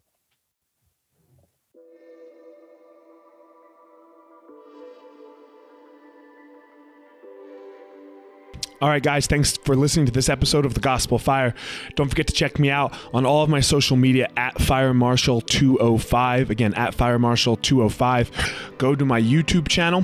All 8.80 8.90
right, 8.90 9.02
guys, 9.02 9.26
thanks 9.26 9.58
for 9.58 9.76
listening 9.76 10.06
to 10.06 10.12
this 10.12 10.30
episode 10.30 10.64
of 10.64 10.76
The 10.76 10.80
Gospel 10.80 11.18
Fire. 11.18 11.56
Don't 11.96 12.10
forget 12.10 12.28
to 12.28 12.34
check 12.34 12.60
me 12.60 12.70
out 12.70 12.94
on 13.12 13.26
all 13.26 13.44
of 13.44 13.50
my 13.50 13.60
social 13.60 13.98
media 13.98 14.30
at 14.38 14.62
Fire 14.62 14.94
Marshal 14.94 15.42
205. 15.42 16.52
Again, 16.52 16.76
at 16.76 16.94
Fire 16.94 17.18
Marshal 17.18 17.56
205. 17.56 18.76
Go 18.78 18.94
to 18.94 19.04
my 19.04 19.20
YouTube 19.20 19.68
channel 19.68 20.04